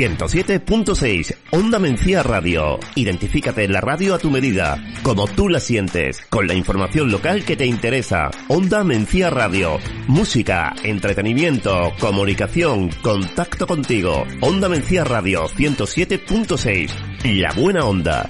107.6 0.01 1.37
Onda 1.51 1.79
Mencía 1.79 2.23
Radio. 2.23 2.79
Identifícate 2.95 3.65
en 3.65 3.73
la 3.75 3.83
radio 3.83 4.15
a 4.15 4.19
tu 4.19 4.31
medida, 4.31 4.83
como 5.03 5.27
tú 5.27 5.51
la 5.51 5.61
sientes, 5.61 6.23
con 6.31 6.47
la 6.47 6.55
información 6.55 7.11
local 7.11 7.45
que 7.45 7.55
te 7.55 7.67
interesa. 7.67 8.31
Onda 8.49 8.83
Mencía 8.83 9.29
Radio. 9.29 9.79
Música, 10.07 10.75
entretenimiento, 10.85 11.93
comunicación, 12.01 12.89
contacto 13.03 13.67
contigo. 13.67 14.25
Onda 14.41 14.71
Mencía 14.71 15.05
Radio 15.05 15.47
107.6. 15.49 16.91
La 17.39 17.53
buena 17.53 17.85
onda. 17.85 18.27